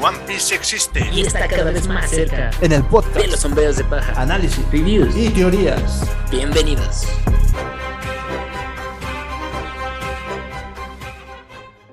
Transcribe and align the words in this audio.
One 0.00 0.16
Piece 0.26 0.54
existe. 0.54 1.08
y 1.12 1.22
está 1.22 1.46
cada 1.46 1.70
vez 1.70 1.86
más 1.86 2.10
cerca 2.10 2.50
En 2.60 2.72
el 2.72 2.82
podcast, 2.84 3.16
de 3.16 3.26
los 3.28 3.40
sombreros 3.40 3.76
de 3.76 3.84
paja. 3.84 4.12
análisis 4.20 4.64
Reviews. 4.72 5.14
y 5.16 5.28
teorías. 5.30 6.02
Bienvenidos. 6.30 7.04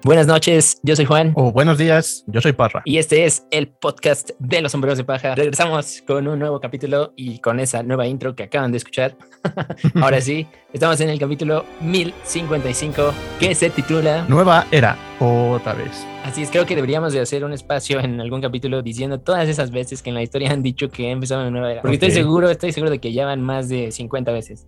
Buenas 0.04 0.28
noches, 0.28 0.80
yo 0.84 0.96
soy 0.96 1.06
Juan 1.06 1.34
O 1.36 1.52
buenos 1.52 1.78
días, 1.78 2.24
yo 2.28 2.40
soy 2.40 2.54
Parra. 2.54 2.82
y 2.86 2.98
este 2.98 3.26
es 3.26 3.46
el 3.52 3.68
podcast 3.68 4.30
de 4.40 4.62
los 4.62 4.72
sombreros 4.72 4.98
de 4.98 5.04
paja. 5.04 5.34
Regresamos 5.36 6.04
con 6.06 6.28
un 6.28 6.38
nuevo 6.40 6.60
capítulo 6.60 7.14
y 7.16 7.40
con 7.40 7.60
esa 7.60 7.84
nueva 7.84 8.08
intro 8.08 8.36
que 8.36 8.44
acaban 8.44 8.72
de 8.72 8.78
escuchar. 8.78 9.18
Ahora 9.96 10.22
sí, 10.22 10.48
estamos 10.72 11.02
en 11.02 11.10
el 11.10 11.20
capítulo 11.20 11.66
1055 11.82 13.14
que 13.40 13.56
se 13.56 13.70
titula 13.70 14.26
Nueva 14.28 14.68
era, 14.72 14.98
otra 15.20 15.74
vez. 15.74 16.06
Así 16.24 16.44
es, 16.44 16.52
creo 16.52 16.66
que 16.66 16.76
deberíamos 16.76 17.12
de 17.14 17.20
hacer 17.20 17.44
un 17.44 17.54
espacio 17.54 18.00
en 18.00 18.22
algún 18.22 18.42
capítulo 18.42 18.82
diciendo 18.82 19.20
todas 19.20 19.50
esas 19.50 19.72
veces 19.72 20.02
que 20.04 20.10
en 20.10 20.16
la 20.16 20.22
historia 20.22 20.52
han 20.52 20.62
dicho 20.62 20.90
que 20.90 21.10
empezaron 21.10 21.48
una 21.48 21.52
nueva 21.52 21.72
era. 21.72 21.82
Porque 21.82 21.96
estoy 21.96 22.12
seguro, 22.12 22.50
estoy 22.50 22.72
seguro 22.72 22.92
de 22.92 23.00
que 23.00 23.14
ya 23.14 23.26
van 23.26 23.42
más 23.42 23.68
de 23.68 23.92
50 23.92 24.32
veces. 24.32 24.68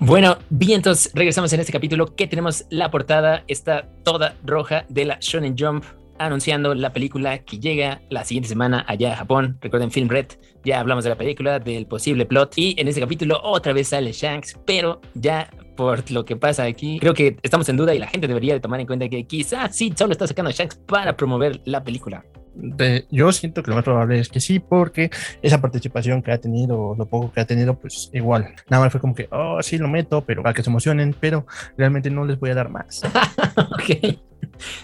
Bueno, 0.00 0.36
bien, 0.50 0.76
entonces 0.76 1.10
regresamos 1.14 1.52
en 1.54 1.60
este 1.60 1.72
capítulo 1.72 2.14
que 2.14 2.26
tenemos 2.26 2.66
la 2.68 2.90
portada, 2.90 3.44
está 3.48 3.88
toda 4.04 4.36
roja 4.44 4.84
de 4.90 5.06
la 5.06 5.18
Shonen 5.20 5.56
Jump 5.58 5.84
anunciando 6.18 6.74
la 6.74 6.92
película 6.92 7.38
que 7.38 7.58
llega 7.58 8.02
la 8.10 8.24
siguiente 8.24 8.48
semana 8.48 8.84
allá 8.88 9.14
a 9.14 9.16
Japón. 9.16 9.58
Recuerden 9.60 9.90
Film 9.90 10.08
Red, 10.08 10.26
ya 10.64 10.80
hablamos 10.80 11.04
de 11.04 11.10
la 11.10 11.16
película, 11.16 11.58
del 11.58 11.86
posible 11.86 12.26
plot 12.26 12.52
y 12.56 12.74
en 12.78 12.88
este 12.88 13.00
capítulo 13.00 13.40
otra 13.42 13.72
vez 13.72 13.88
sale 13.88 14.12
Shanks, 14.12 14.58
pero 14.66 15.00
ya 15.14 15.50
por 15.76 16.10
lo 16.10 16.24
que 16.24 16.36
pasa 16.36 16.64
aquí, 16.64 16.98
creo 17.00 17.14
que 17.14 17.38
estamos 17.42 17.68
en 17.68 17.76
duda 17.76 17.94
y 17.94 17.98
la 17.98 18.06
gente 18.06 18.28
debería 18.28 18.54
de 18.54 18.60
tomar 18.60 18.80
en 18.80 18.86
cuenta 18.86 19.08
que 19.08 19.26
quizás 19.26 19.74
sí 19.76 19.92
solo 19.96 20.12
está 20.12 20.26
sacando 20.26 20.50
Shanks 20.50 20.76
para 20.76 21.16
promover 21.16 21.60
la 21.64 21.82
película. 21.82 22.24
De- 22.58 23.06
yo 23.10 23.30
siento 23.32 23.62
que 23.62 23.70
lo 23.70 23.76
más 23.76 23.84
probable 23.84 24.18
es 24.18 24.28
que 24.30 24.40
sí, 24.40 24.58
porque 24.60 25.10
esa 25.42 25.60
participación 25.60 26.22
que 26.22 26.32
ha 26.32 26.38
tenido, 26.38 26.94
lo 26.96 27.06
poco 27.06 27.30
que 27.32 27.40
ha 27.40 27.44
tenido, 27.44 27.74
pues 27.78 28.10
igual. 28.14 28.54
Nada 28.70 28.84
más 28.84 28.92
fue 28.92 29.00
como 29.00 29.14
que, 29.14 29.28
oh, 29.30 29.62
sí, 29.62 29.76
lo 29.78 29.88
meto, 29.88 30.22
pero 30.22 30.42
para 30.42 30.54
que 30.54 30.62
se 30.62 30.70
emocionen, 30.70 31.14
pero 31.20 31.46
realmente 31.76 32.10
no 32.10 32.24
les 32.24 32.38
voy 32.40 32.50
a 32.50 32.54
dar 32.54 32.70
más. 32.70 33.02
Ok. 33.56 34.18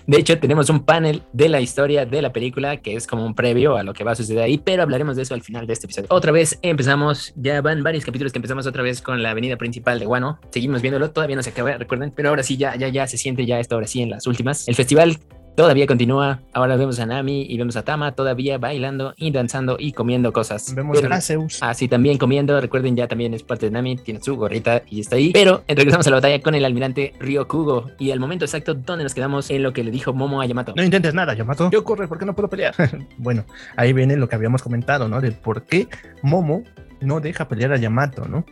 De 0.06 0.19
hecho, 0.19 0.39
tenemos 0.39 0.69
un 0.70 0.84
panel 0.84 1.23
de 1.33 1.48
la 1.48 1.61
historia 1.61 2.05
de 2.05 2.20
la 2.20 2.33
película 2.33 2.79
que 2.79 2.95
es 2.97 3.06
como 3.06 3.25
un 3.25 3.34
previo 3.34 3.77
a 3.77 3.83
lo 3.83 3.95
que 3.95 4.05
va 4.05 4.12
a 4.12 4.14
suceder 4.14 4.42
ahí, 4.42 4.59
pero 4.59 4.83
hablaremos 4.83 5.17
de 5.17 5.23
eso 5.23 5.34
al 5.34 5.42
final 5.42 5.67
de 5.67 5.73
este 5.73 5.86
episodio. 5.86 6.09
Otra 6.11 6.33
vez 6.33 6.59
empezamos, 6.62 7.33
ya 7.36 7.61
van 7.62 7.83
varios 7.83 8.05
capítulos 8.05 8.33
que 8.33 8.39
empezamos 8.39 8.67
otra 8.67 8.83
vez 8.83 9.01
con 9.01 9.23
la 9.23 9.31
avenida 9.31 9.57
principal 9.57 9.98
de 9.98 10.05
Guano. 10.07 10.39
Seguimos 10.51 10.83
viéndolo, 10.83 11.11
todavía 11.11 11.36
no 11.36 11.42
se 11.42 11.51
acaba, 11.51 11.73
recuerden, 11.79 12.11
pero 12.14 12.31
ahora 12.31 12.42
sí, 12.42 12.57
ya, 12.57 12.77
ya, 12.77 12.89
ya 12.89 13.07
se 13.07 13.17
siente 13.17 13.47
ya 13.47 13.61
esto, 13.61 13.75
ahora 13.77 13.86
sí, 13.86 14.03
en 14.03 14.11
las 14.11 14.27
últimas. 14.27 14.69
El 14.69 14.75
festival 14.75 15.19
todavía 15.55 15.86
continúa. 15.86 16.41
Ahora 16.53 16.77
vemos 16.77 16.98
a 17.00 17.06
Nami 17.06 17.47
y 17.48 17.56
vemos 17.58 17.77
a 17.77 17.83
Tama 17.84 18.12
todavía 18.12 18.58
bailando 18.58 19.14
y 19.17 19.31
danzando 19.31 19.77
y 19.78 19.92
comiendo 19.92 20.33
cosas. 20.33 20.75
Vemos 20.75 21.00
Pero- 21.00 21.14
a 21.14 21.20
Zeus. 21.20 21.62
Así 21.62 21.89
también 21.89 22.19
comiendo, 22.19 22.61
recuerden 22.61 22.97
ya 22.97 23.08
también 23.08 23.34
es 23.34 23.42
parte 23.42 23.67
de 23.67 23.73
Nami, 23.73 23.97
tiene 23.97 24.20
su 24.23 24.36
gorrita 24.36 24.83
y 24.89 25.00
está 25.00 25.17
ahí. 25.17 25.33
Pero 25.33 25.62
eh, 25.69 25.75
regresamos 25.75 26.06
a 26.06 26.11
la 26.11 26.17
batalla 26.17 26.41
con 26.41 26.55
el 26.55 26.64
almirante 26.64 27.12
Ryokugo 27.20 27.91
y 27.98 28.11
el 28.11 28.20
momento 28.20 28.45
exacto 28.45 28.75
donde 28.75 29.05
nos 29.05 29.14
quedamos 29.14 29.50
en 29.50 29.62
lo 29.62 29.73
que 29.73 29.84
le 29.84 29.91
dijo 29.91 30.12
Momo 30.12 30.41
a 30.41 30.47
Yamato. 30.47 30.73
No 30.77 30.83
intentes 30.83 31.14
nada, 31.14 31.34
Yamato. 31.34 31.70
Yo 31.70 31.84
corre 31.84 32.08
porque 32.08 32.25
no 32.25 32.34
puedo 32.34 32.48
pelear. 32.48 32.75
bueno, 33.19 33.45
ahí 33.77 33.92
viene 33.92 34.17
lo 34.17 34.28
que 34.28 34.36
habíamos 34.36 34.62
comentado, 34.62 35.08
¿no? 35.08 35.20
Del 35.20 35.33
por 35.34 35.64
qué 35.64 35.89
Momo 36.23 36.62
no 37.00 37.20
deja 37.20 37.48
pelear 37.48 37.73
a 37.73 37.77
Yamato, 37.77 38.27
¿no? 38.27 38.45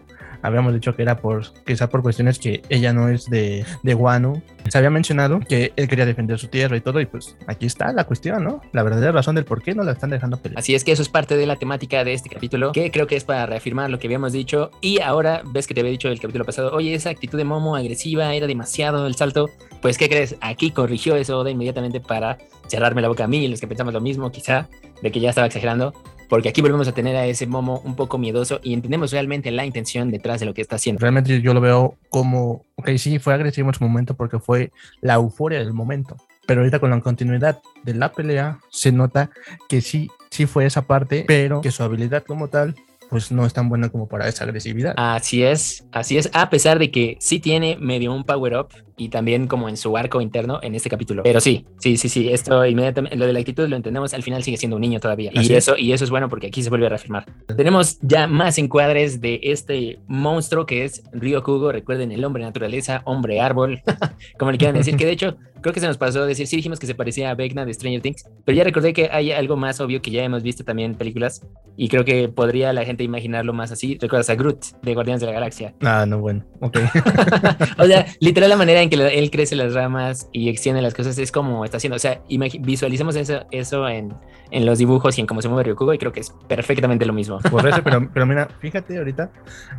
Habíamos 0.43 0.75
dicho 0.75 0.95
que 0.95 1.03
era 1.03 1.19
por, 1.19 1.53
quizá 1.65 1.89
por 1.89 2.03
cuestiones 2.03 2.39
que 2.39 2.63
ella 2.69 2.93
no 2.93 3.09
es 3.09 3.27
de, 3.27 3.65
de 3.83 3.95
Wano. 3.95 4.43
Se 4.69 4.79
había 4.79 4.91
mencionado 4.91 5.41
que 5.41 5.73
él 5.77 5.89
quería 5.89 6.07
defender 6.07 6.39
su 6.39 6.49
tierra 6.49 6.77
y 6.77 6.81
todo, 6.81 7.01
y 7.01 7.07
pues 7.07 7.37
aquí 7.47 7.67
está 7.67 7.93
la 7.93 8.05
cuestión, 8.05 8.45
¿no? 8.45 8.61
La 8.73 8.83
verdadera 8.83 9.13
razón 9.13 9.35
del 9.35 9.45
por 9.45 9.63
qué 9.63 9.75
no 9.75 9.83
la 9.83 9.93
están 9.93 10.11
dejando 10.11 10.37
pelear. 10.37 10.59
Así 10.59 10.75
es 10.75 10.85
que 10.85 10.93
eso 10.93 11.03
es 11.03 11.09
parte 11.09 11.37
de 11.37 11.47
la 11.47 11.57
temática 11.57 12.05
de 12.05 12.13
este 12.13 12.29
capítulo, 12.29 12.73
que 12.73 12.91
creo 12.91 13.07
que 13.07 13.17
es 13.17 13.25
para 13.25 13.47
reafirmar 13.47 13.91
lo 13.91 13.99
que 13.99 14.07
habíamos 14.07 14.33
dicho. 14.33 14.71
Y 14.81 15.01
ahora 15.01 15.43
ves 15.45 15.67
que 15.67 15.75
te 15.75 15.81
había 15.81 15.93
dicho 15.93 16.09
el 16.09 16.21
capítulo 16.21 16.45
pasado, 16.45 16.73
oye, 16.73 16.95
esa 16.95 17.11
actitud 17.11 17.39
de 17.39 17.45
Momo 17.45 17.77
agresiva 17.77 18.35
era 18.35 18.47
demasiado 18.47 19.07
el 19.07 19.15
salto. 19.15 19.51
Pues, 19.83 19.99
¿qué 19.99 20.09
crees? 20.09 20.37
Aquí 20.41 20.71
corrigió 20.71 21.17
eso 21.17 21.39
Oda 21.39 21.51
inmediatamente 21.51 22.01
para 22.01 22.39
cerrarme 22.67 23.03
la 23.03 23.09
boca 23.09 23.25
a 23.25 23.29
mí, 23.29 23.47
los 23.49 23.61
que 23.61 23.67
pensamos 23.67 23.95
lo 23.95 24.01
mismo, 24.01 24.31
quizá, 24.31 24.69
de 25.03 25.11
que 25.11 25.21
ya 25.21 25.31
estaba 25.31 25.47
exagerando. 25.47 25.93
Porque 26.31 26.49
aquí 26.49 26.63
volvemos 26.63 26.87
a 26.87 26.93
tener 26.93 27.17
a 27.17 27.27
ese 27.27 27.49
Momo 27.49 27.83
un 27.85 27.97
poco 27.97 28.17
miedoso 28.17 28.61
y 28.63 28.73
entendemos 28.73 29.11
realmente 29.11 29.51
la 29.51 29.67
intención 29.67 30.13
detrás 30.13 30.39
de 30.39 30.47
lo 30.47 30.55
que 30.55 30.63
está 30.63 30.77
haciendo. 30.77 31.01
Realmente 31.01 31.43
yo 31.43 31.53
lo 31.53 31.61
veo 31.61 31.99
como, 32.09 32.65
ok, 32.77 32.91
sí, 32.99 33.19
fue 33.19 33.35
agresivo 33.35 33.69
en 33.69 33.75
su 33.75 33.83
momento 33.83 34.15
porque 34.15 34.39
fue 34.39 34.71
la 35.01 35.15
euforia 35.15 35.59
del 35.59 35.73
momento. 35.73 36.17
Pero 36.47 36.61
ahorita 36.61 36.79
con 36.79 36.91
la 36.91 37.01
continuidad 37.01 37.59
de 37.83 37.95
la 37.95 38.13
pelea 38.13 38.61
se 38.71 38.93
nota 38.93 39.31
que 39.69 39.81
sí, 39.81 40.09
sí 40.31 40.47
fue 40.47 40.67
esa 40.67 40.83
parte, 40.83 41.25
pero 41.27 41.61
que 41.63 41.73
su 41.73 41.83
habilidad 41.83 42.23
como 42.23 42.47
tal, 42.47 42.77
pues 43.09 43.33
no 43.33 43.45
es 43.45 43.53
tan 43.53 43.69
buena 43.69 43.89
como 43.89 44.07
para 44.07 44.29
esa 44.29 44.45
agresividad. 44.45 44.95
Así 44.97 45.43
es, 45.43 45.85
así 45.91 46.17
es, 46.17 46.31
a 46.33 46.49
pesar 46.49 46.79
de 46.79 46.93
que 46.93 47.17
sí 47.19 47.41
tiene 47.41 47.77
medio 47.77 48.15
un 48.15 48.23
power 48.23 48.57
up 48.57 48.69
y 49.01 49.09
también 49.09 49.47
como 49.47 49.69
en 49.71 49.79
su 49.79 49.97
arco 49.97 50.21
interno 50.21 50.61
en 50.63 50.75
este 50.75 50.91
capítulo. 50.91 51.23
Pero 51.23 51.41
sí, 51.41 51.65
sí, 51.79 51.97
sí, 51.97 52.11
sí, 52.11 52.29
esto 52.31 52.67
inmediatamente, 52.67 53.17
lo 53.17 53.27
de 53.27 53.33
la 53.33 53.39
actitud 53.39 53.67
lo 53.67 53.77
entendemos, 53.77 54.13
al 54.13 54.23
final 54.23 54.43
sigue 54.43 54.59
siendo 54.59 54.77
un 54.77 54.83
niño 54.83 55.01
todavía. 55.01 55.31
Así 55.35 55.53
Y 55.53 55.57
es. 55.57 55.69
eso, 55.69 55.77
y 55.79 55.93
eso 55.93 56.05
es 56.05 56.11
bueno 56.11 56.29
porque 56.29 56.49
aquí 56.49 56.63
se 56.63 56.69
vuelve 56.69 56.85
a 56.87 56.91
reafirmar. 56.91 57.25
Tenemos 57.57 57.99
ya 58.03 58.27
más 58.27 58.59
encuadres 58.59 59.23
de 59.23 59.41
este 59.43 59.99
monstruo 60.07 60.67
que 60.67 60.85
es 60.85 61.03
Ryokugo, 61.13 61.73
recuerden 61.73 62.13
el 62.13 62.23
hombre 62.25 62.43
naturaleza, 62.43 63.01
hombre 63.07 63.41
árbol, 63.41 63.81
como 64.39 64.53
le 64.53 64.59
quieran 64.59 64.77
decir, 64.77 64.97
que 64.97 65.07
de 65.07 65.13
hecho 65.13 65.37
creo 65.63 65.75
que 65.75 65.81
se 65.81 65.87
nos 65.87 65.99
pasó 65.99 66.23
a 66.23 66.27
decir, 66.27 66.47
sí 66.47 66.57
dijimos 66.57 66.79
que 66.79 66.87
se 66.87 66.95
parecía 66.95 67.31
a 67.31 67.35
Vecna 67.35 67.65
de 67.65 67.75
Stranger 67.75 68.01
Things, 68.01 68.25
pero 68.45 68.57
ya 68.57 68.65
recordé 68.65 68.93
que 68.93 69.09
hay 69.13 69.33
algo 69.33 69.57
más 69.57 69.81
obvio 69.81 70.01
que 70.03 70.11
ya 70.11 70.23
hemos 70.25 70.43
visto 70.43 70.65
también 70.65 70.93
en 70.93 70.97
películas 70.97 71.47
y 71.77 71.89
creo 71.89 72.05
que 72.05 72.29
podría 72.29 72.73
la 72.73 72.85
gente 72.85 73.05
imaginarlo 73.05 73.53
más 73.53 73.71
así. 73.73 73.97
¿Recuerdas 74.01 74.29
a 74.31 74.35
Groot 74.35 74.59
de 74.83 74.95
Guardianes 74.95 75.21
de 75.21 75.27
la 75.27 75.33
Galaxia? 75.33 75.75
Ah, 75.83 76.05
no, 76.07 76.19
bueno, 76.19 76.45
ok. 76.61 76.79
O 77.79 77.85
sea, 77.87 78.07
literal 78.21 78.51
la 78.51 78.57
manera 78.57 78.83
en 78.83 78.90
que 78.91 79.19
él 79.19 79.31
crece 79.31 79.57
las 79.57 79.73
ramas 79.75 80.29
y 80.33 80.49
extiende 80.49 80.83
las 80.83 80.93
cosas 80.95 81.17
es 81.19 81.33
como 81.33 81.65
está 81.65 81.79
haciendo. 81.79 81.97
O 81.97 81.99
sea, 81.99 82.21
visualicemos 82.61 83.17
eso, 83.17 83.45
eso 83.51 83.89
en, 83.89 84.13
en 84.51 84.67
los 84.67 84.79
dibujos 84.79 85.17
y 85.17 85.21
en 85.21 85.27
cómo 85.27 85.41
se 85.43 85.49
mueve 85.49 85.65
Ryokugo 85.65 85.95
y 85.95 85.99
creo 85.99 86.13
que 86.13 86.21
es 86.21 86.35
perfectamente 86.49 87.07
lo 87.07 87.13
mismo. 87.13 87.39
Por 87.51 87.67
eso, 87.67 87.81
pero, 87.83 88.09
pero 88.15 88.27
mira, 88.27 88.49
fíjate 88.61 88.99
ahorita 88.99 89.31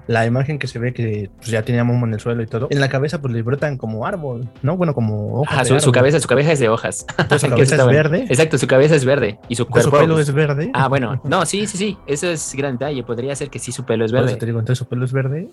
la 0.07 0.25
imagen 0.25 0.57
que 0.57 0.67
se 0.67 0.79
ve 0.79 0.93
que 0.93 1.29
pues, 1.37 1.49
ya 1.49 1.61
tenía 1.63 1.83
Momo 1.83 2.05
en 2.07 2.13
el 2.13 2.19
suelo 2.19 2.41
y 2.41 2.47
todo. 2.47 2.67
En 2.71 2.79
la 2.79 2.89
cabeza 2.89 3.21
pues 3.21 3.33
le 3.33 3.41
brotan 3.41 3.77
como 3.77 4.05
árbol, 4.05 4.49
¿no? 4.61 4.77
Bueno, 4.77 4.93
como 4.93 5.41
hojas 5.41 5.53
Ajá, 5.53 5.65
su, 5.65 5.79
su 5.79 5.91
cabeza, 5.91 6.19
su 6.19 6.27
cabeza 6.27 6.51
es 6.53 6.59
de 6.59 6.69
hojas. 6.69 7.05
Entonces, 7.17 7.41
su 7.41 7.47
eso 7.55 7.55
cabeza 7.55 7.75
es 7.75 7.85
verde. 7.87 8.25
Exacto, 8.29 8.57
su 8.57 8.67
cabeza 8.67 8.95
es 8.95 9.05
verde 9.05 9.39
y 9.49 9.55
su 9.55 9.67
cuerpo. 9.67 9.91
su 9.91 9.97
pelo 9.97 10.13
pues- 10.15 10.29
es 10.29 10.33
verde. 10.33 10.71
Ah, 10.73 10.87
bueno, 10.87 11.21
no, 11.25 11.45
sí, 11.45 11.67
sí, 11.67 11.77
sí, 11.77 11.97
eso 12.07 12.27
es 12.29 12.53
gran 12.55 12.73
detalle. 12.77 13.03
Podría 13.03 13.35
ser 13.35 13.49
que 13.49 13.59
sí 13.59 13.71
su 13.71 13.83
pelo 13.85 14.05
es 14.05 14.11
Por 14.11 14.19
eso 14.19 14.25
verde. 14.27 14.39
te 14.39 14.45
digo, 14.45 14.59
entonces 14.59 14.77
su 14.79 14.87
pelo 14.87 15.05
es 15.05 15.11
verde. 15.13 15.49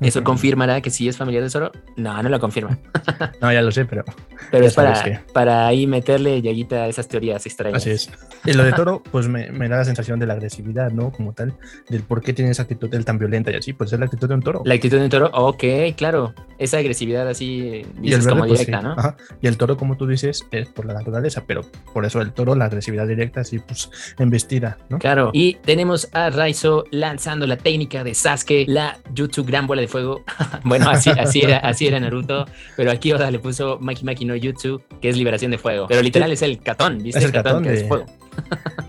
¿Eso 0.00 0.22
confirmará 0.24 0.80
que 0.80 0.90
sí 0.90 1.08
es 1.08 1.16
familiar 1.16 1.42
de 1.42 1.50
Zoro? 1.50 1.72
No, 1.96 2.22
no 2.22 2.28
lo 2.28 2.40
confirma. 2.40 2.78
No, 3.40 3.52
ya 3.52 3.62
lo 3.62 3.70
sé, 3.70 3.84
pero 3.84 4.04
Pero 4.50 4.66
es 4.66 4.74
para, 4.74 5.22
para 5.32 5.66
ahí 5.66 5.86
meterle 5.86 6.40
llaguita 6.42 6.84
a 6.84 6.88
esas 6.88 7.08
teorías 7.08 7.44
extrañas. 7.46 7.82
Así 7.82 7.90
es. 7.90 8.10
Y 8.44 8.52
lo 8.52 8.64
de 8.64 8.72
Toro, 8.72 9.02
pues 9.10 9.28
me, 9.28 9.50
me 9.50 9.68
da 9.68 9.78
la 9.78 9.84
sensación 9.84 10.18
de 10.18 10.26
la 10.26 10.34
agresividad, 10.34 10.90
¿no? 10.90 11.10
Como 11.10 11.32
tal, 11.32 11.54
del 11.88 12.02
por 12.02 12.22
qué 12.22 12.32
tiene 12.32 12.50
esa 12.50 12.62
actitud 12.62 12.88
tan 13.04 13.18
violenta 13.18 13.50
y 13.50 13.54
así, 13.54 13.72
pues 13.72 13.92
es 13.92 13.98
la 13.98 14.06
actitud 14.06 14.28
de 14.28 14.34
un 14.34 14.42
toro. 14.42 14.62
La 14.64 14.74
actitud 14.74 14.98
de 14.98 15.04
un 15.04 15.10
toro, 15.10 15.30
ok, 15.32 15.64
claro. 15.96 16.34
Esa 16.62 16.78
agresividad 16.78 17.28
así, 17.28 17.60
eh, 17.60 17.86
y 18.02 18.12
el 18.12 18.20
dices 18.20 18.24
verde, 18.24 18.28
como 18.30 18.46
pues, 18.46 18.60
directa, 18.60 18.78
sí. 18.80 18.84
¿no? 18.86 18.92
Ajá. 18.92 19.16
Y 19.40 19.46
el 19.46 19.56
toro, 19.56 19.76
como 19.76 19.96
tú 19.96 20.06
dices, 20.06 20.46
es 20.50 20.68
por 20.68 20.86
la 20.86 20.94
naturaleza, 20.94 21.44
pero 21.46 21.62
por 21.92 22.04
eso 22.04 22.20
el 22.20 22.32
toro, 22.32 22.54
la 22.54 22.66
agresividad 22.66 23.06
directa, 23.06 23.40
así, 23.40 23.58
pues, 23.58 23.90
embestida, 24.18 24.78
¿no? 24.88 24.98
Claro. 24.98 25.30
Y 25.32 25.54
tenemos 25.64 26.08
a 26.12 26.30
Raizo 26.30 26.84
lanzando 26.90 27.46
la 27.46 27.56
técnica 27.56 28.04
de 28.04 28.14
Sasuke, 28.14 28.64
la 28.68 28.98
Jutsu 29.16 29.44
Gran 29.44 29.66
Bola 29.66 29.80
de 29.80 29.88
Fuego. 29.88 30.22
bueno, 30.64 30.88
así, 30.90 31.10
así, 31.10 31.40
era, 31.40 31.58
así 31.58 31.86
era 31.86 31.98
Naruto, 31.98 32.46
pero 32.76 32.90
aquí 32.90 33.12
Oda 33.12 33.30
le 33.30 33.38
puso 33.38 33.78
Maki 33.80 34.04
Maki 34.04 34.24
no 34.24 34.34
Jutsu, 34.40 34.80
que 35.00 35.08
es 35.08 35.16
liberación 35.16 35.50
de 35.50 35.58
fuego. 35.58 35.86
Pero 35.88 36.02
literal 36.02 36.30
es 36.30 36.42
el 36.42 36.60
katón, 36.60 36.98
¿viste? 36.98 37.18
Es 37.18 37.24
el 37.24 37.32
katón 37.32 37.62
que 37.62 37.70
de- 37.70 37.80
es 37.82 37.88
fuego. 37.88 38.06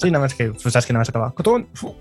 Sí, 0.02 0.12
nada 0.12 0.24
más 0.24 0.34
que, 0.34 0.50
pues, 0.52 0.62
sabes 0.74 0.86
que 0.86 0.94
nada 0.94 1.02
más 1.02 1.10
acaba. 1.10 1.34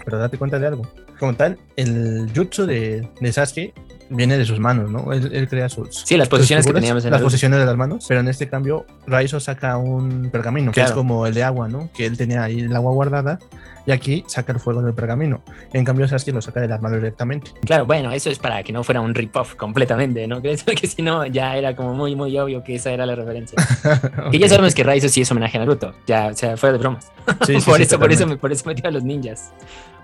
Pero 0.05 0.19
date 0.19 0.39
cuenta 0.39 0.59
de 0.59 0.67
algo. 0.67 0.87
Como 1.19 1.35
tal, 1.35 1.59
el 1.77 2.31
jutsu 2.35 2.67
de, 2.67 3.09
de 3.21 3.33
Sasuke 3.33 3.73
viene 4.11 4.37
de 4.37 4.45
sus 4.45 4.59
manos, 4.59 4.91
¿no? 4.91 5.13
Él, 5.13 5.31
él 5.33 5.49
crea 5.49 5.69
sus. 5.69 6.03
Sí, 6.05 6.17
las 6.17 6.29
posiciones 6.29 6.65
que 6.65 6.71
figuras, 6.71 6.83
teníamos 6.83 7.05
en 7.05 7.11
Las 7.11 7.21
Naruto. 7.21 7.27
posiciones 7.27 7.59
de 7.61 7.67
las 7.67 7.77
manos. 7.77 8.05
Pero 8.09 8.21
en 8.21 8.29
este 8.29 8.49
cambio, 8.49 8.87
Raizo 9.07 9.39
saca 9.41 9.77
un 9.77 10.31
pergamino, 10.31 10.73
que 10.73 10.81
es 10.81 10.87
Claro. 10.87 10.97
como 11.01 11.27
el 11.27 11.35
de 11.35 11.45
agua, 11.45 11.69
¿no? 11.69 11.91
Que 11.95 12.07
él 12.07 12.17
tenía 12.17 12.43
ahí 12.43 12.61
el 12.61 12.75
agua 12.75 12.93
guardada. 12.93 13.39
Y 13.87 13.91
aquí 13.91 14.25
saca 14.29 14.53
el 14.53 14.61
fuego 14.61 14.81
del 14.83 14.95
pergamino. 14.95 15.43
En 15.73 15.85
cambio, 15.85 16.07
Sasuke 16.07 16.33
lo 16.35 16.41
saca 16.41 16.61
de 16.61 16.69
las 16.69 16.81
manos 16.81 16.99
directamente. 16.99 17.51
Claro, 17.65 17.85
bueno, 17.87 18.13
eso 18.13 18.31
es 18.31 18.39
para 18.39 18.63
que 18.63 18.73
no 18.73 18.85
fuera 18.85 19.01
un 19.01 19.15
rip-off 19.15 19.55
completamente, 19.57 20.27
¿no 20.27 20.41
crees? 20.41 20.63
Porque 20.63 20.87
si 20.87 21.03
no, 21.03 21.27
ya 21.27 21.57
era 21.57 21.75
como 21.75 21.95
muy, 21.95 22.15
muy 22.15 22.39
obvio 22.39 22.63
que 22.63 22.77
esa 22.77 22.91
era 22.93 23.07
la 23.07 23.15
referencia. 23.15 23.57
Que 24.31 24.39
ya 24.39 24.47
Ok. 24.47 24.51
sabemos 24.51 24.75
que 24.75 24.85
Raizo 24.85 25.09
sí 25.09 25.23
es 25.23 25.31
homenaje 25.31 25.57
a 25.57 25.61
Naruto, 25.61 25.95
ya, 26.07 26.29
o 26.29 26.35
sea, 26.35 26.57
fuera 26.57 26.73
de 26.75 26.79
bromas. 26.79 27.11
Sí, 27.47 27.55
por, 27.67 27.77
sí, 27.79 27.83
eso, 27.83 27.99
por, 27.99 28.13
eso, 28.13 28.27
me- 28.27 28.37
por 28.37 28.53
eso 28.53 28.65
metió 28.67 28.89
a 28.89 28.93
los 28.93 29.03
ninjas. 29.03 29.53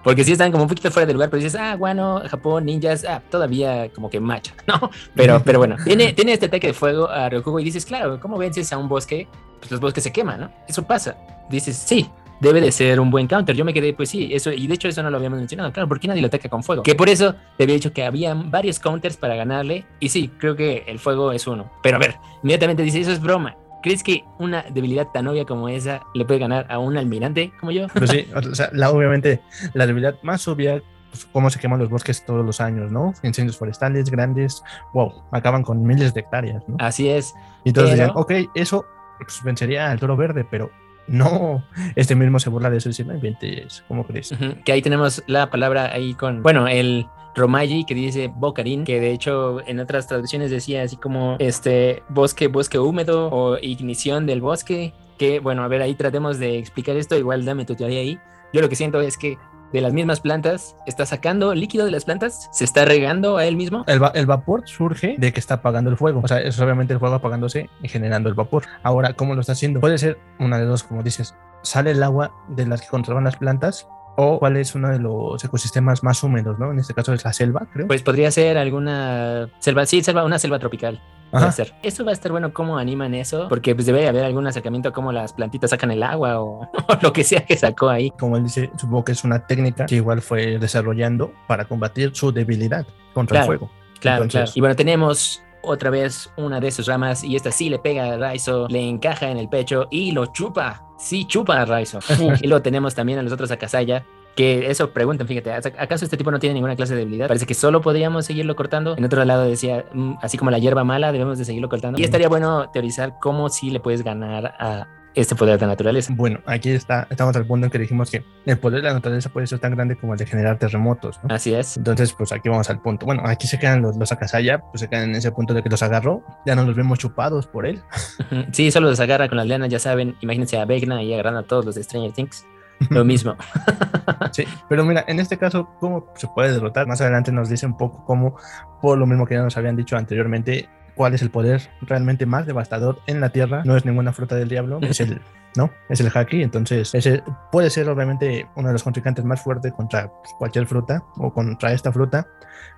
Porque 0.05 0.23
sí 0.25 0.33
están 0.33 0.51
como 0.53 0.63
un 0.65 0.69
poquito 0.69 0.91
fuera 0.91 1.07
de 1.07 1.13
lugar, 1.13 1.29
pero 1.29 1.43
dices, 1.43 1.59
ah, 1.61 1.77
bueno, 1.77 2.23
Japón, 2.29 2.65
ninjas, 2.67 3.05
ah, 3.05 3.21
todavía 3.31 3.89
como 3.93 4.09
que 4.09 4.21
macha, 4.21 4.55
¿no? 4.67 4.91
Pero, 5.15 5.43
pero 5.45 5.59
bueno, 5.59 5.77
tiene, 5.85 6.13
tiene 6.13 6.33
este 6.33 6.47
ataque 6.47 6.69
de 6.69 6.73
fuego 6.73 7.09
a 7.09 7.29
Ryokugo 7.29 7.59
y 7.61 7.65
dices, 7.65 7.85
claro, 7.85 8.19
¿cómo 8.21 8.39
vences 8.39 8.73
a 8.73 8.79
un 8.79 8.89
bosque? 8.89 9.27
Pues 9.59 9.71
los 9.73 9.81
bosques 9.81 10.05
se 10.05 10.13
queman, 10.13 10.41
¿no? 10.41 10.51
Eso 10.69 10.85
pasa. 10.85 11.17
Dices, 11.51 11.77
sí, 11.77 12.09
debe 12.41 12.61
de 12.61 12.73
ser 12.73 13.01
un 13.01 13.11
buen 13.11 13.27
counter. 13.27 13.55
Yo 13.57 13.65
me 13.65 13.75
quedé, 13.75 13.93
pues 13.93 14.11
sí, 14.11 14.31
eso, 14.33 14.53
y 14.53 14.67
de 14.67 14.75
hecho 14.75 14.89
eso 14.89 15.03
no 15.03 15.11
lo 15.11 15.17
habíamos 15.17 15.39
mencionado, 15.39 15.73
claro, 15.73 15.89
¿por 15.89 16.01
qué 16.01 16.09
nadie 16.09 16.21
lo 16.21 16.29
ataca 16.29 16.49
con 16.49 16.63
fuego? 16.63 16.83
Que 16.83 16.95
por 16.95 17.09
eso 17.09 17.35
te 17.57 17.65
había 17.65 17.75
dicho 17.75 17.93
que 17.93 18.05
había 18.05 18.35
varios 18.35 18.79
counters 18.79 19.17
para 19.17 19.35
ganarle, 19.35 19.85
y 20.01 20.09
sí, 20.09 20.31
creo 20.39 20.57
que 20.57 20.85
el 20.87 20.99
fuego 20.99 21.33
es 21.33 21.47
uno. 21.47 21.71
Pero 21.83 21.97
a 21.97 22.01
ver, 22.01 22.17
inmediatamente 22.43 22.83
dice, 22.83 23.01
eso 23.01 23.13
es 23.13 23.21
broma. 23.21 23.57
¿Crees 23.83 24.03
que 24.03 24.25
una 24.39 24.63
debilidad 24.63 25.07
tan 25.09 25.29
obvia 25.29 25.45
como 25.45 25.69
esa 25.69 26.03
le 26.15 26.25
puede 26.25 26.41
ganar 26.41 26.67
a 26.69 26.79
un 26.79 26.97
almirante 26.97 27.53
como 27.61 27.71
yo? 27.71 27.87
Pues 27.89 28.11
sí, 28.11 28.27
o 28.35 28.55
sea, 28.55 28.71
la, 28.73 28.91
obviamente 28.91 29.41
la 29.75 29.87
debilidad 29.87 30.17
más 30.23 30.49
obvia, 30.49 30.83
pues, 31.11 31.27
cómo 31.27 31.49
se 31.49 31.61
queman 31.61 31.79
los 31.79 31.89
bosques 31.89 32.25
todos 32.25 32.45
los 32.45 32.61
años, 32.61 32.91
¿no? 32.91 33.15
Incendios 33.23 33.57
forestales 33.57 34.11
grandes, 34.11 34.63
wow, 34.93 35.23
acaban 35.31 35.63
con 35.63 35.85
miles 35.85 36.13
de 36.13 36.21
hectáreas, 36.21 36.69
¿no? 36.69 36.77
Así 36.81 37.09
es. 37.09 37.35
Y 37.65 37.73
todos 37.73 37.91
pero... 37.91 38.13
ok, 38.15 38.33
eso 38.55 38.85
pues, 39.19 39.43
vencería 39.45 39.91
al 39.91 40.01
toro 40.01 40.17
verde, 40.17 40.45
pero 40.49 40.71
no, 41.09 41.65
este 41.97 42.15
mismo 42.15 42.39
se 42.39 42.51
burla 42.51 42.71
de 42.71 42.79
eso 42.79 42.91
y 42.91 43.05
no 43.05 43.15
inventes, 43.15 43.85
¿cómo 43.89 44.07
crees? 44.07 44.35
Que 44.65 44.73
ahí 44.73 44.83
tenemos 44.83 45.23
la 45.27 45.51
palabra 45.51 45.91
ahí 45.93 46.15
con, 46.15 46.43
bueno, 46.43 46.69
el 46.69 47.07
Romaji 47.35 47.85
que 47.85 47.95
dice 47.95 48.31
Bocarín, 48.35 48.85
que 48.85 49.01
de 49.01 49.13
hecho 49.13 49.67
en 49.67 49.81
otras 49.81 50.07
traducciones 50.07 50.51
decía 50.51 50.83
así 50.83 50.97
como 50.97 51.37
este 51.39 52.03
bosque, 52.09 52.49
bosque 52.49 52.79
húmedo 52.79 53.31
o 53.31 53.59
ignición 53.59 54.27
del 54.27 54.41
bosque, 54.41 54.93
que 55.19 55.41
bueno, 55.41 55.63
a 55.63 55.69
ver, 55.69 55.83
ahí 55.83 55.95
tratemos 55.95 56.39
de 56.39 56.59
explicar 56.59 56.97
esto, 56.97 57.17
igual 57.17 57.45
dame 57.45 57.65
tu 57.65 57.75
teoría 57.75 58.01
ahí. 58.01 58.19
Yo 58.53 58.61
lo 58.61 58.69
que 58.69 58.77
siento 58.77 59.01
es 59.01 59.17
que 59.17 59.37
de 59.73 59.81
las 59.81 59.93
mismas 59.93 60.21
plantas, 60.21 60.77
está 60.87 61.07
sacando 61.07 61.55
líquido 61.55 61.85
de 61.85 61.91
las 61.91 62.05
plantas, 62.05 62.49
se 62.53 62.65
está 62.65 62.85
regando 62.85 63.37
a 63.37 63.47
él 63.47 63.57
mismo. 63.57 63.85
El, 63.87 64.03
va 64.03 64.13
el, 64.15 64.27
vapor 64.27 64.63
surge 64.67 65.17
de 65.19 65.33
que 65.33 65.41
está 65.41 65.55
apagando 65.55 65.91
el 65.91 65.97
fuego, 65.97 66.21
o 66.25 66.29
sea, 66.29 66.41
es 66.41 66.59
obviamente 66.61 66.93
el 66.93 67.01
fuego 67.01 67.17
apagándose 67.17 67.69
y 67.83 67.89
generando 67.89 68.29
el 68.29 68.35
vapor. 68.35 68.65
Ahora, 68.83 69.15
¿cómo 69.15 69.35
lo 69.35 69.41
está 69.41 69.53
haciendo? 69.53 69.81
Puede 69.81 69.99
ser 69.99 70.19
una 70.39 70.59
de 70.59 70.65
dos, 70.65 70.83
como 70.83 71.03
dices, 71.03 71.35
sale 71.63 71.91
el 71.91 72.03
agua 72.03 72.33
de 72.49 72.67
las 72.67 72.81
que 72.81 72.89
controlan 72.89 73.25
las 73.25 73.37
plantas 73.37 73.89
o 74.21 74.41
cuál 74.41 74.57
es 74.57 74.75
uno 74.75 74.89
de 74.89 74.99
los 74.99 75.45
ecosistemas 75.45 76.03
más 76.03 76.25
húmedos, 76.25 76.59
¿no? 76.59 76.73
En 76.73 76.81
este 76.81 76.93
caso 76.93 77.15
es 77.15 77.25
la 77.25 77.33
selva, 77.33 77.69
creo. 77.73 77.87
Pues 77.87 78.03
podría 78.03 78.33
ser 78.33 78.59
alguna 78.59 79.49
selva, 79.61 79.87
sí, 79.87 80.03
selva, 80.03 80.25
una 80.25 80.41
selva 80.41 80.59
tropical. 80.59 81.01
Puede 81.31 81.53
ser. 81.53 81.73
Esto 81.85 82.05
va 82.05 82.11
a 82.11 82.15
estar 82.15 82.33
bueno 82.33 82.53
cómo 82.53 82.79
animan 82.79 83.15
eso, 83.15 83.47
porque 83.49 83.77
pues 83.77 83.87
debe 83.87 84.09
haber 84.09 84.25
algún 84.25 84.45
acercamiento 84.45 84.89
a 84.89 84.93
cómo 84.93 85.13
las 85.13 85.35
plantitas 85.35 85.71
sacan 85.71 85.93
el 85.93 86.03
agua 86.03 86.41
o, 86.41 86.63
o, 86.89 86.99
lo 87.01 87.13
que 87.13 87.23
sea 87.23 87.45
que 87.45 87.57
sacó 87.57 87.91
ahí. 87.91 88.11
Como 88.19 88.37
él 88.37 88.43
dice, 88.43 88.73
supongo 88.77 89.05
que 89.05 89.13
es 89.13 89.23
una 89.23 89.47
técnica 89.47 89.87
que 89.87 89.97
igual 89.97 90.21
fue 90.21 90.59
desarrollando 90.59 91.33
para 91.47 91.67
combatir 91.67 92.11
su 92.13 92.33
debilidad 92.33 92.89
contra 93.15 93.37
claro, 93.37 93.53
el 93.53 93.59
fuego. 93.59 93.73
Claro, 94.01 94.25
Entonces, 94.25 94.51
claro. 94.51 94.53
Y 94.57 94.61
bueno, 94.61 94.75
tenemos 94.75 95.45
otra 95.69 95.91
vez 95.91 96.31
una 96.37 96.61
de 96.61 96.71
sus 96.71 96.87
ramas 96.87 97.23
y 97.23 97.37
esta 97.37 97.53
sí 97.53 97.69
le 97.69 97.79
pega 97.79 98.13
a 98.13 98.17
Raizo, 98.17 98.67
le 98.69 98.89
encaja 98.89 99.31
en 99.31 99.37
el 99.37 99.49
pecho 99.49 99.87
y 99.91 100.13
lo 100.13 100.27
chupa. 100.27 100.85
Sí, 100.99 101.25
chupa 101.25 101.61
a 101.61 101.65
Raizo. 101.65 102.01
y 102.43 102.47
luego 102.47 102.63
tenemos 102.63 102.95
también 102.95 103.19
a 103.19 103.23
los 103.23 103.33
otros 103.33 103.51
a 103.51 103.57
Kazaya, 103.57 104.05
que 104.35 104.71
eso 104.71 104.91
preguntan, 104.91 105.27
fíjate, 105.27 105.53
¿acaso 105.53 106.05
este 106.05 106.17
tipo 106.17 106.31
no 106.31 106.39
tiene 106.39 106.55
ninguna 106.55 106.77
clase 106.77 106.95
de 106.95 107.01
debilidad? 107.01 107.27
Parece 107.29 107.47
que 107.47 107.55
solo 107.55 107.81
podríamos 107.81 108.25
seguirlo 108.25 108.55
cortando. 108.55 108.97
En 108.97 109.05
otro 109.05 109.25
lado 109.25 109.45
decía, 109.45 109.87
mmm, 109.93 110.15
así 110.23 110.39
como 110.39 110.51
la 110.51 110.59
hierba 110.59 110.85
mala, 110.85 111.13
debemos 111.13 111.39
de 111.39 111.45
seguirlo 111.45 111.69
cortando. 111.69 112.01
Y 112.01 112.05
estaría 112.05 112.29
bueno 112.29 112.71
teorizar 112.71 113.19
cómo 113.21 113.49
sí 113.49 113.71
le 113.71 113.81
puedes 113.81 114.03
ganar 114.03 114.55
a 114.59 114.87
este 115.15 115.35
poder 115.35 115.59
de 115.59 115.67
la 115.67 115.73
naturaleza. 115.73 116.13
Bueno, 116.15 116.41
aquí 116.47 116.71
está, 116.71 117.07
estamos 117.11 117.35
al 117.37 117.47
punto 117.47 117.67
en 117.67 117.71
que 117.71 117.79
dijimos 117.79 118.11
que 118.11 118.25
el 118.47 118.59
poder 118.59 118.83
de 118.83 118.89
la 118.89 118.95
naturaleza 118.95 119.31
puede 119.31 119.47
ser 119.47 119.59
tan 119.59 119.75
grande 119.75 119.97
como 119.97 120.13
el 120.13 120.19
de 120.19 120.27
generar 120.27 120.59
terremotos. 120.59 121.19
¿no? 121.23 121.35
Así 121.35 121.55
es. 121.55 121.77
Entonces, 121.77 122.13
pues 122.13 122.33
aquí 122.33 122.49
vamos 122.49 122.69
al 122.71 122.81
punto. 122.81 123.07
Bueno, 123.07 123.23
aquí 123.27 123.47
se 123.47 123.59
quedan 123.59 123.83
los, 123.83 123.97
los 123.97 124.13
Akasaya, 124.13 124.59
pues 124.59 124.81
se 124.81 124.89
quedan 124.89 125.11
en 125.11 125.17
ese 125.17 125.33
punto 125.33 125.55
de 125.55 125.63
que 125.63 125.69
los 125.69 125.83
agarró, 125.83 126.23
ya 126.47 126.55
no 126.55 126.65
los 126.65 126.77
vemos 126.77 126.99
chupados 126.99 127.47
por 127.47 127.67
él. 127.67 127.83
Sí, 128.53 128.71
solo 128.71 128.89
los 128.89 129.01
agarra 129.01 129.29
con 129.29 129.37
las 129.37 129.47
lianas, 129.47 129.69
ya 129.69 129.79
saben, 129.79 130.17
imagínense 130.21 130.59
a 130.59 130.65
Vegna 130.65 131.03
y 131.03 131.13
agarrando 131.13 131.41
a 131.41 131.43
todos 131.43 131.65
los 131.65 131.75
de 131.75 131.83
Stranger 131.83 132.13
Things. 132.13 132.47
Lo 132.91 133.05
mismo. 133.05 133.37
sí, 134.33 134.45
pero 134.69 134.85
mira, 134.85 135.05
en 135.09 135.21
este 135.21 135.37
caso, 135.37 135.69
¿cómo 135.81 136.13
se 136.17 136.29
puede 136.29 136.53
derrotar? 136.53 136.87
Más 136.87 137.01
adelante 137.01 137.33
nos 137.33 137.49
dice 137.49 137.67
un 137.67 137.77
poco 137.77 138.05
cómo, 138.05 138.37
por 138.81 138.99
lo 138.99 139.07
mismo 139.07 139.27
que 139.27 139.35
ya 139.35 139.43
nos 139.43 139.57
habían 139.57 139.77
dicho 139.77 139.97
anteriormente, 139.97 140.69
cuál 140.99 141.15
es 141.15 141.23
el 141.23 141.31
poder 141.31 141.71
realmente 141.81 142.27
más 142.27 142.45
devastador 142.45 142.99
en 143.07 143.21
la 143.21 143.31
Tierra. 143.31 143.63
No 143.65 143.77
es 143.77 143.87
ninguna 143.87 144.13
fruta 144.13 144.35
del 144.35 144.49
diablo, 144.49 144.81
es 144.83 145.01
el, 145.01 145.21
¿no? 145.57 145.71
Es 145.89 146.01
el 146.01 146.11
haki. 146.13 146.43
Entonces, 146.43 146.93
ese 146.93 147.23
puede 147.53 147.71
ser 147.71 147.89
obviamente 147.89 148.49
uno 148.57 148.69
de 148.69 148.73
los 148.73 148.83
contrincantes 148.83 149.25
más 149.25 149.41
fuertes 149.41 149.73
contra 149.73 150.13
cualquier 150.39 150.67
fruta 150.67 151.05
o 151.17 151.33
contra 151.33 151.73
esta 151.73 151.93
fruta. 151.93 152.27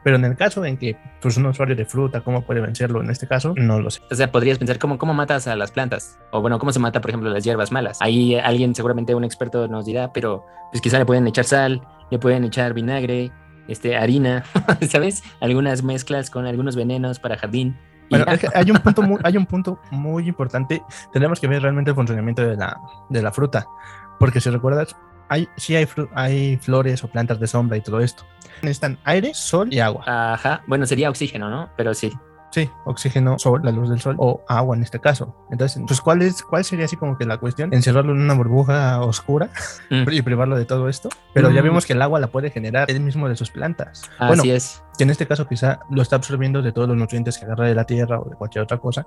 Pero 0.04 0.16
en 0.16 0.24
el 0.26 0.36
caso 0.36 0.64
en 0.66 0.76
que 0.76 0.98
pues, 1.22 1.38
un 1.38 1.46
usuario 1.46 1.74
de 1.74 1.86
fruta, 1.86 2.20
¿cómo 2.20 2.42
puede 2.42 2.60
vencerlo 2.60 3.02
en 3.02 3.08
este 3.08 3.26
caso? 3.26 3.54
No 3.56 3.80
lo 3.80 3.90
sé. 3.90 4.02
O 4.10 4.14
sea, 4.14 4.30
podrías 4.30 4.58
pensar 4.58 4.78
cómo, 4.78 4.98
cómo 4.98 5.14
matas 5.14 5.46
a 5.46 5.56
las 5.56 5.70
plantas. 5.70 6.18
O 6.30 6.42
bueno, 6.42 6.58
cómo 6.58 6.72
se 6.72 6.78
mata, 6.78 7.00
por 7.00 7.10
ejemplo, 7.10 7.30
las 7.30 7.42
hierbas 7.42 7.72
malas. 7.72 7.98
Ahí 8.02 8.34
alguien, 8.36 8.74
seguramente 8.74 9.14
un 9.14 9.24
experto 9.24 9.66
nos 9.66 9.86
dirá, 9.86 10.12
pero 10.12 10.44
pues 10.70 10.82
quizá 10.82 10.98
le 10.98 11.06
pueden 11.06 11.26
echar 11.26 11.46
sal, 11.46 11.80
le 12.10 12.18
pueden 12.18 12.44
echar 12.44 12.74
vinagre, 12.74 13.32
este, 13.66 13.96
harina, 13.96 14.44
¿sabes? 14.88 15.22
Algunas 15.40 15.82
mezclas 15.82 16.28
con 16.28 16.46
algunos 16.46 16.76
venenos 16.76 17.18
para 17.18 17.38
jardín. 17.38 17.78
Bueno, 18.10 18.24
es 18.30 18.40
que 18.40 18.48
hay 18.52 18.70
un 18.70 18.78
punto 18.78 19.02
muy, 19.02 19.20
hay 19.22 19.36
un 19.36 19.46
punto 19.46 19.78
muy 19.90 20.28
importante. 20.28 20.82
Tenemos 21.12 21.40
que 21.40 21.46
ver 21.46 21.62
realmente 21.62 21.90
el 21.90 21.94
funcionamiento 21.94 22.42
de 22.42 22.56
la, 22.56 22.78
de 23.08 23.22
la 23.22 23.32
fruta. 23.32 23.66
Porque 24.18 24.40
si 24.40 24.50
recuerdas, 24.50 24.96
hay, 25.28 25.48
sí 25.56 25.76
hay, 25.76 25.88
hay 26.14 26.56
flores 26.56 27.02
o 27.04 27.08
plantas 27.08 27.38
de 27.38 27.46
sombra 27.46 27.76
y 27.76 27.80
todo 27.80 28.00
esto. 28.00 28.24
Necesitan 28.62 28.98
aire, 29.04 29.32
sol 29.32 29.72
y 29.72 29.78
agua. 29.78 30.04
Ajá. 30.06 30.62
Bueno, 30.66 30.86
sería 30.86 31.08
oxígeno, 31.08 31.48
¿no? 31.48 31.70
Pero 31.76 31.94
sí. 31.94 32.12
Sí, 32.50 32.68
oxígeno, 32.84 33.38
sol, 33.38 33.60
la 33.62 33.70
luz 33.70 33.88
del 33.88 34.00
sol 34.00 34.16
o 34.18 34.42
agua 34.48 34.76
en 34.76 34.82
este 34.82 34.98
caso. 34.98 35.36
Entonces, 35.50 35.82
pues, 35.86 36.00
¿cuál, 36.00 36.22
es, 36.22 36.42
¿cuál 36.42 36.64
sería 36.64 36.86
así 36.86 36.96
como 36.96 37.16
que 37.16 37.24
la 37.24 37.38
cuestión? 37.38 37.72
Encerrarlo 37.72 38.12
en 38.12 38.20
una 38.20 38.34
burbuja 38.34 39.00
oscura 39.00 39.50
mm. 39.88 40.04
y 40.10 40.22
privarlo 40.22 40.56
de 40.56 40.64
todo 40.64 40.88
esto. 40.88 41.08
Pero 41.32 41.50
mm. 41.50 41.54
ya 41.54 41.62
vimos 41.62 41.86
que 41.86 41.92
el 41.92 42.02
agua 42.02 42.18
la 42.18 42.26
puede 42.26 42.50
generar 42.50 42.90
él 42.90 43.00
mismo 43.00 43.28
de 43.28 43.36
sus 43.36 43.50
plantas. 43.50 44.10
Así 44.18 44.26
bueno, 44.26 44.42
es. 44.44 44.82
Que 44.98 45.04
en 45.04 45.10
este 45.10 45.26
caso 45.26 45.46
quizá 45.46 45.80
lo 45.90 46.02
está 46.02 46.16
absorbiendo 46.16 46.60
de 46.60 46.72
todos 46.72 46.88
los 46.88 46.96
nutrientes 46.96 47.38
que 47.38 47.44
agarra 47.44 47.66
de 47.66 47.74
la 47.74 47.84
tierra 47.84 48.18
o 48.18 48.28
de 48.28 48.36
cualquier 48.36 48.64
otra 48.64 48.78
cosa. 48.78 49.06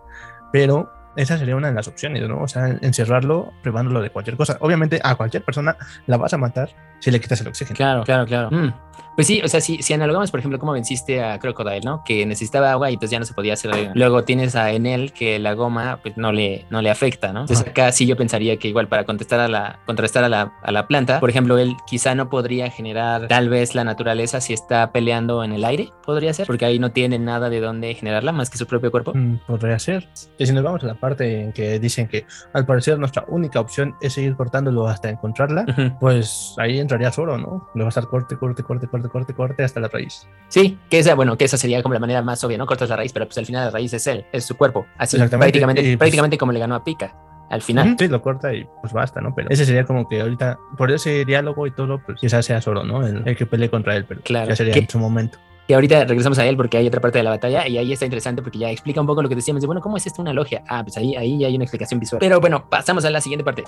Pero 0.54 0.90
esa 1.16 1.38
sería 1.38 1.56
una 1.56 1.68
de 1.68 1.74
las 1.74 1.88
opciones, 1.88 2.28
¿no? 2.28 2.42
O 2.42 2.48
sea, 2.48 2.68
encerrarlo, 2.82 3.54
privándolo 3.62 4.02
de 4.02 4.10
cualquier 4.10 4.38
cosa. 4.38 4.58
Obviamente 4.60 5.00
a 5.04 5.16
cualquier 5.16 5.44
persona 5.44 5.78
la 6.08 6.18
vas 6.18 6.34
a 6.34 6.38
matar 6.38 6.70
si 7.00 7.12
le 7.12 7.20
quitas 7.20 7.42
el 7.42 7.48
oxígeno. 7.48 7.76
Claro, 7.76 8.04
claro, 8.04 8.26
claro. 8.26 8.52
Mm. 8.52 8.74
Pues 9.16 9.28
sí, 9.28 9.42
o 9.44 9.48
sea, 9.48 9.62
si, 9.62 9.82
si 9.84 9.94
analogamos, 9.94 10.32
por 10.32 10.40
ejemplo, 10.40 10.58
cómo 10.58 10.72
venciste 10.72 11.24
a 11.24 11.38
Crocodile, 11.38 11.82
¿no? 11.82 12.04
Que 12.04 12.26
necesitaba 12.26 12.72
agua 12.72 12.90
y 12.90 12.98
pues 12.98 13.12
ya 13.12 13.20
no 13.20 13.26
se 13.26 13.34
podía 13.34 13.54
hacer. 13.54 13.92
Luego 13.94 14.24
tienes 14.24 14.56
a 14.56 14.72
Enel 14.72 15.14
que 15.14 15.38
la 15.38 15.54
goma 15.54 16.00
pues 16.02 16.18
no 16.18 16.32
le, 16.32 16.66
no 16.72 16.82
le 16.82 16.90
afecta, 16.90 17.32
¿no? 17.32 17.42
Entonces 17.42 17.68
acá 17.68 17.92
sí 17.92 18.08
yo 18.08 18.18
pensaría 18.18 18.58
que 18.58 18.68
igual 18.68 18.88
para 18.88 19.04
contestar 19.04 19.40
a 19.40 19.48
la, 19.48 19.80
contrastar 19.86 20.24
a 20.24 20.30
la, 20.30 20.54
a 20.64 20.72
la 20.72 20.88
planta, 20.88 21.20
por 21.20 21.30
ejemplo, 21.30 21.58
él 21.60 21.76
quizá 21.86 22.16
no 22.16 22.30
podría 22.30 22.72
generar 22.72 23.28
tal 23.28 23.50
vez 23.50 23.76
la 23.76 23.84
naturaleza 23.84 24.42
si 24.42 24.54
está 24.54 24.92
peleando 24.92 25.44
en 25.44 25.54
el 25.54 25.64
aire, 25.64 25.92
podría 26.06 26.34
ser, 26.34 26.48
porque 26.48 26.66
ahí 26.66 26.80
no 26.80 26.92
tiene 26.92 27.20
nada 27.20 27.50
de 27.50 27.60
dónde 27.60 27.94
generarla 27.94 28.32
más 28.32 28.50
que 28.50 28.58
su 28.58 28.66
propio 28.66 28.90
cuerpo. 28.90 29.12
Mm, 29.14 29.42
podría 29.46 29.78
ser. 29.78 30.08
Y 30.40 30.48
si 30.48 30.54
nos 30.54 30.64
vamos 30.64 30.84
a 30.84 30.88
la 30.88 30.96
parte 31.04 31.42
en 31.42 31.52
que 31.52 31.80
dicen 31.80 32.08
que 32.08 32.26
al 32.54 32.66
parecer 32.66 32.98
nuestra 32.98 33.26
única 33.28 33.60
opción 33.60 33.94
es 34.00 34.14
seguir 34.14 34.38
cortándolo 34.38 34.88
hasta 34.88 35.10
encontrarla, 35.10 35.64
uh 35.68 35.72
-huh. 35.72 36.00
pues 36.00 36.56
ahí 36.58 36.80
entraría 36.80 37.12
Zoro, 37.12 37.38
¿no? 37.38 37.68
Le 37.76 37.82
va 37.82 37.88
a 37.88 37.90
estar 37.90 38.08
corte, 38.08 38.38
corte, 38.38 38.64
corte, 38.64 38.88
corte, 38.88 39.10
corte, 39.10 39.34
corte 39.34 39.64
hasta 39.66 39.82
la 39.82 39.90
raíz. 39.90 40.26
Sí, 40.48 40.80
que 40.90 41.00
esa, 41.00 41.14
bueno, 41.16 41.38
que 41.38 41.44
esa 41.44 41.58
sería 41.58 41.84
como 41.84 41.94
la 41.94 42.00
manera 42.00 42.22
más 42.22 42.42
obvia, 42.46 42.58
¿no? 42.58 42.66
Cortas 42.66 42.88
la 42.88 42.96
raíz, 42.96 43.12
pero 43.12 43.26
pues 43.26 43.38
al 43.38 43.46
final 43.46 43.66
la 43.66 43.72
raíz 43.72 43.94
es 43.94 44.08
él, 44.08 44.26
es 44.32 44.46
su 44.46 44.56
cuerpo. 44.56 44.86
Así, 44.98 45.18
prácticamente, 45.18 45.82
y, 45.82 45.86
pues, 45.88 45.98
prácticamente 45.98 46.38
como 46.38 46.54
le 46.54 46.60
ganó 46.60 46.76
a 46.76 46.84
Pika. 46.86 47.14
Al 47.50 47.62
final. 47.62 47.98
Sí, 48.00 48.08
lo 48.08 48.22
corta 48.22 48.54
y 48.54 48.66
pues 48.82 48.94
basta, 48.94 49.20
¿no? 49.20 49.36
Pero 49.36 49.50
ese 49.50 49.66
sería 49.66 49.84
como 49.84 50.08
que 50.08 50.22
ahorita, 50.22 50.58
por 50.78 50.90
ese 50.90 51.26
diálogo 51.26 51.68
y 51.68 51.72
todo, 51.72 52.00
pues 52.04 52.18
quizás 52.20 52.46
sea 52.46 52.62
Zoro, 52.62 52.84
¿no? 52.86 53.06
El, 53.06 53.28
el 53.28 53.36
que 53.36 53.46
pelee 53.46 53.70
contra 53.70 53.96
él, 53.98 54.06
pero 54.06 54.22
claro. 54.22 54.48
ya 54.50 54.56
sería 54.56 54.74
en 54.76 54.90
su 54.90 54.98
momento. 54.98 55.38
Y 55.66 55.74
ahorita 55.74 56.04
regresamos 56.04 56.38
a 56.40 56.46
él 56.46 56.58
porque 56.58 56.78
hay 56.78 56.88
otra 56.88 57.00
parte 57.00 57.20
de 57.20 57.24
la 57.24 57.30
batalla 57.30 57.66
y 57.68 57.78
ahí 57.78 57.94
está 57.94 58.06
interesante 58.06 58.42
porque 58.42 58.60
ya 58.60 58.70
explica 58.70 59.00
un 59.00 59.08
poco 59.08 59.22
lo 59.22 59.30
que 59.30 59.36
decíamos 59.36 59.62
de, 59.62 59.68
bueno, 59.68 59.82
¿cómo 59.82 59.96
es 59.96 60.06
esto 60.06 60.22
una 60.22 60.34
logia? 60.34 60.64
Ah, 60.68 60.84
pues 60.84 60.98
ahí, 60.98 61.16
ahí 61.16 61.46
hay 61.46 61.56
una 61.56 61.64
explicación 61.64 62.02
visual. 62.02 62.20
Pero 62.20 62.42
bueno, 62.42 62.70
pasamos 62.70 63.06
a 63.06 63.10
la 63.10 63.22
siguiente 63.22 63.46
parte. 63.46 63.64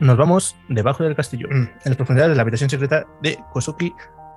Nos 0.00 0.16
vamos 0.16 0.56
debajo 0.68 1.04
del 1.04 1.14
castillo, 1.14 1.48
en 1.50 1.70
las 1.84 1.96
profundidades 1.96 2.30
de 2.32 2.36
la 2.36 2.42
habitación 2.42 2.70
secreta 2.70 3.06
de 3.22 3.38
Kosuki 3.52 3.94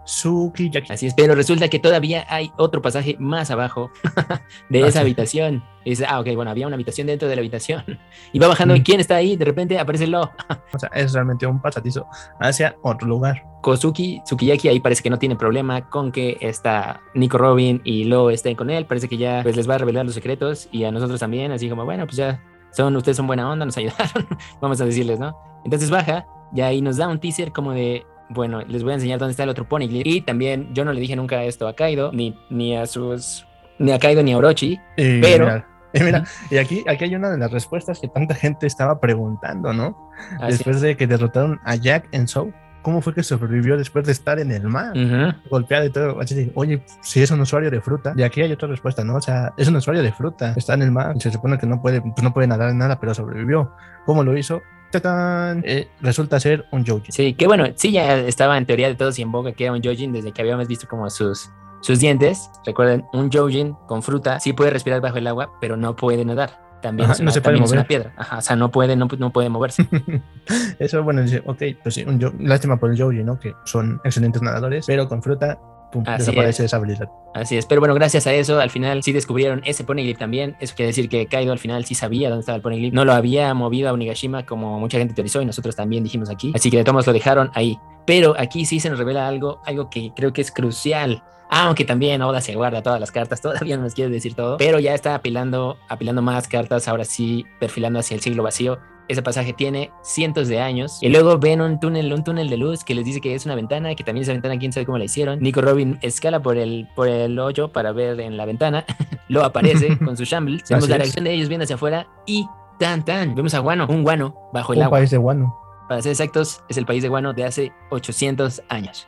Sukiyaki. 0.08 0.92
Así 0.92 1.08
es, 1.08 1.14
pero 1.14 1.36
resulta 1.36 1.68
que 1.68 1.80
todavía 1.80 2.26
hay 2.30 2.52
otro 2.58 2.82
pasaje 2.82 3.18
más 3.20 3.52
abajo 3.52 3.92
de 4.70 4.80
esa 4.80 4.88
ah, 4.88 4.92
sí. 4.92 4.98
habitación. 5.00 5.64
Y 5.84 5.92
dice, 5.92 6.06
ah, 6.08 6.20
ok, 6.20 6.28
bueno, 6.34 6.50
había 6.50 6.66
una 6.66 6.76
habitación 6.76 7.08
dentro 7.08 7.28
de 7.28 7.36
la 7.36 7.42
habitación. 7.42 7.84
Y 8.34 8.40
va 8.40 8.48
bajando, 8.48 8.74
mm. 8.74 8.78
¿y 8.78 8.84
quién 8.84 9.00
está 9.00 9.16
ahí? 9.16 9.36
De 9.36 9.46
repente 9.46 9.78
aparece 9.78 10.08
Lo. 10.08 10.22
o 10.74 10.80
sea, 10.80 10.90
es 10.94 11.14
realmente 11.14 11.46
un 11.46 11.62
pasadizo 11.62 12.08
hacia 12.40 12.76
otro 12.82 13.08
lugar. 13.08 13.44
Kosuki 13.62 14.22
Sukiyaki 14.26 14.70
ahí 14.70 14.80
parece 14.80 15.04
que 15.04 15.10
no 15.10 15.20
tiene 15.20 15.36
problema 15.36 15.90
con 15.90 16.12
que 16.12 16.38
está 16.40 17.02
Nico 17.14 17.38
Robin 17.38 17.82
y 17.84 18.06
Lo 18.06 18.30
estén 18.30 18.56
con 18.56 18.70
él. 18.70 18.86
Parece 18.86 19.10
que 19.10 19.18
ya 19.18 19.42
pues, 19.44 19.56
les 19.56 19.70
va 19.70 19.76
a 19.76 19.78
revelar 19.80 20.06
los 20.06 20.14
secretos 20.14 20.70
y 20.72 20.86
a 20.86 20.92
nosotros 20.92 21.20
también. 21.20 21.52
Así 21.52 21.70
como, 21.70 21.84
bueno, 21.84 22.06
pues 22.06 22.18
ya 22.18 22.42
son, 22.72 22.96
ustedes 22.96 23.18
son 23.18 23.28
buena 23.28 23.50
onda, 23.50 23.66
nos 23.66 23.78
ayudaron, 23.78 24.28
vamos 24.62 24.80
a 24.80 24.86
decirles, 24.86 25.20
¿no? 25.20 25.38
Entonces 25.66 25.90
baja 25.90 26.26
y 26.54 26.62
ahí 26.62 26.82
nos 26.82 26.98
da 26.98 27.08
un 27.08 27.20
teaser 27.20 27.52
como 27.52 27.72
de, 27.74 28.06
bueno, 28.30 28.62
les 28.62 28.84
voy 28.84 28.92
a 28.92 28.96
enseñar 28.96 29.20
dónde 29.20 29.32
está 29.32 29.44
el 29.44 29.50
otro 29.50 29.68
Poneglyph. 29.68 30.06
Y 30.06 30.22
también 30.22 30.74
yo 30.74 30.86
no 30.86 30.94
le 30.94 31.00
dije 31.00 31.16
nunca 31.16 31.44
esto 31.44 31.68
a 31.68 31.76
Kaido, 31.76 32.12
ni, 32.12 32.38
ni 32.50 32.76
a 32.76 32.86
sus, 32.86 33.46
ni 33.80 33.92
a 33.92 34.00
Kaido 34.00 34.24
ni 34.24 34.34
a 34.34 34.38
Orochi, 34.38 34.80
Y 34.98 35.22
pero... 35.22 35.46
mira, 35.46 35.68
y 35.94 36.04
mira, 36.04 36.24
y 36.52 36.58
aquí, 36.58 36.84
aquí 36.88 37.06
hay 37.06 37.16
una 37.16 37.30
de 37.30 37.38
las 37.38 37.52
respuestas 37.52 38.00
que 38.00 38.08
tanta 38.08 38.36
gente 38.36 38.68
estaba 38.68 39.00
preguntando, 39.00 39.74
¿no? 39.74 40.12
Así 40.40 40.58
Después 40.58 40.82
de 40.82 40.98
que 40.98 41.08
derrotaron 41.08 41.60
a 41.64 41.76
Jack 41.76 42.10
en 42.12 42.28
Soul, 42.28 42.54
¿cómo 42.82 43.02
fue 43.02 43.14
que 43.14 43.24
sobrevivió 43.24 43.78
después 43.78 44.06
de 44.06 44.12
estar 44.12 44.40
en 44.40 44.52
el 44.52 44.64
mar? 44.64 44.92
Ujú. 44.98 45.50
golpeado 45.50 45.86
y 45.86 45.90
todo. 45.90 46.20
Así 46.20 46.52
oye, 46.56 46.84
si 47.02 47.22
es 47.22 47.32
un 47.32 47.40
usuario 47.42 47.72
de 47.72 47.82
fruta, 47.82 48.14
y 48.16 48.24
aquí 48.24 48.42
hay 48.42 48.52
otra 48.52 48.68
respuesta, 48.68 49.04
¿no? 49.04 49.16
O 49.16 49.22
sea, 49.22 49.54
es 49.58 49.68
un 49.68 49.76
usuario 49.78 50.04
de 50.04 50.12
fruta, 50.12 50.54
está 50.56 50.74
en 50.74 50.84
el 50.84 50.92
mar, 50.92 51.16
se 51.20 51.32
supone 51.32 51.58
que 51.58 51.66
no 51.66 51.82
puede, 51.82 52.02
pues 52.02 52.22
no 52.22 52.34
puede 52.34 52.48
nadar 52.48 52.70
en 52.70 52.78
nada, 52.78 53.00
pero 53.00 53.14
sobrevivió. 53.14 53.72
¿Cómo 54.06 54.24
lo 54.24 54.38
hizo? 54.38 54.62
¡Tatán! 54.92 55.64
Eh, 55.66 55.88
resulta 56.02 56.40
ser 56.40 56.66
un 56.72 56.86
Joji. 56.86 57.12
Sí, 57.12 57.34
que 57.34 57.48
bueno, 57.48 57.66
sí 57.76 57.92
ya 57.92 58.18
estaba 58.20 58.58
en 58.58 58.66
teoría 58.66 58.88
de 58.88 58.96
todos 58.96 59.18
y 59.20 59.22
en 59.22 59.32
boca 59.32 59.52
que 59.52 59.66
era 59.66 59.74
un 59.74 59.82
Jojin 59.84 60.14
desde 60.14 60.32
que 60.32 60.42
habíamos 60.42 60.68
visto 60.68 60.88
como 60.88 61.10
sus, 61.10 61.50
sus 61.82 62.00
dientes. 62.00 62.50
Recuerden, 62.66 63.06
un 63.14 63.32
Jojin 63.32 63.74
con 63.88 64.02
fruta 64.04 64.40
sí 64.40 64.54
puede 64.54 64.72
respirar 64.72 65.02
bajo 65.02 65.18
el 65.18 65.28
agua, 65.28 65.52
pero 65.60 65.76
no 65.78 65.96
puede 65.96 66.24
nadar. 66.26 66.66
También, 66.82 67.06
Ajá, 67.06 67.14
es, 67.14 67.20
no 67.20 67.24
una, 67.24 67.32
se 67.32 67.42
puede 67.42 67.56
es 67.56 67.62
una 67.62 67.70
mover. 67.70 67.88
piedra. 67.88 68.14
Ajá, 68.18 68.38
o 68.38 68.42
sea, 68.42 68.56
no 68.56 68.70
puede, 68.70 68.96
no, 68.96 69.08
no 69.18 69.32
puede 69.32 69.50
moverse. 69.50 69.88
Eso, 70.80 71.04
bueno, 71.04 71.22
dice, 71.24 71.42
ok, 71.46 71.64
pues 71.82 71.96
sí, 71.96 72.04
un 72.04 72.20
lástima 72.40 72.78
por 72.78 72.92
el 72.92 73.02
Joji, 73.02 73.24
¿no? 73.24 73.40
Que 73.40 73.56
son 73.66 74.00
excelentes 74.04 74.42
nadadores, 74.44 74.86
pero 74.86 75.08
con 75.10 75.24
fruta, 75.24 75.60
pum, 76.04 76.16
desaparece 76.18 76.64
es. 76.64 76.68
esa 76.68 76.78
habilidad. 76.78 77.10
Así 77.34 77.58
es, 77.58 77.66
pero 77.66 77.82
bueno, 77.82 77.94
gracias 77.94 78.28
a 78.28 78.34
eso, 78.34 78.60
al 78.60 78.70
final 78.70 79.04
sí 79.04 79.12
descubrieron 79.12 79.62
ese 79.66 79.84
Poneglyph 79.84 80.18
también. 80.18 80.56
Eso 80.60 80.76
quiere 80.76 80.88
decir 80.88 81.10
que 81.10 81.28
Kaido 81.28 81.52
al 81.52 81.60
final 81.60 81.86
sí 81.86 81.96
sabía 81.96 82.30
dónde 82.30 82.42
estaba 82.42 82.56
el 82.56 82.62
Poneglyph. 82.62 82.94
No 82.94 83.06
lo 83.06 83.14
había 83.14 83.54
movido 83.54 83.90
a 83.90 83.94
Onigashima 83.94 84.46
como 84.46 84.80
mucha 84.80 84.98
gente 84.98 85.14
teorizó 85.14 85.42
y 85.42 85.46
nosotros 85.46 85.76
también 85.76 86.04
dijimos 86.04 86.30
aquí. 86.30 86.52
Así 86.56 86.70
que 86.70 86.78
de 86.78 86.84
todos 86.84 87.06
lo 87.06 87.14
dejaron 87.14 87.52
ahí. 87.54 87.78
Pero 88.06 88.36
aquí 88.40 88.66
sí 88.66 88.80
se 88.80 88.90
nos 88.90 89.00
revela 89.00 89.28
algo, 89.28 89.62
algo 89.66 89.90
que 89.90 90.14
creo 90.16 90.32
que 90.32 90.42
es 90.42 90.52
crucial. 90.52 91.22
Aunque 91.50 91.86
también 91.86 92.22
Oda 92.22 92.42
se 92.42 92.56
guarda 92.56 92.82
todas 92.82 93.00
las 93.00 93.12
cartas, 93.12 93.42
todavía 93.42 93.78
no 93.78 93.84
nos 93.84 93.94
quiere 93.94 94.12
decir 94.12 94.34
todo, 94.34 94.58
pero 94.58 94.80
ya 94.80 94.94
está 94.94 95.16
apilando, 95.16 95.78
apilando 95.88 96.22
más 96.22 96.48
cartas, 96.48 96.88
ahora 96.88 97.06
sí, 97.06 97.46
perfilando 97.60 98.00
hacia 98.00 98.16
el 98.16 98.22
siglo 98.22 98.44
vacío. 98.44 98.80
Ese 99.08 99.22
pasaje 99.22 99.54
tiene 99.54 99.92
cientos 100.02 100.48
de 100.48 100.60
años. 100.60 100.98
Y 101.02 101.10
luego 101.10 101.38
ven 101.38 101.62
un 101.62 101.80
túnel, 101.80 102.12
un 102.12 102.24
túnel 102.24 102.50
de 102.50 102.58
luz 102.58 102.84
que 102.84 102.94
les 102.96 103.06
dice 103.06 103.22
que 103.22 103.34
es 103.36 103.46
una 103.46 103.56
ventana, 103.56 103.96
que 103.96 104.04
también 104.04 104.24
esa 104.24 104.34
ventana 104.34 104.58
quién 104.60 104.74
sabe 104.74 104.86
cómo 104.86 104.98
la 104.98 105.06
hicieron. 105.06 105.40
Nico 105.40 105.62
Robin 105.62 105.98
escala 106.02 106.42
por 106.42 106.58
el, 106.58 106.88
por 106.96 107.08
el 107.08 107.38
hoyo 107.40 107.72
para 107.72 107.92
ver 107.92 108.20
en 108.20 108.36
la 108.38 108.46
ventana. 108.46 108.86
Lo 109.30 109.44
aparece 109.44 109.98
con 110.06 110.18
su 110.18 110.24
shambles. 110.26 110.64
Vemos 110.70 110.84
Así 110.84 110.90
la 110.90 110.96
es. 110.98 111.02
reacción 111.04 111.26
de 111.26 111.34
ellos 111.34 111.48
viendo 111.50 111.64
hacia 111.64 111.76
afuera 111.76 112.08
y 112.26 112.46
tan 112.80 113.04
tan. 113.06 113.34
Vemos 113.36 113.54
a 113.54 113.60
Guano, 113.60 113.88
un 113.90 114.04
guano 114.04 114.36
bajo 114.54 114.74
el 114.74 114.80
Un 114.80 114.86
agua. 114.86 115.00
país 115.00 115.10
de 115.12 115.18
guano. 115.18 115.56
Para 115.88 116.02
ser 116.02 116.12
exactos, 116.12 116.62
es 116.68 116.76
el 116.78 116.86
país 116.86 117.02
de 117.02 117.08
Guano 117.08 117.32
de 117.34 117.46
hace 117.46 117.72
800 117.92 118.62
años. 118.68 119.08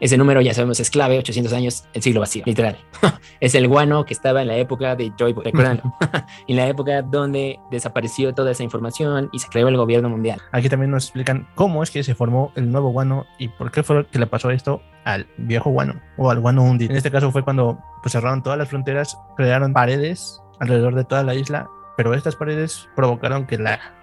Ese 0.00 0.18
número 0.18 0.40
ya 0.40 0.52
sabemos 0.52 0.78
es 0.80 0.90
clave, 0.90 1.18
800 1.18 1.52
años, 1.52 1.84
el 1.94 2.02
siglo 2.02 2.20
vacío, 2.20 2.42
literal. 2.44 2.76
es 3.40 3.54
el 3.54 3.66
guano 3.68 4.04
que 4.04 4.12
estaba 4.12 4.42
en 4.42 4.48
la 4.48 4.56
época 4.56 4.94
de 4.94 5.12
Joy 5.18 5.32
Boy, 5.32 5.52
en 6.48 6.56
la 6.56 6.68
época 6.68 7.02
donde 7.02 7.58
desapareció 7.70 8.34
toda 8.34 8.50
esa 8.50 8.62
información 8.62 9.30
y 9.32 9.38
se 9.38 9.48
creó 9.48 9.68
el 9.68 9.76
gobierno 9.76 10.08
mundial. 10.08 10.40
Aquí 10.52 10.68
también 10.68 10.90
nos 10.90 11.04
explican 11.04 11.48
cómo 11.54 11.82
es 11.82 11.90
que 11.90 12.02
se 12.02 12.14
formó 12.14 12.52
el 12.56 12.70
nuevo 12.70 12.90
guano 12.90 13.26
y 13.38 13.48
por 13.48 13.70
qué 13.70 13.82
fue 13.82 14.06
que 14.06 14.18
le 14.18 14.26
pasó 14.26 14.50
esto 14.50 14.82
al 15.04 15.26
viejo 15.38 15.70
guano 15.70 16.00
o 16.18 16.30
al 16.30 16.40
guano 16.40 16.62
Undi. 16.62 16.86
En 16.86 16.96
este 16.96 17.10
caso 17.10 17.32
fue 17.32 17.42
cuando 17.42 17.78
pues, 18.02 18.12
cerraron 18.12 18.42
todas 18.42 18.58
las 18.58 18.68
fronteras, 18.68 19.16
crearon 19.36 19.72
paredes 19.72 20.42
alrededor 20.60 20.94
de 20.94 21.04
toda 21.04 21.22
la 21.22 21.34
isla, 21.34 21.68
pero 21.96 22.12
estas 22.12 22.36
paredes 22.36 22.88
provocaron 22.94 23.46
que 23.46 23.56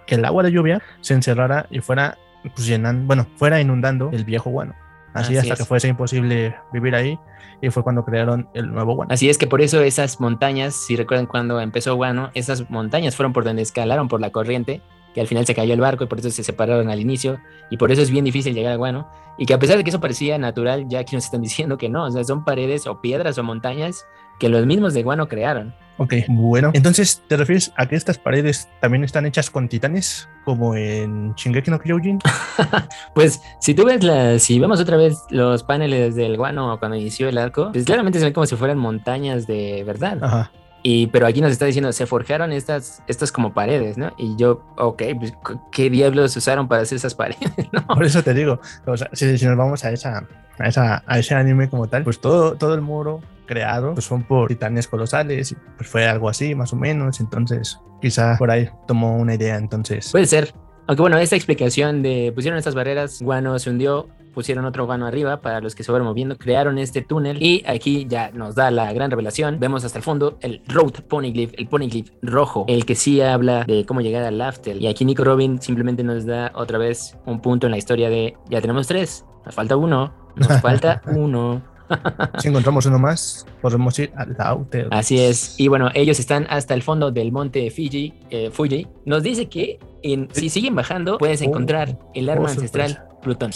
el 0.07 0.25
agua 0.25 0.43
de 0.43 0.51
lluvia 0.51 0.81
se 1.01 1.13
encerrara 1.13 1.67
y 1.69 1.79
fuera 1.79 2.17
pues, 2.55 2.65
llenando, 2.65 3.05
bueno, 3.05 3.27
fuera 3.35 3.61
inundando 3.61 4.09
el 4.11 4.25
viejo 4.25 4.49
guano. 4.49 4.75
Así, 5.13 5.37
Así 5.37 5.37
hasta 5.37 5.53
es. 5.53 5.59
que 5.59 5.65
fuese 5.65 5.87
imposible 5.87 6.55
vivir 6.71 6.95
ahí 6.95 7.19
y 7.61 7.69
fue 7.69 7.83
cuando 7.83 8.03
crearon 8.03 8.49
el 8.53 8.71
nuevo 8.71 8.95
guano. 8.95 9.13
Así 9.13 9.29
es 9.29 9.37
que 9.37 9.47
por 9.47 9.61
eso 9.61 9.81
esas 9.81 10.19
montañas, 10.19 10.75
si 10.75 10.95
recuerdan 10.95 11.27
cuando 11.27 11.61
empezó 11.61 11.95
Guano, 11.95 12.29
esas 12.33 12.69
montañas 12.69 13.15
fueron 13.15 13.31
por 13.31 13.43
donde 13.43 13.61
escalaron 13.61 14.07
por 14.07 14.19
la 14.19 14.31
corriente, 14.31 14.81
que 15.13 15.21
al 15.21 15.27
final 15.27 15.45
se 15.45 15.55
cayó 15.55 15.73
el 15.73 15.79
barco 15.79 16.03
y 16.03 16.07
por 16.07 16.19
eso 16.19 16.29
se 16.29 16.43
separaron 16.43 16.89
al 16.89 16.99
inicio, 16.99 17.39
y 17.69 17.77
por 17.77 17.91
eso 17.91 18.01
es 18.01 18.09
bien 18.09 18.25
difícil 18.25 18.53
llegar 18.53 18.73
a 18.73 18.75
Guano, 18.75 19.07
y 19.37 19.45
que 19.45 19.53
a 19.53 19.59
pesar 19.59 19.77
de 19.77 19.83
que 19.83 19.91
eso 19.91 20.01
parecía 20.01 20.37
natural, 20.37 20.87
ya 20.89 20.99
aquí 20.99 21.15
nos 21.15 21.25
están 21.25 21.41
diciendo 21.41 21.77
que 21.77 21.87
no, 21.87 22.05
o 22.05 22.11
sea, 22.11 22.23
son 22.23 22.43
paredes 22.43 22.85
o 22.87 22.99
piedras 22.99 23.37
o 23.37 23.43
montañas 23.43 24.05
que 24.39 24.49
los 24.49 24.65
mismos 24.65 24.93
de 24.93 25.03
Guano 25.03 25.27
crearon. 25.27 25.73
Ok, 25.97 26.15
bueno. 26.27 26.71
Entonces, 26.73 27.21
¿te 27.27 27.37
refieres 27.37 27.71
a 27.75 27.85
que 27.85 27.95
estas 27.95 28.17
paredes 28.17 28.67
también 28.81 29.03
están 29.03 29.25
hechas 29.25 29.49
con 29.49 29.69
titanes? 29.69 30.27
Como 30.43 30.75
en 30.75 31.33
Shingeki 31.35 31.69
no 31.71 31.79
Kyojin. 31.79 32.19
Pues 33.13 33.41
si 33.59 33.73
tú 33.75 33.85
ves 33.85 34.03
las, 34.03 34.41
si 34.41 34.59
vemos 34.59 34.79
otra 34.79 34.97
vez 34.97 35.19
los 35.29 35.63
paneles 35.63 36.15
del 36.15 36.35
Guano 36.35 36.79
cuando 36.79 36.97
inició 36.97 37.29
el 37.29 37.37
arco, 37.37 37.71
pues 37.71 37.85
claramente 37.85 38.17
se 38.17 38.25
ven 38.25 38.33
como 38.33 38.47
si 38.47 38.55
fueran 38.55 38.79
montañas 38.79 39.45
de 39.45 39.83
verdad. 39.85 40.17
Ajá. 40.21 40.51
Y, 40.85 41.07
pero 41.07 41.25
aquí 41.25 41.39
nos 41.39 41.51
está 41.51 41.65
diciendo, 41.65 41.93
se 41.93 42.05
forjaron 42.05 42.51
estas, 42.51 43.01
estas 43.07 43.31
como 43.31 43.53
paredes, 43.53 43.97
¿no? 43.97 44.13
Y 44.17 44.35
yo, 44.35 44.61
ok, 44.77 45.01
pues, 45.17 45.33
¿qué 45.71 45.89
diablos 45.89 46.35
usaron 46.35 46.67
para 46.67 46.81
hacer 46.81 46.97
esas 46.97 47.15
paredes? 47.15 47.69
¿no? 47.71 47.87
Por 47.87 48.03
eso 48.03 48.21
te 48.21 48.33
digo, 48.33 48.59
o 48.85 48.97
sea, 48.97 49.09
si, 49.13 49.37
si 49.37 49.45
nos 49.45 49.57
vamos 49.57 49.85
a 49.85 49.91
esa, 49.91 50.27
a 50.59 50.67
esa, 50.67 51.03
a 51.07 51.19
ese 51.19 51.35
anime 51.35 51.69
como 51.69 51.87
tal, 51.87 52.03
pues 52.03 52.19
todo, 52.19 52.55
todo 52.55 52.73
el 52.73 52.81
muro 52.81 53.21
creado 53.45 53.93
pues 53.93 54.05
son 54.05 54.23
por 54.23 54.47
titanes 54.47 54.87
colosales, 54.87 55.51
y 55.51 55.55
pues 55.77 55.89
fue 55.89 56.07
algo 56.07 56.29
así 56.29 56.55
más 56.55 56.73
o 56.73 56.75
menos, 56.75 57.19
entonces 57.19 57.79
quizá 58.01 58.37
por 58.37 58.51
ahí 58.51 58.69
tomó 58.87 59.17
una 59.17 59.35
idea, 59.35 59.55
entonces. 59.55 60.11
Puede 60.11 60.25
ser. 60.25 60.53
Aunque 60.87 61.01
bueno, 61.01 61.17
esta 61.17 61.37
explicación 61.37 62.01
de 62.01 62.31
pusieron 62.35 62.57
estas 62.57 62.75
barreras, 62.75 63.21
Guano 63.21 63.57
se 63.59 63.69
hundió, 63.69 64.09
pusieron 64.33 64.65
otro 64.65 64.85
Guano 64.85 65.05
arriba 65.05 65.41
para 65.41 65.61
los 65.61 65.75
que 65.75 65.83
se 65.83 65.91
fueron 65.91 66.07
moviendo, 66.07 66.37
crearon 66.37 66.77
este 66.77 67.01
túnel 67.01 67.41
y 67.41 67.63
aquí 67.67 68.05
ya 68.09 68.31
nos 68.31 68.55
da 68.55 68.71
la 68.71 68.91
gran 68.93 69.09
revelación. 69.11 69.59
Vemos 69.59 69.83
hasta 69.85 69.97
el 69.99 70.03
fondo 70.03 70.37
el 70.41 70.61
Road 70.67 71.03
Poneglyph, 71.07 71.53
el 71.57 71.67
Poneglyph 71.67 72.09
rojo, 72.21 72.65
el 72.67 72.85
que 72.85 72.95
sí 72.95 73.21
habla 73.21 73.63
de 73.65 73.85
cómo 73.85 74.01
llegar 74.01 74.23
al 74.23 74.37
Laftel. 74.37 74.81
Y 74.81 74.87
aquí 74.87 75.05
Nico 75.05 75.23
Robin 75.23 75.61
simplemente 75.61 76.03
nos 76.03 76.25
da 76.25 76.51
otra 76.55 76.77
vez 76.77 77.17
un 77.25 77.39
punto 77.41 77.67
en 77.67 77.71
la 77.71 77.77
historia 77.77 78.09
de 78.09 78.35
ya 78.49 78.59
tenemos 78.61 78.87
tres, 78.87 79.25
nos 79.45 79.53
falta 79.55 79.77
uno, 79.77 80.13
nos 80.35 80.47
falta 80.61 81.01
uno. 81.15 81.61
si 82.39 82.47
encontramos 82.47 82.85
uno 82.85 82.97
más, 82.97 83.45
podemos 83.61 83.99
ir 83.99 84.11
al 84.15 84.35
Outer. 84.39 84.87
Así 84.89 85.19
es. 85.19 85.59
Y 85.59 85.67
bueno, 85.67 85.89
ellos 85.93 86.19
están 86.19 86.47
hasta 86.49 86.73
el 86.73 86.81
fondo 86.81 87.11
del 87.11 87.31
monte 87.31 87.69
Fiji, 87.69 88.13
eh, 88.31 88.49
Fuji. 88.51 88.87
Nos 89.05 89.21
dice 89.21 89.47
que 89.47 89.79
en- 90.01 90.29
si 90.31 90.49
siguen 90.49 90.75
bajando, 90.75 91.17
puedes 91.17 91.41
Oh, 91.41 91.45
encontrar 91.45 91.99
el 92.15 92.29
arma 92.29 92.45
oh, 92.45 92.51
ancestral 92.51 92.89
sorpresa. 92.91 93.19
Plutón. 93.21 93.51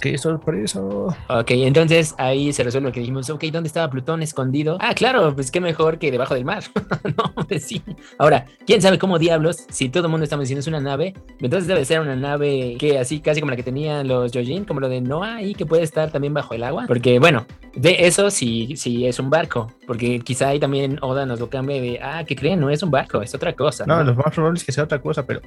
¡Qué 0.00 0.18
sorpresa! 0.18 0.80
Ok, 0.80 1.50
entonces 1.50 2.14
ahí 2.18 2.52
se 2.52 2.62
resuelve 2.62 2.88
lo 2.88 2.92
que 2.92 3.00
dijimos. 3.00 3.28
Ok, 3.30 3.44
¿dónde 3.44 3.66
estaba 3.66 3.90
Plutón 3.90 4.22
escondido? 4.22 4.78
Ah, 4.80 4.94
claro, 4.94 5.34
pues 5.34 5.50
qué 5.50 5.60
mejor 5.60 5.98
que 5.98 6.10
debajo 6.10 6.34
del 6.34 6.44
mar. 6.44 6.64
no, 7.04 7.46
pues 7.46 7.64
sí. 7.64 7.82
Ahora, 8.18 8.46
¿quién 8.66 8.80
sabe 8.82 8.98
cómo 8.98 9.18
diablos? 9.18 9.64
Si 9.70 9.88
todo 9.88 10.04
el 10.04 10.10
mundo 10.10 10.24
estamos 10.24 10.44
diciendo 10.44 10.60
es 10.60 10.66
una 10.66 10.80
nave, 10.80 11.14
entonces 11.40 11.66
debe 11.66 11.84
ser 11.84 12.00
una 12.00 12.16
nave 12.16 12.76
que 12.78 12.98
así 12.98 13.20
casi 13.20 13.40
como 13.40 13.50
la 13.50 13.56
que 13.56 13.62
tenían 13.62 14.08
los 14.08 14.32
Yojin, 14.32 14.64
como 14.64 14.80
lo 14.80 14.88
de 14.88 15.00
Noah 15.00 15.42
y 15.42 15.54
que 15.54 15.66
puede 15.66 15.82
estar 15.82 16.10
también 16.10 16.34
bajo 16.34 16.54
el 16.54 16.64
agua. 16.64 16.84
Porque 16.86 17.18
bueno, 17.18 17.46
de 17.74 18.06
eso 18.06 18.30
sí, 18.30 18.74
sí 18.76 19.06
es 19.06 19.18
un 19.18 19.30
barco. 19.30 19.72
Porque 19.86 20.18
quizá 20.20 20.48
ahí 20.48 20.58
también 20.58 20.98
Oda 21.00 21.26
nos 21.26 21.38
lo 21.40 21.48
cambie 21.48 21.80
de, 21.80 22.00
ah, 22.02 22.24
¿qué 22.26 22.34
creen? 22.34 22.60
No 22.60 22.70
es 22.70 22.82
un 22.82 22.90
barco, 22.90 23.22
es 23.22 23.34
otra 23.34 23.52
cosa. 23.54 23.84
No, 23.86 24.02
lo 24.02 24.14
más 24.14 24.34
probable 24.34 24.58
es 24.58 24.64
que 24.64 24.72
sea 24.72 24.84
otra 24.84 25.00
cosa, 25.00 25.24
pero 25.24 25.40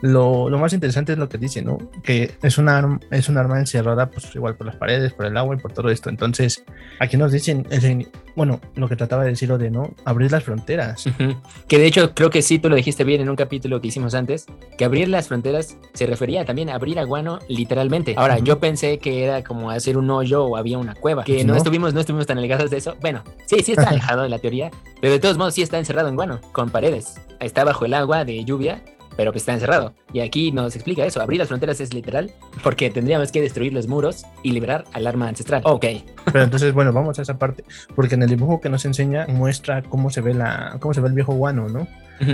lo, 0.00 0.48
lo 0.48 0.58
más 0.58 0.72
interesante 0.72 1.12
es 1.12 1.18
lo 1.18 1.28
que 1.28 1.38
dice, 1.38 1.62
¿no? 1.62 1.78
Que 2.02 2.32
es 2.42 2.58
un 2.58 2.68
arma, 2.68 2.98
es 3.10 3.28
un 3.28 3.36
arma 3.38 3.58
encerrada, 3.58 4.08
pues 4.10 4.34
igual 4.34 4.56
por 4.56 4.66
las 4.66 4.76
paredes, 4.76 5.12
por 5.12 5.26
el 5.26 5.36
agua 5.36 5.56
y 5.56 5.58
por 5.58 5.72
todo 5.72 5.90
esto. 5.90 6.08
Entonces, 6.08 6.64
aquí 7.00 7.16
nos 7.16 7.32
dicen, 7.32 7.66
el- 7.70 8.08
bueno, 8.34 8.60
lo 8.76 8.88
que 8.88 8.96
trataba 8.96 9.24
de 9.24 9.30
decirlo 9.30 9.58
de 9.58 9.70
no 9.70 9.90
abrir 10.06 10.32
las 10.32 10.42
fronteras. 10.42 11.06
Ujú. 11.06 11.36
Que 11.68 11.78
de 11.78 11.86
hecho 11.86 12.14
creo 12.14 12.30
que 12.30 12.40
sí, 12.40 12.58
tú 12.58 12.70
lo 12.70 12.76
dijiste 12.76 13.04
bien 13.04 13.20
en 13.20 13.28
un 13.28 13.36
capítulo 13.36 13.80
que 13.82 13.88
hicimos 13.88 14.14
antes, 14.14 14.46
que 14.78 14.84
abrir 14.86 15.08
las 15.08 15.28
fronteras 15.28 15.76
se 15.92 16.06
refería 16.06 16.44
también 16.46 16.70
a 16.70 16.74
abrir 16.76 16.98
a 16.98 17.04
Guano 17.04 17.40
literalmente. 17.48 18.14
Ahora, 18.16 18.36
Ujú. 18.36 18.44
yo 18.44 18.58
pensé 18.58 18.98
que 18.98 19.24
era 19.24 19.42
como 19.44 19.70
hacer 19.70 19.98
un 19.98 20.08
hoyo 20.10 20.44
o 20.44 20.56
había 20.56 20.78
una 20.78 20.94
cueva, 20.94 21.24
que 21.24 21.44
no, 21.44 21.52
no. 21.52 21.56
estuvimos, 21.58 21.92
no 21.92 22.00
estuvimos 22.00 22.26
tan 22.26 22.38
alejados 22.38 22.70
de 22.70 22.78
eso. 22.78 22.96
Bueno, 23.02 23.22
sí, 23.46 23.56
sí 23.62 23.72
está 23.82 23.90
alejado 23.90 24.22
de 24.22 24.28
la 24.28 24.38
teoría, 24.38 24.70
pero 25.00 25.12
de 25.12 25.18
todos 25.18 25.36
modos 25.36 25.54
sí 25.54 25.62
está 25.62 25.78
encerrado 25.78 26.08
en 26.08 26.16
Guano, 26.16 26.40
con 26.52 26.70
paredes. 26.70 27.20
Está 27.40 27.64
bajo 27.64 27.84
el 27.84 27.94
agua 27.94 28.24
de 28.24 28.44
lluvia, 28.44 28.82
pero 29.16 29.32
pues 29.32 29.42
está 29.42 29.52
encerrado. 29.52 29.94
Y 30.12 30.20
aquí 30.20 30.52
nos 30.52 30.74
explica 30.74 31.04
eso, 31.04 31.20
abrir 31.20 31.38
las 31.38 31.48
fronteras 31.48 31.80
es 31.80 31.92
literal, 31.92 32.30
porque 32.62 32.90
tendríamos 32.90 33.32
que 33.32 33.40
destruir 33.40 33.72
los 33.72 33.88
muros 33.88 34.24
y 34.42 34.52
liberar 34.52 34.84
al 34.92 35.06
arma 35.06 35.28
ancestral. 35.28 35.62
Ok, 35.64 35.86
Pero 36.32 36.44
entonces, 36.44 36.72
bueno, 36.72 36.92
vamos 36.92 37.18
a 37.18 37.22
esa 37.22 37.38
parte, 37.38 37.64
porque 37.94 38.14
en 38.14 38.22
el 38.22 38.30
dibujo 38.30 38.60
que 38.60 38.68
nos 38.68 38.84
enseña 38.84 39.26
muestra 39.26 39.82
cómo 39.82 40.10
se 40.10 40.20
ve 40.20 40.34
la, 40.34 40.76
cómo 40.80 40.94
se 40.94 41.00
ve 41.00 41.08
el 41.08 41.14
viejo 41.14 41.34
guano, 41.34 41.68
¿no? 41.68 41.86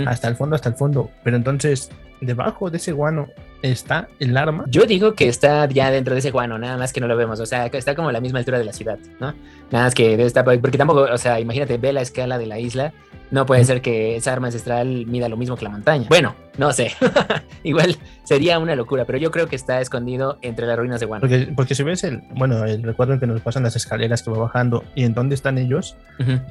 hasta 0.05 0.27
el 0.27 0.35
fondo, 0.35 0.55
hasta 0.55 0.69
el 0.69 0.75
fondo. 0.75 1.09
Pero 1.23 1.35
entonces, 1.35 1.89
debajo 2.21 2.69
de 2.69 2.77
ese 2.77 2.91
guano 2.91 3.27
está 3.61 4.09
el 4.19 4.35
arma. 4.37 4.65
Yo 4.67 4.83
digo 4.85 5.13
que 5.13 5.27
está 5.27 5.67
ya 5.67 5.91
dentro 5.91 6.13
de 6.13 6.19
ese 6.19 6.31
guano, 6.31 6.57
nada 6.57 6.77
más 6.77 6.93
que 6.93 7.01
no 7.01 7.07
lo 7.07 7.15
vemos. 7.15 7.39
O 7.39 7.45
sea, 7.45 7.67
está 7.67 7.95
como 7.95 8.09
a 8.09 8.11
la 8.11 8.21
misma 8.21 8.39
altura 8.39 8.57
de 8.57 8.65
la 8.65 8.73
ciudad, 8.73 8.99
¿no? 9.19 9.33
Nada 9.71 9.85
más 9.85 9.95
que 9.95 10.21
estar, 10.23 10.43
porque 10.43 10.77
tampoco, 10.77 11.01
o 11.01 11.17
sea, 11.17 11.39
imagínate, 11.39 11.77
ve 11.77 11.93
la 11.93 12.01
escala 12.01 12.37
de 12.37 12.45
la 12.45 12.59
isla. 12.59 12.93
No 13.31 13.45
puede 13.45 13.63
ser 13.63 13.81
que 13.81 14.15
esa 14.15 14.33
arma 14.33 14.47
ancestral 14.47 15.05
mida 15.05 15.29
lo 15.29 15.37
mismo 15.37 15.55
que 15.55 15.63
la 15.63 15.69
montaña. 15.69 16.07
Bueno, 16.09 16.35
no 16.57 16.73
sé. 16.73 16.91
Igual 17.63 17.95
sería 18.23 18.57
una 18.57 18.75
locura, 18.75 19.05
pero 19.05 19.19
yo 19.19 19.29
creo 19.29 19.47
que 19.47 19.55
está 19.55 19.81
escondido 19.81 20.39
entre 20.41 20.65
las 20.65 20.77
ruinas 20.77 20.99
de 20.99 21.05
Guano. 21.05 21.21
Porque, 21.21 21.51
porque 21.55 21.75
si 21.75 21.83
ves 21.83 22.03
el, 22.03 22.23
bueno, 22.31 22.65
el 22.65 22.81
recuerdo 22.81 23.19
que 23.19 23.27
nos 23.27 23.41
pasan 23.41 23.61
las 23.61 23.75
escaleras 23.75 24.23
que 24.23 24.31
va 24.31 24.39
bajando 24.39 24.83
y 24.95 25.03
en 25.03 25.13
dónde 25.13 25.35
están 25.35 25.59
ellos, 25.59 25.95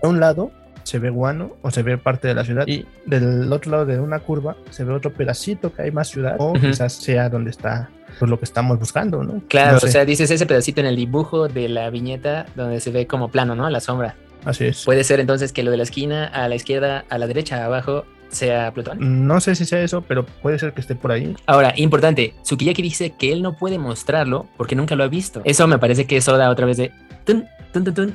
a 0.02 0.06
un 0.06 0.20
lado 0.20 0.52
se 0.88 0.98
ve 0.98 1.10
Guano 1.10 1.56
o 1.60 1.70
se 1.70 1.82
ve 1.82 1.98
parte 1.98 2.28
de 2.28 2.34
la 2.34 2.44
ciudad 2.44 2.66
y 2.66 2.86
del 3.04 3.52
otro 3.52 3.72
lado 3.72 3.84
de 3.84 4.00
una 4.00 4.20
curva 4.20 4.56
se 4.70 4.84
ve 4.84 4.94
otro 4.94 5.12
pedacito 5.12 5.70
que 5.70 5.82
hay 5.82 5.90
más 5.90 6.08
ciudad 6.08 6.36
o 6.38 6.54
quizás 6.54 6.94
sea 6.94 7.28
donde 7.28 7.50
está 7.50 7.90
pues, 8.18 8.30
lo 8.30 8.38
que 8.38 8.46
estamos 8.46 8.78
buscando, 8.78 9.22
¿no? 9.22 9.42
Claro, 9.48 9.76
o 9.76 9.80
sea, 9.80 10.06
dices 10.06 10.30
ese 10.30 10.46
pedacito 10.46 10.80
en 10.80 10.86
el 10.86 10.96
dibujo 10.96 11.46
de 11.46 11.68
la 11.68 11.90
viñeta 11.90 12.46
donde 12.56 12.80
se 12.80 12.90
ve 12.90 13.06
como 13.06 13.30
plano, 13.30 13.54
¿no? 13.54 13.68
La 13.68 13.80
sombra. 13.80 14.16
Así 14.46 14.64
es. 14.64 14.86
Puede 14.86 15.04
ser 15.04 15.20
entonces 15.20 15.52
que 15.52 15.62
lo 15.62 15.70
de 15.70 15.76
la 15.76 15.82
esquina 15.82 16.24
a 16.24 16.48
la 16.48 16.54
izquierda, 16.54 17.04
a 17.10 17.18
la 17.18 17.26
derecha, 17.26 17.66
abajo, 17.66 18.06
sea 18.30 18.72
Plutón. 18.72 19.26
No 19.26 19.40
sé 19.40 19.54
si 19.56 19.66
sea 19.66 19.82
eso, 19.82 20.00
pero 20.00 20.24
puede 20.24 20.58
ser 20.58 20.72
que 20.72 20.80
esté 20.80 20.94
por 20.94 21.12
ahí. 21.12 21.34
Ahora, 21.46 21.74
importante, 21.76 22.32
Sukiyaki 22.42 22.80
dice 22.80 23.10
que 23.10 23.30
él 23.30 23.42
no 23.42 23.56
puede 23.56 23.78
mostrarlo 23.78 24.48
porque 24.56 24.74
nunca 24.74 24.96
lo 24.96 25.04
ha 25.04 25.08
visto. 25.08 25.42
Eso 25.44 25.66
me 25.66 25.78
parece 25.78 26.06
que 26.06 26.18
da 26.18 26.48
otra 26.50 26.64
vez 26.64 26.78
de... 26.78 26.92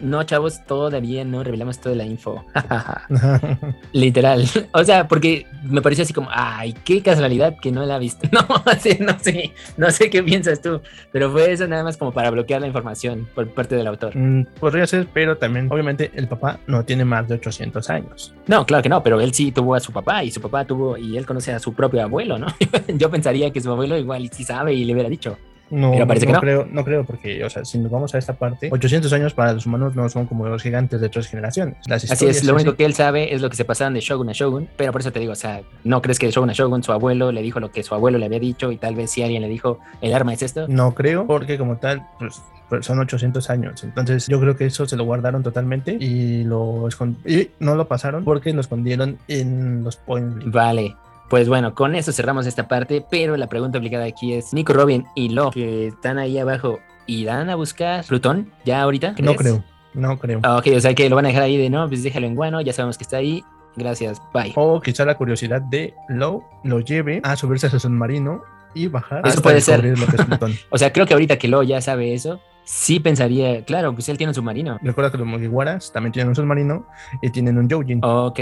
No, 0.02 0.24
chavos, 0.24 0.66
todavía 0.66 1.24
no 1.24 1.44
revelamos 1.44 1.80
toda 1.80 1.96
la 1.96 2.06
info. 2.06 2.44
Literal. 3.94 4.46
O 4.74 4.84
sea, 4.84 5.08
porque 5.08 5.46
me 5.64 5.82
pareció 5.82 6.04
así 6.04 6.14
como, 6.14 6.28
ay, 6.32 6.74
qué 6.84 7.02
casualidad 7.02 7.56
que 7.62 7.72
no 7.72 7.86
la 7.86 7.96
ha 7.96 8.00
visto. 8.00 8.28
No, 8.34 8.48
no 9.06 9.20
sé, 9.20 9.54
no 9.78 9.92
sé 9.92 10.10
qué 10.10 10.24
piensas 10.24 10.60
tú, 10.60 10.82
pero 11.12 11.32
fue 11.32 11.52
eso 11.52 11.68
nada 11.68 11.84
más 11.84 11.98
como 11.98 12.12
para 12.12 12.32
bloquear 12.32 12.62
la 12.62 12.68
información 12.68 13.28
por 13.36 13.48
parte 13.50 13.76
del 13.76 13.86
autor. 13.86 14.16
Mm, 14.16 14.46
podría 14.60 14.88
ser, 14.88 15.08
pero 15.14 15.38
también, 15.38 15.68
obviamente, 15.72 16.12
el 16.16 16.28
papá 16.28 16.60
no 16.66 16.84
tiene 16.84 17.06
más 17.06 17.28
de 17.28 17.36
800 17.36 17.90
años. 17.92 18.34
No, 18.48 18.66
claro 18.66 18.82
que 18.82 18.90
no, 18.90 19.04
pero 19.04 19.22
él 19.22 19.34
sí 19.34 19.52
tuvo 19.52 19.76
a 19.76 19.80
su 19.80 19.92
papá 19.92 20.24
y 20.24 20.32
su 20.32 20.42
papá 20.42 20.66
tuvo, 20.66 20.98
y 20.98 21.16
él 21.16 21.26
conoce 21.26 21.54
a 21.54 21.60
su 21.60 21.74
propio 21.74 22.02
abuelo, 22.02 22.40
¿no? 22.40 22.48
Yo 22.88 23.12
pensaría 23.12 23.52
que 23.52 23.62
su 23.62 23.72
abuelo 23.72 23.98
igual 23.98 24.30
sí 24.32 24.44
sabe 24.44 24.74
y 24.74 24.84
le 24.84 24.94
hubiera 24.94 25.10
dicho. 25.10 25.38
No, 25.70 26.08
parece 26.08 26.28
no, 26.28 26.40
creo, 26.40 26.68
no 26.70 26.84
creo, 26.84 27.04
porque, 27.04 27.44
o 27.44 27.50
sea, 27.50 27.66
si 27.66 27.80
nos 27.80 27.92
vamos 27.92 28.14
a 28.14 28.18
esta 28.18 28.34
parte, 28.34 28.70
800 28.72 29.12
años 29.14 29.34
para 29.34 29.54
los 29.54 29.66
humanos 29.66 29.96
no 29.96 30.08
son 30.10 30.28
como 30.28 30.48
los 30.48 30.62
gigantes 30.62 31.02
de 31.02 31.10
tres 31.10 31.28
generaciones. 31.28 31.78
así 31.90 32.28
es, 32.28 32.44
lo 32.44 32.54
único 32.54 32.76
que 32.76 32.86
él 32.86 32.94
sabe 32.94 33.34
es 33.34 33.42
lo 33.42 33.50
que 33.50 33.56
se 33.56 33.66
pasaban 33.66 33.94
de 33.94 34.00
Shogun 34.00 34.30
a 34.30 34.34
Shogun, 34.34 34.68
pero 34.78 34.92
por 34.92 35.02
eso 35.02 35.12
te 35.12 35.20
digo, 35.20 35.32
o 35.32 35.36
sea, 35.36 35.62
¿no 35.84 36.02
crees 36.02 36.20
que 36.20 36.28
de 36.28 36.32
Shogun 36.32 36.50
a 36.50 36.54
Shogun 36.54 36.84
su 36.84 36.92
abuelo 36.92 37.32
le 37.32 37.42
dijo 37.42 37.60
lo 37.60 37.72
que 37.72 37.84
su 37.84 37.96
abuelo 37.96 38.18
le 38.18 38.26
había 38.26 38.40
dicho 38.40 38.72
y 38.72 38.78
tal 38.78 38.96
vez 38.96 39.12
si 39.12 39.24
alguien 39.24 39.42
le 39.42 39.50
dijo, 39.50 39.80
el 40.02 40.14
arma 40.14 40.34
es 40.34 40.44
esto? 40.44 40.68
No 40.68 40.94
creo, 40.94 41.26
porque 41.26 41.58
como 41.58 41.78
tal, 41.78 42.06
pues 42.20 42.42
son 42.82 43.00
800 43.00 43.50
años. 43.50 43.84
Entonces 43.84 44.28
yo 44.28 44.40
creo 44.40 44.56
que 44.56 44.66
eso 44.66 44.88
se 44.88 44.96
lo 44.96 45.04
guardaron 45.06 45.44
totalmente 45.44 45.98
y 46.00 46.44
lo 46.44 46.88
y 47.26 47.50
no 47.60 47.76
lo 47.76 47.88
pasaron 47.88 48.24
porque 48.24 48.54
lo 48.54 48.62
escondieron 48.62 49.18
en 49.28 49.84
los 49.84 49.98
points. 49.98 50.46
Vale. 50.52 50.96
Pues 51.30 51.50
bueno, 51.50 51.74
con 51.74 51.96
eso 51.96 52.12
cerramos 52.12 52.46
esta 52.46 52.68
parte, 52.68 53.06
pero 53.10 53.38
la 53.38 53.48
pregunta 53.48 53.80
obligada 53.80 54.06
aquí 54.06 54.34
es, 54.34 54.54
Nico 54.54 54.74
Robin 54.74 55.06
y 55.16 55.30
Lo, 55.30 55.52
que 55.52 55.88
están 55.88 56.20
ahí 56.20 56.38
abajo, 56.38 56.80
¿irán 57.08 57.50
a 57.50 57.56
buscar 57.56 58.06
Plutón 58.06 58.52
ya 58.66 58.82
ahorita? 58.82 59.16
No 59.20 59.36
creo, 59.36 59.64
no 59.94 60.20
creo. 60.20 60.40
Ah, 60.44 60.58
ok, 60.58 60.68
o 60.76 60.80
sea 60.80 60.94
que 60.94 61.10
lo 61.10 61.16
van 61.16 61.26
a 61.26 61.30
dejar 61.30 61.44
ahí 61.44 61.58
de, 61.58 61.70
no, 61.70 61.88
pues 61.88 62.04
déjalo 62.04 62.28
en 62.28 62.36
guano, 62.36 62.62
ya 62.62 62.74
sabemos 62.74 62.98
que 62.98 63.04
está 63.04 63.18
ahí, 63.18 63.44
gracias, 63.76 64.22
bye. 64.34 64.54
O 64.56 64.80
quizá 64.82 65.06
la 65.06 65.16
curiosidad 65.16 65.62
de 65.62 65.94
Lo 66.08 66.44
lo 66.64 66.80
lleve 66.80 67.22
a 67.24 67.36
subirse 67.36 67.68
a 67.68 67.70
su 67.70 67.80
submarino 67.80 68.44
y 68.74 68.88
bajar. 68.88 69.28
Eso 69.28 69.42
puede 69.42 69.62
ser. 69.62 69.84
Lo 69.84 70.06
que 70.06 70.16
es 70.16 70.26
Plutón. 70.26 70.54
o 70.70 70.78
sea, 70.78 70.92
creo 70.92 71.06
que 71.06 71.14
ahorita 71.14 71.38
que 71.38 71.48
Lo 71.48 71.64
ya 71.64 71.82
sabe 71.82 72.14
eso, 72.14 72.40
sí 72.64 73.00
pensaría, 73.00 73.64
claro, 73.66 73.94
pues 73.94 74.10
él 74.10 74.18
tiene 74.18 74.32
un 74.32 74.36
submarino. 74.36 74.80
Recuerda 74.82 75.12
que 75.12 75.18
los 75.18 75.28
Mugiwaras 75.28 75.92
también 75.92 76.12
tienen 76.12 76.30
un 76.30 76.36
submarino 76.36 76.86
y 77.22 77.30
tienen 77.30 77.58
un 77.58 77.70
Joujin. 77.70 78.00
Ok. 78.04 78.40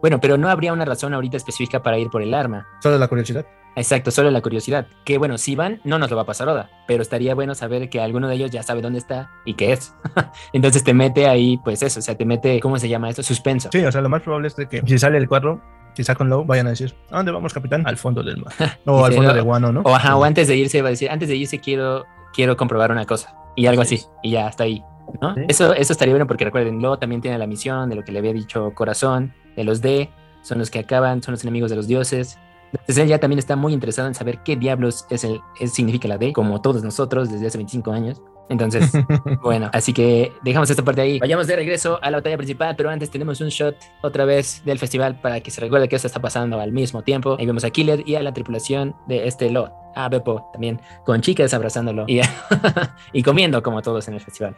Bueno, 0.00 0.20
pero 0.20 0.36
no 0.36 0.48
habría 0.48 0.72
una 0.72 0.84
razón 0.84 1.14
ahorita 1.14 1.36
específica 1.36 1.82
para 1.82 1.98
ir 1.98 2.08
por 2.10 2.22
el 2.22 2.34
arma. 2.34 2.66
Solo 2.82 2.98
la 2.98 3.08
curiosidad. 3.08 3.46
Exacto, 3.76 4.10
solo 4.10 4.30
la 4.30 4.40
curiosidad. 4.40 4.86
Que 5.04 5.18
bueno, 5.18 5.38
si 5.38 5.56
van, 5.56 5.80
no 5.84 5.98
nos 5.98 6.10
lo 6.10 6.16
va 6.16 6.22
a 6.22 6.26
pasar 6.26 6.48
Oda, 6.48 6.70
pero 6.86 7.02
estaría 7.02 7.34
bueno 7.34 7.54
saber 7.54 7.88
que 7.88 8.00
alguno 8.00 8.28
de 8.28 8.36
ellos 8.36 8.50
ya 8.50 8.62
sabe 8.62 8.82
dónde 8.82 8.98
está 8.98 9.30
y 9.44 9.54
qué 9.54 9.72
es. 9.72 9.94
Entonces 10.52 10.84
te 10.84 10.94
mete 10.94 11.26
ahí, 11.26 11.58
pues 11.64 11.82
eso, 11.82 11.98
o 11.98 12.02
sea, 12.02 12.16
te 12.16 12.24
mete, 12.24 12.60
¿cómo 12.60 12.78
se 12.78 12.88
llama 12.88 13.10
esto? 13.10 13.22
Suspenso. 13.22 13.70
Sí, 13.72 13.84
o 13.84 13.90
sea, 13.90 14.00
lo 14.00 14.08
más 14.08 14.22
probable 14.22 14.48
es 14.48 14.54
que 14.54 14.82
si 14.86 14.98
sale 14.98 15.18
el 15.18 15.28
cuadro, 15.28 15.60
quizá 15.94 16.14
con 16.14 16.28
Low 16.28 16.44
vayan 16.44 16.66
a 16.66 16.70
decir, 16.70 16.94
¿a 17.10 17.16
dónde 17.16 17.32
vamos, 17.32 17.52
capitán? 17.52 17.86
Al 17.86 17.96
fondo 17.96 18.22
del 18.22 18.36
mar. 18.36 18.52
O 18.84 19.04
al 19.04 19.12
fondo 19.12 19.32
de 19.32 19.40
Guano, 19.40 19.72
¿no? 19.72 19.80
O, 19.80 19.94
ajá, 19.94 20.16
o 20.16 20.24
antes 20.24 20.46
de 20.48 20.56
irse 20.56 20.82
va 20.82 20.88
a 20.88 20.90
decir, 20.90 21.10
antes 21.10 21.28
de 21.28 21.36
irse 21.36 21.58
quiero, 21.58 22.04
quiero 22.32 22.56
comprobar 22.56 22.92
una 22.92 23.06
cosa 23.06 23.34
y 23.56 23.66
algo 23.66 23.82
así, 23.82 24.02
y 24.22 24.32
ya 24.32 24.48
está 24.48 24.64
ahí. 24.64 24.82
¿no? 25.20 25.34
Eso, 25.48 25.74
eso 25.74 25.92
estaría 25.92 26.14
bueno 26.14 26.26
porque 26.26 26.44
recuerden, 26.44 26.80
Lo 26.80 26.98
también 26.98 27.20
tiene 27.20 27.38
la 27.38 27.46
misión 27.46 27.88
de 27.88 27.96
lo 27.96 28.04
que 28.04 28.12
le 28.12 28.18
había 28.18 28.32
dicho 28.32 28.72
Corazón, 28.74 29.32
de 29.56 29.64
los 29.64 29.80
D, 29.80 30.10
son 30.42 30.58
los 30.58 30.70
que 30.70 30.80
acaban, 30.80 31.22
son 31.22 31.32
los 31.32 31.42
enemigos 31.42 31.70
de 31.70 31.76
los 31.76 31.86
dioses. 31.86 32.38
Entonces 32.80 32.98
él 32.98 33.08
ya 33.08 33.18
también 33.18 33.38
está 33.38 33.56
muy 33.56 33.72
interesado 33.72 34.08
en 34.08 34.14
saber 34.14 34.40
qué 34.44 34.56
diablos 34.56 35.06
es 35.10 35.24
el, 35.24 35.40
significa 35.68 36.08
la 36.08 36.18
D, 36.18 36.32
como 36.32 36.60
todos 36.60 36.82
nosotros 36.82 37.30
desde 37.30 37.46
hace 37.46 37.58
25 37.58 37.90
años. 37.92 38.22
Entonces, 38.48 38.92
bueno, 39.42 39.70
así 39.72 39.92
que 39.92 40.32
dejamos 40.42 40.68
esta 40.68 40.82
parte 40.82 41.00
ahí. 41.00 41.18
Vayamos 41.18 41.46
de 41.46 41.56
regreso 41.56 41.98
a 42.02 42.10
la 42.10 42.18
batalla 42.18 42.36
principal, 42.36 42.74
pero 42.76 42.90
antes 42.90 43.10
tenemos 43.10 43.40
un 43.40 43.48
shot 43.48 43.76
otra 44.02 44.24
vez 44.24 44.62
del 44.64 44.78
festival 44.78 45.20
para 45.20 45.40
que 45.40 45.50
se 45.50 45.60
recuerde 45.60 45.88
que 45.88 45.96
esto 45.96 46.08
está 46.08 46.20
pasando 46.20 46.60
al 46.60 46.72
mismo 46.72 47.02
tiempo. 47.02 47.36
Ahí 47.38 47.46
vemos 47.46 47.64
a 47.64 47.70
Killer 47.70 48.02
y 48.06 48.16
a 48.16 48.22
la 48.22 48.32
tripulación 48.32 48.94
de 49.06 49.26
este 49.26 49.50
lot. 49.50 49.72
A 49.96 50.08
Beppo 50.08 50.50
también, 50.52 50.80
con 51.06 51.20
chicas 51.20 51.54
abrazándolo 51.54 52.04
y, 52.08 52.20
y 53.12 53.22
comiendo 53.22 53.62
como 53.62 53.80
todos 53.80 54.08
en 54.08 54.14
el 54.14 54.20
festival. 54.20 54.56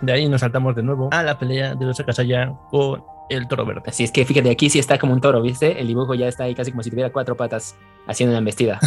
De 0.00 0.12
ahí 0.12 0.28
nos 0.28 0.40
saltamos 0.40 0.76
de 0.76 0.82
nuevo 0.82 1.08
a 1.12 1.22
la 1.22 1.38
pelea 1.38 1.74
de 1.74 1.84
los 1.84 1.98
Akasaya 1.98 2.52
con 2.70 3.02
el 3.28 3.46
toro 3.48 3.66
verde. 3.66 3.82
Así 3.86 4.04
es 4.04 4.12
que 4.12 4.24
fíjate, 4.24 4.50
aquí 4.50 4.70
sí 4.70 4.78
está 4.78 4.98
como 4.98 5.12
un 5.12 5.20
toro, 5.20 5.42
¿viste? 5.42 5.80
El 5.80 5.86
dibujo 5.86 6.14
ya 6.14 6.28
está 6.28 6.44
ahí 6.44 6.54
casi 6.54 6.70
como 6.70 6.82
si 6.82 6.90
tuviera 6.90 7.10
cuatro 7.10 7.36
patas 7.36 7.76
haciendo 8.06 8.32
una 8.32 8.38
embestida. 8.38 8.80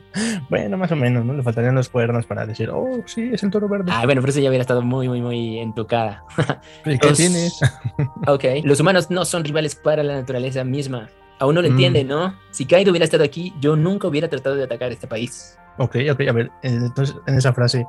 bueno, 0.50 0.76
más 0.76 0.92
o 0.92 0.96
menos, 0.96 1.24
¿no? 1.24 1.32
Le 1.32 1.42
faltarían 1.42 1.74
los 1.74 1.88
cuernos 1.88 2.26
para 2.26 2.46
decir, 2.46 2.70
oh, 2.70 3.02
sí, 3.06 3.30
es 3.32 3.42
el 3.42 3.50
toro 3.50 3.68
verde. 3.68 3.90
Ah, 3.92 4.04
bueno, 4.04 4.20
pero 4.20 4.30
eso 4.30 4.40
ya 4.40 4.48
hubiera 4.48 4.62
estado 4.62 4.82
muy, 4.82 5.08
muy, 5.08 5.20
muy 5.20 5.58
en 5.58 5.74
tu 5.74 5.86
cara. 5.86 6.24
¿Y 6.84 6.98
qué 6.98 7.12
tienes? 7.12 7.58
ok, 8.26 8.44
los 8.64 8.80
humanos 8.80 9.10
no 9.10 9.24
son 9.24 9.44
rivales 9.44 9.74
para 9.74 10.02
la 10.02 10.14
naturaleza 10.14 10.62
misma. 10.64 11.08
Aún 11.38 11.54
no 11.54 11.62
lo 11.62 11.68
entiende, 11.68 12.04
mm. 12.04 12.08
¿no? 12.08 12.34
Si 12.50 12.64
Kaido 12.64 12.90
hubiera 12.90 13.04
estado 13.04 13.24
aquí, 13.24 13.52
yo 13.60 13.76
nunca 13.76 14.08
hubiera 14.08 14.28
tratado 14.28 14.56
de 14.56 14.64
atacar 14.64 14.90
este 14.90 15.06
país. 15.06 15.58
Ok, 15.78 15.96
ok, 16.10 16.20
a 16.28 16.32
ver, 16.32 16.50
entonces 16.62 17.14
en 17.26 17.34
esa 17.34 17.52
frase, 17.52 17.86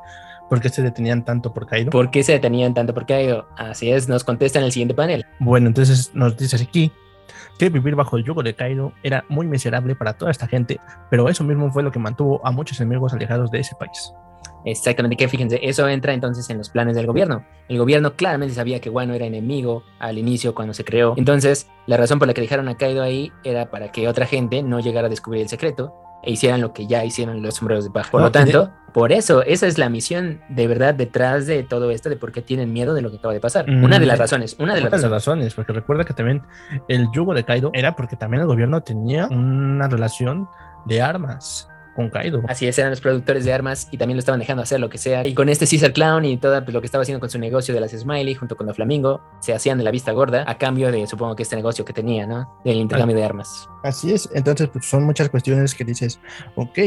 ¿Por 0.49 0.61
qué 0.61 0.69
se 0.69 0.81
detenían 0.81 1.25
tanto 1.25 1.53
por 1.53 1.67
Kaido? 1.67 1.89
¿Por 1.91 2.09
qué 2.09 2.23
se 2.23 2.33
detenían 2.33 2.73
tanto 2.73 2.93
por 2.93 3.05
Kaido? 3.05 3.47
Así 3.57 3.91
es, 3.91 4.07
nos 4.07 4.23
contesta 4.23 4.59
en 4.59 4.65
el 4.65 4.71
siguiente 4.71 4.95
panel. 4.95 5.25
Bueno, 5.39 5.67
entonces 5.67 6.11
nos 6.13 6.37
dices 6.37 6.61
aquí 6.61 6.91
que 7.57 7.69
vivir 7.69 7.95
bajo 7.95 8.17
el 8.17 8.23
yugo 8.23 8.43
de 8.43 8.53
Kaido 8.53 8.93
era 9.03 9.25
muy 9.29 9.47
miserable 9.47 9.95
para 9.95 10.13
toda 10.13 10.31
esta 10.31 10.47
gente, 10.47 10.79
pero 11.09 11.27
eso 11.27 11.43
mismo 11.43 11.71
fue 11.71 11.83
lo 11.83 11.91
que 11.91 11.99
mantuvo 11.99 12.45
a 12.45 12.51
muchos 12.51 12.79
enemigos 12.79 13.13
alejados 13.13 13.51
de 13.51 13.59
ese 13.59 13.75
país. 13.75 14.13
Exactamente, 14.65 15.15
que 15.15 15.27
fíjense, 15.27 15.59
eso 15.63 15.87
entra 15.87 16.13
entonces 16.13 16.49
en 16.49 16.57
los 16.57 16.69
planes 16.69 16.95
del 16.95 17.05
gobierno. 17.05 17.45
El 17.69 17.77
gobierno 17.77 18.13
claramente 18.13 18.53
sabía 18.53 18.81
que 18.81 18.89
Wano 18.89 19.13
era 19.13 19.25
enemigo 19.25 19.83
al 19.99 20.17
inicio 20.17 20.53
cuando 20.53 20.73
se 20.73 20.83
creó. 20.83 21.13
Entonces, 21.17 21.69
la 21.85 21.97
razón 21.97 22.19
por 22.19 22.27
la 22.27 22.33
que 22.33 22.41
dejaron 22.41 22.67
a 22.67 22.75
Kaido 22.75 23.01
ahí 23.01 23.31
era 23.43 23.69
para 23.71 23.91
que 23.91 24.07
otra 24.07 24.25
gente 24.25 24.63
no 24.63 24.79
llegara 24.79 25.07
a 25.07 25.09
descubrir 25.09 25.43
el 25.43 25.49
secreto 25.49 25.93
e 26.23 26.31
hicieran 26.31 26.61
lo 26.61 26.73
que 26.73 26.87
ya 26.87 27.03
hicieron 27.05 27.41
los 27.41 27.55
sombreros 27.55 27.85
de 27.85 27.91
paja. 27.91 28.11
Por 28.11 28.21
lo 28.21 28.31
tanto, 28.31 28.71
por 28.93 29.11
eso, 29.11 29.43
esa 29.43 29.67
es 29.67 29.77
la 29.77 29.89
misión 29.89 30.41
de 30.49 30.67
verdad 30.67 30.95
detrás 30.95 31.45
de 31.45 31.63
todo 31.63 31.91
esto, 31.91 32.09
de 32.09 32.17
por 32.17 32.31
qué 32.31 32.41
tienen 32.41 32.73
miedo 32.73 32.93
de 32.93 33.01
lo 33.01 33.11
que 33.11 33.17
acaba 33.17 33.33
de 33.33 33.39
pasar. 33.39 33.69
una 33.69 33.99
de 33.99 34.05
las 34.05 34.17
razones, 34.17 34.55
una 34.59 34.73
de 34.73 34.81
las 34.81 35.03
razones. 35.09 35.53
porque 35.53 35.73
recuerda 35.73 36.03
que 36.03 36.13
también 36.13 36.41
el 36.87 37.07
yugo 37.13 37.33
de 37.33 37.43
Kaido 37.43 37.71
era 37.73 37.95
porque 37.95 38.15
también 38.15 38.41
el 38.41 38.47
gobierno 38.47 38.81
tenía 38.81 39.27
una 39.27 39.87
relación 39.87 40.47
de 40.85 41.01
armas 41.01 41.69
con 41.97 42.11
Kaido. 42.11 42.43
Así 42.47 42.67
es, 42.67 42.77
eran 42.77 42.91
los 42.91 43.01
productores 43.01 43.43
de 43.43 43.51
armas 43.51 43.87
y 43.89 43.97
también 43.97 44.17
lo 44.17 44.19
estaban 44.19 44.39
dejando 44.39 44.61
hacer 44.61 44.79
lo 44.79 44.87
que 44.87 44.99
sea. 44.99 45.27
Y 45.27 45.33
con 45.33 45.49
este 45.49 45.65
Caesar 45.65 45.93
Clown 45.93 46.25
y 46.25 46.37
todo 46.37 46.63
pues, 46.63 46.71
lo 46.71 46.79
que 46.79 46.85
estaba 46.85 47.01
haciendo 47.01 47.19
con 47.19 47.31
su 47.31 47.39
negocio 47.39 47.73
de 47.73 47.81
las 47.81 47.91
Smiley 47.91 48.35
junto 48.35 48.55
con 48.55 48.67
la 48.67 48.73
Flamingo, 48.75 49.19
se 49.41 49.51
hacían 49.51 49.79
de 49.79 49.83
la 49.83 49.89
vista 49.89 50.11
gorda 50.11 50.45
a 50.47 50.59
cambio 50.59 50.91
de, 50.91 51.07
supongo 51.07 51.35
que 51.35 51.41
este 51.41 51.55
negocio 51.55 51.83
que 51.83 51.93
tenía, 51.93 52.27
¿no? 52.27 52.61
Del 52.63 52.77
intercambio 52.77 53.17
de 53.17 53.25
armas. 53.25 53.67
Así 53.83 54.13
es, 54.13 54.29
entonces 54.35 54.69
pues, 54.69 54.85
son 54.85 55.05
muchas 55.05 55.29
cuestiones 55.29 55.73
que 55.73 55.83
dices, 55.83 56.19
ok, 56.55 56.77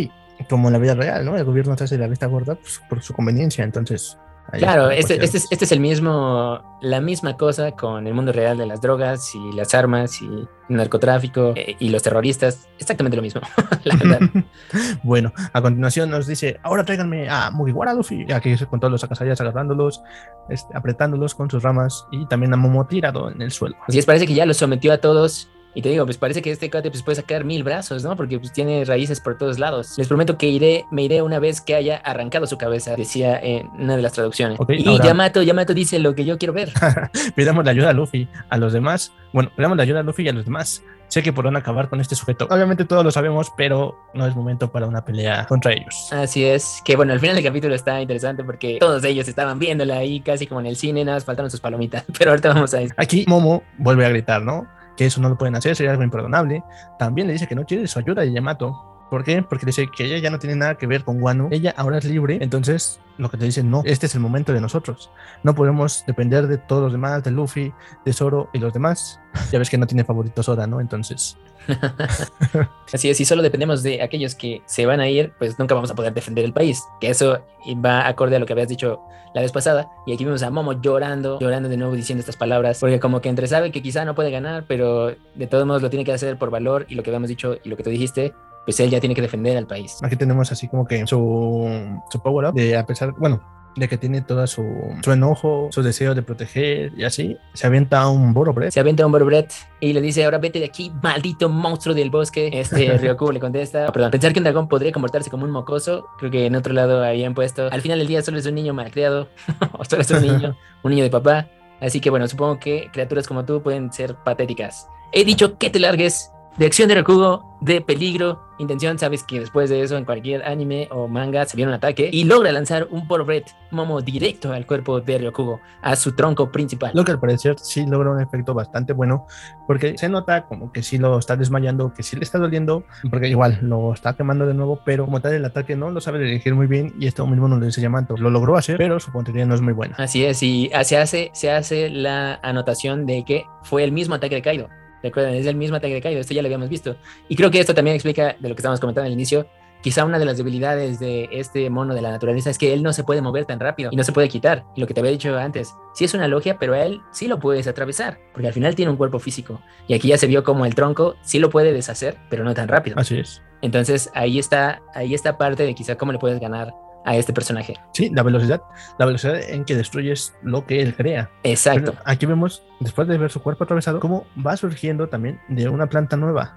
como 0.49 0.69
en 0.69 0.75
la 0.75 0.79
vida 0.79 0.95
real, 0.95 1.25
¿no? 1.25 1.37
El 1.37 1.45
gobierno 1.45 1.75
te 1.75 1.85
hace 1.85 1.99
la 1.99 2.07
vista 2.07 2.27
gorda 2.27 2.55
pues, 2.55 2.81
por 2.89 3.03
su 3.03 3.13
conveniencia, 3.13 3.65
entonces 3.65 4.17
claro, 4.59 4.91
este, 4.91 5.23
este, 5.23 5.39
es, 5.39 5.47
este 5.51 5.65
es 5.65 5.73
el 5.73 5.81
mismo, 5.81 6.79
la 6.81 7.01
misma 7.01 7.37
cosa 7.37 7.73
con 7.73 8.07
el 8.07 8.15
mundo 8.15 8.33
real 8.33 8.59
de 8.59 8.67
las 8.67 8.81
drogas 8.81 9.35
y 9.35 9.53
las 9.53 9.75
armas 9.75 10.21
y 10.23 10.27
el 10.27 10.49
narcotráfico 10.69 11.53
eh, 11.57 11.77
y 11.79 11.91
los 11.91 12.03
terroristas. 12.03 12.69
Exactamente 12.79 13.17
lo 13.17 13.23
mismo, 13.23 13.41
la 13.85 13.97
verdad. 13.97 14.21
bueno, 15.03 15.33
a 15.53 15.63
continuación 15.63 16.11
nos 16.11 16.27
dice, 16.27 16.59
ahora 16.63 16.85
tráiganme 16.85 17.29
a 17.29 17.51
Mugiwara 17.51 17.95
Luffy, 17.95 18.31
aquí 18.33 18.57
con 18.67 18.81
todos 18.81 18.93
los 18.93 19.05
Akasayas 19.05 19.41
agarrándolos, 19.41 20.03
este, 20.49 20.77
apretándolos 20.77 21.35
con 21.35 21.51
sus 21.51 21.63
ramas 21.63 22.07
y 22.11 22.27
también 22.27 22.53
a 22.55 22.57
Momo 22.57 22.87
tirado 22.87 23.31
en 23.31 23.43
el 23.43 23.51
suelo. 23.51 23.77
Así 23.87 23.99
es, 23.99 24.07
parece 24.07 24.27
que 24.27 24.35
ya 24.35 24.47
los 24.47 24.57
sometió 24.57 24.93
a 24.93 24.99
todos 24.99 25.49
y 25.75 25.83
te 25.83 25.89
digo, 25.89 26.05
pues 26.05 26.19
parece 26.19 26.43
que 26.43 26.51
este 26.51 26.71
cuate 26.71 26.91
pues, 26.91 27.03
puede 27.03 27.17
sacar 27.17 27.45
mil 27.45 27.63
brazos, 27.63 28.03
¿no? 28.03 28.17
Porque 28.17 28.39
pues, 28.39 28.53
tiene 28.53 28.85
raíces 28.85 29.21
por 29.21 29.39
todos 29.39 29.59
lados. 29.59 29.97
Les 29.99 30.09
prometo 30.09 30.37
que 30.37 30.49
iré, 30.49 30.85
me 30.91 31.03
iré 31.03 31.23
una 31.23 31.39
vez 31.39 31.61
que 31.61 31.75
haya 31.75 31.97
arrancado 31.97 32.47
su 32.47 32.59
cabeza, 32.59 32.97
decía 32.97 33.39
en 33.39 33.69
una 33.79 33.97
de 33.97 34.03
las 34.03 34.13
traducciones. 34.13 34.59
y 34.69 34.99
Yamato, 34.99 35.43
Yamato 35.43 35.75
dice 35.75 35.99
lo 35.99 36.15
que 36.15 36.25
yo 36.25 36.39
quiero 36.39 36.53
ver. 36.53 36.73
pidamos 37.37 37.65
la 37.65 37.71
ayuda 37.71 37.91
a 37.91 37.93
Luffy, 37.93 38.29
a 38.49 38.57
los 38.57 38.73
demás. 38.73 39.13
Bueno, 39.33 39.51
pidamos 39.55 39.77
la 39.77 39.85
ayuda 39.85 40.01
a 40.01 40.03
Luffy 40.03 40.25
y 40.25 40.29
a 40.29 40.33
los 40.33 40.45
demás. 40.45 40.83
Sé 41.07 41.25
que 41.25 41.33
podrán 41.33 41.57
acabar 41.57 41.89
con 41.89 42.01
este 42.01 42.15
sujeto. 42.15 42.47
Obviamente 42.51 42.85
todos 42.85 43.05
lo 43.05 43.11
sabemos, 43.11 43.53
pero 43.57 43.99
no 44.15 44.29
es 44.29 44.37
momento 44.37 44.71
para 44.71 44.87
una 44.87 45.05
pelea 45.05 45.45
contra 45.47 45.73
ellos. 45.73 46.09
Así 46.13 46.45
es, 46.45 46.81
que 46.85 46.95
bueno, 46.95 47.13
al 47.13 47.19
final 47.19 47.35
del 47.35 47.45
capítulo 47.45 47.75
está 47.75 48.01
interesante 48.01 48.45
porque 48.45 48.79
todos 48.79 49.03
ellos 49.03 49.27
estaban 49.27 49.59
viéndola 49.59 49.97
ahí 49.97 50.21
casi 50.21 50.47
como 50.47 50.61
en 50.61 50.67
el 50.67 50.77
cine, 50.77 51.05
nada 51.05 51.17
más 51.17 51.25
faltaron 51.25 51.51
sus 51.51 51.61
palomitas. 51.61 52.05
Pero 52.19 52.31
ahorita 52.31 52.55
vamos 52.55 52.75
a... 52.75 52.79
Aquí 52.97 53.25
Momo 53.27 53.65
vuelve 53.77 54.07
a 54.07 54.09
gritar, 54.09 54.43
¿no? 54.43 54.69
Que 55.01 55.07
eso 55.07 55.19
no 55.23 55.31
lo 55.31 55.39
pueden 55.39 55.57
hacer, 55.57 55.75
sería 55.75 55.93
algo 55.93 56.03
imperdonable. 56.03 56.63
También 56.99 57.27
le 57.27 57.33
dice 57.33 57.47
que 57.47 57.55
no 57.55 57.65
quiere 57.65 57.87
su 57.87 57.99
ayuda 57.99 58.21
de 58.21 58.33
Yamato. 58.33 58.90
¿Por 59.11 59.25
qué? 59.25 59.43
Porque 59.43 59.67
dice 59.67 59.89
que 59.89 60.05
ella 60.05 60.19
ya 60.19 60.31
no 60.31 60.39
tiene 60.39 60.55
nada 60.55 60.77
que 60.77 60.87
ver 60.87 61.05
con 61.05 61.21
Wano. 61.21 61.49
Ella 61.51 61.75
ahora 61.77 61.99
es 61.99 62.05
libre. 62.05 62.39
Entonces, 62.41 63.01
lo 63.19 63.29
que 63.29 63.37
te 63.37 63.45
dicen, 63.45 63.69
no, 63.69 63.83
este 63.85 64.07
es 64.07 64.15
el 64.15 64.21
momento 64.21 64.53
de 64.53 64.61
nosotros. 64.61 65.11
No 65.43 65.55
podemos 65.55 66.05
depender 66.07 66.47
de 66.47 66.59
todos 66.59 66.85
los 66.85 66.93
demás, 66.93 67.25
de 67.25 67.33
Luffy, 67.33 67.73
de 68.05 68.13
Zoro 68.13 68.49
y 68.53 68.59
los 68.61 68.73
demás. 68.73 69.21
Ya 69.51 69.59
ves 69.59 69.69
que 69.69 69.79
no 69.79 69.87
tiene 69.87 70.05
favorito 70.05 70.43
Zora, 70.43 70.67
¿no? 70.69 70.81
Entonces. 70.81 71.37
Así 72.93 73.11
es, 73.11 73.17
si 73.17 73.25
solo 73.25 73.43
dependemos 73.43 73.83
de 73.83 74.01
aquellos 74.01 74.35
que 74.35 74.63
se 74.67 74.87
van 74.87 75.01
a 75.01 75.09
ir, 75.09 75.33
pues 75.39 75.59
nunca 75.59 75.75
vamos 75.75 75.91
a 75.91 75.95
poder 75.95 76.15
defender 76.15 76.45
el 76.45 76.53
país. 76.53 76.83
Que 77.01 77.11
eso 77.11 77.45
va 77.85 78.07
acorde 78.07 78.37
a 78.37 78.39
lo 78.39 78.47
que 78.47 78.53
habías 78.53 78.69
dicho 78.69 79.01
la 79.35 79.43
vez 79.43 79.53
pasada. 79.53 79.91
Y 80.07 80.13
aquí 80.13 80.25
vemos 80.25 80.43
a 80.43 80.51
Momo 80.51 80.81
llorando, 80.81 81.39
llorando 81.41 81.69
de 81.69 81.77
nuevo 81.77 81.95
diciendo 81.95 82.21
estas 82.21 82.37
palabras. 82.37 82.79
Porque 82.79 83.01
como 83.01 83.21
que 83.21 83.29
entre 83.29 83.49
sabe 83.49 83.73
que 83.73 83.83
quizá 83.83 84.05
no 84.05 84.15
puede 84.15 84.31
ganar, 84.31 84.65
pero 84.69 85.15
de 85.35 85.47
todos 85.49 85.67
modos 85.67 85.83
lo 85.83 85.91
tiene 85.91 86.05
que 86.05 86.13
hacer 86.13 86.39
por 86.39 86.51
valor. 86.51 86.87
Y 86.89 86.95
lo 86.95 87.03
que 87.03 87.11
habíamos 87.11 87.29
dicho 87.29 87.57
y 87.63 87.69
lo 87.69 87.77
que 87.77 87.83
tú 87.83 87.91
dijiste, 87.91 88.33
pues 88.71 88.79
él 88.79 88.89
ya 88.91 89.01
tiene 89.01 89.17
que 89.17 89.23
defender 89.23 89.57
al 89.57 89.67
país. 89.67 89.99
Aquí 90.01 90.15
tenemos 90.15 90.53
así 90.53 90.69
como 90.69 90.87
que 90.87 91.05
su, 91.05 91.69
su 92.09 92.23
power 92.23 92.47
up 92.47 92.55
de 92.55 92.77
a 92.77 92.87
pesar, 92.87 93.13
bueno, 93.19 93.41
de 93.75 93.89
que 93.89 93.99
tiene 93.99 94.21
todo 94.21 94.47
su, 94.47 94.65
su, 95.03 95.11
enojo, 95.11 95.69
su 95.73 95.83
deseo 95.83 96.15
de 96.15 96.23
proteger 96.23 96.93
y 96.97 97.03
así, 97.03 97.37
se 97.53 97.67
avienta 97.67 98.07
un 98.09 98.33
Borobret. 98.33 98.71
Se 98.71 98.79
avienta 98.79 99.05
un 99.05 99.11
Borobret 99.11 99.53
y 99.81 99.93
le 99.93 100.01
dice, 100.01 100.25
ahora 100.25 100.39
vete 100.39 100.61
de 100.61 100.67
aquí, 100.67 100.93
maldito 101.03 101.49
monstruo 101.49 101.93
del 101.93 102.11
bosque. 102.11 102.49
Este 102.53 102.97
Ryoku 102.99 103.33
le 103.33 103.41
contesta, 103.41 103.91
perdón, 103.91 104.13
pensar 104.13 104.33
que 104.33 104.39
un 104.39 104.45
dragón 104.45 104.69
podría 104.69 104.93
comportarse 104.93 105.31
como 105.31 105.45
un 105.45 105.51
mocoso, 105.51 106.07
creo 106.19 106.31
que 106.31 106.47
en 106.47 106.55
otro 106.55 106.73
lado 106.73 107.03
habían 107.05 107.35
puesto, 107.35 107.69
al 107.73 107.81
final 107.81 107.99
del 107.99 108.07
día 108.07 108.23
solo 108.23 108.39
es 108.39 108.47
un 108.47 108.55
niño 108.55 108.73
malcriado, 108.73 109.27
o 109.79 109.85
solo 109.85 110.03
es 110.03 110.11
un 110.13 110.23
niño, 110.23 110.57
un 110.85 110.91
niño 110.93 111.03
de 111.03 111.11
papá. 111.11 111.49
Así 111.81 112.01
que 112.01 112.11
bueno, 112.11 112.29
supongo 112.29 112.61
que 112.61 112.89
criaturas 112.93 113.27
como 113.27 113.45
tú 113.45 113.63
pueden 113.63 113.93
ser 113.93 114.15
patéticas. 114.15 114.87
He 115.11 115.25
dicho 115.25 115.59
que 115.59 115.71
te 115.71 115.81
largues, 115.81 116.31
de 116.61 116.67
acción 116.67 116.89
de 116.91 116.95
Rakugo, 116.95 117.57
de 117.63 117.81
peligro, 117.81 118.39
intención, 118.59 118.99
sabes 118.99 119.25
que 119.25 119.41
después 119.41 119.71
de 119.71 119.81
eso 119.81 119.97
en 119.97 120.05
cualquier 120.05 120.45
anime 120.45 120.89
o 120.91 121.09
manga 121.09 121.47
se 121.47 121.57
viene 121.57 121.71
un 121.71 121.75
ataque 121.75 122.11
y 122.13 122.25
logra 122.25 122.53
lanzar 122.53 122.87
un 122.91 123.09
Red 123.27 123.45
Momo 123.71 124.03
directo 124.03 124.53
al 124.53 124.67
cuerpo 124.67 125.01
de 125.01 125.17
Ryokugo, 125.17 125.59
a 125.81 125.97
su 125.97 126.13
tronco 126.13 126.53
principal. 126.53 126.91
Lo 126.93 127.03
que 127.03 127.13
al 127.13 127.19
parecer 127.19 127.59
sí 127.59 127.87
logra 127.87 128.11
un 128.11 128.21
efecto 128.21 128.53
bastante 128.53 128.93
bueno, 128.93 129.27
porque 129.67 129.97
se 129.97 130.11
nota 130.11 130.43
como 130.43 130.71
que 130.71 130.83
sí 130.83 130.99
lo 130.99 131.19
está 131.19 131.35
desmayando, 131.35 131.95
que 131.95 132.03
sí 132.03 132.15
le 132.17 132.25
está 132.25 132.37
doliendo, 132.37 132.85
porque 133.11 133.29
igual 133.29 133.59
lo 133.63 133.95
está 133.95 134.15
quemando 134.15 134.45
de 134.45 134.53
nuevo, 134.53 134.83
pero 134.85 135.07
como 135.07 135.23
tal 135.23 135.33
el 135.33 135.47
ataque 135.47 135.77
no 135.77 135.91
lo 135.91 136.03
sabe 136.03 136.19
dirigir 136.19 136.55
muy 136.55 136.67
bien 136.67 136.93
y 137.01 137.07
esto 137.07 137.27
mismo 137.27 137.49
no 137.49 137.57
lo 137.57 137.65
dice 137.65 137.81
Yamato. 137.81 138.19
Lo 138.19 138.29
logró 138.29 138.59
hacer, 138.59 138.77
pero 138.77 139.01
su 139.01 139.11
puntería 139.11 139.47
no 139.47 139.55
es 139.55 139.63
muy 139.63 139.73
buena. 139.73 139.95
Así 139.97 140.27
es, 140.27 140.43
y 140.43 140.71
se 140.83 140.99
hace, 140.99 141.31
se 141.33 141.51
hace 141.51 141.89
la 141.89 142.39
anotación 142.43 143.07
de 143.07 143.25
que 143.25 143.47
fue 143.63 143.83
el 143.83 143.93
mismo 143.93 144.17
ataque 144.17 144.35
de 144.35 144.43
Kaido 144.43 144.69
Recuerden, 145.03 145.35
es 145.35 145.47
el 145.47 145.57
mismo 145.57 145.77
ataque 145.77 145.95
de 145.95 146.01
Kaido, 146.01 146.21
esto 146.21 146.35
ya 146.35 146.43
lo 146.43 146.47
habíamos 146.47 146.69
visto. 146.69 146.97
Y 147.29 147.37
creo 147.37 147.51
que 147.51 147.61
esto 147.61 147.75
también 147.75 147.95
explica 147.95 148.37
de 148.39 148.49
lo 148.49 148.55
que 148.55 148.61
estábamos 148.61 148.81
comentando 148.81 149.07
al 149.07 149.13
inicio. 149.13 149.47
Quizá 149.83 150.05
una 150.05 150.19
de 150.19 150.27
las 150.27 150.37
debilidades 150.37 151.01
de 151.01 151.29
este 151.33 151.71
mono 151.71 151.95
de 151.95 152.03
la 152.03 152.11
naturaleza 152.11 152.51
es 152.51 152.59
que 152.59 152.75
él 152.75 152.83
no 152.83 152.93
se 152.93 153.03
puede 153.03 153.23
mover 153.23 153.47
tan 153.47 153.59
rápido 153.59 153.89
y 153.91 153.97
no 153.97 154.05
se 154.05 154.13
puede 154.13 154.29
quitar. 154.29 154.65
Y 154.77 154.81
lo 154.81 154.87
que 154.87 154.93
te 154.93 155.01
había 155.01 155.13
dicho 155.13 155.35
antes, 155.39 155.75
sí 155.95 156.05
es 156.05 156.13
una 156.13 156.29
logia, 156.29 156.59
pero 156.59 156.75
a 156.75 156.85
él 156.85 157.01
sí 157.13 157.29
lo 157.29 157.39
puedes 157.39 157.67
atravesar, 157.67 158.19
porque 158.35 158.49
al 158.49 158.53
final 158.53 158.75
tiene 158.75 158.91
un 158.91 158.99
cuerpo 158.99 159.19
físico. 159.19 159.63
Y 159.89 159.95
aquí 159.95 160.09
ya 160.09 160.19
se 160.19 160.27
vio 160.27 160.45
como 160.45 160.67
el 160.67 160.75
tronco 160.75 161.17
sí 161.23 161.39
lo 161.39 161.49
puede 161.49 161.73
deshacer, 161.73 162.19
pero 162.29 162.45
no 162.45 162.53
tan 162.53 162.69
rápido. 162.69 162.99
Así 162.99 163.19
es. 163.19 163.43
Entonces 163.63 164.11
ahí 164.15 164.39
está, 164.39 164.83
ahí 164.95 165.15
está 165.15 165.39
parte 165.39 165.63
de 165.63 165.75
quizá 165.75 165.97
cómo 165.97 166.13
le 166.13 166.19
puedes 166.19 166.41
ganar 166.41 166.75
a 167.05 167.17
este 167.17 167.33
personaje. 167.33 167.75
Sí, 167.93 168.11
la 168.11 168.23
velocidad, 168.23 168.63
la 168.99 169.07
velocidad 169.07 169.41
en 169.43 169.65
que 169.65 169.77
destruyes 169.77 170.35
lo 170.43 170.67
que 170.67 170.83
él 170.83 170.95
crea. 170.95 171.31
Exacto. 171.43 171.95
aquí 172.05 172.27
vemos, 172.27 172.63
después 172.81 173.09
de 173.09 173.19
ver 173.19 173.31
su 173.31 173.43
cuerpo 173.43 173.65
atravesado, 173.65 174.01
cómo 174.01 174.27
va 174.45 174.57
surgiendo 174.57 175.09
también 175.09 175.41
de 175.49 175.69
una 175.69 175.89
planta 175.89 176.17
nueva. 176.17 176.57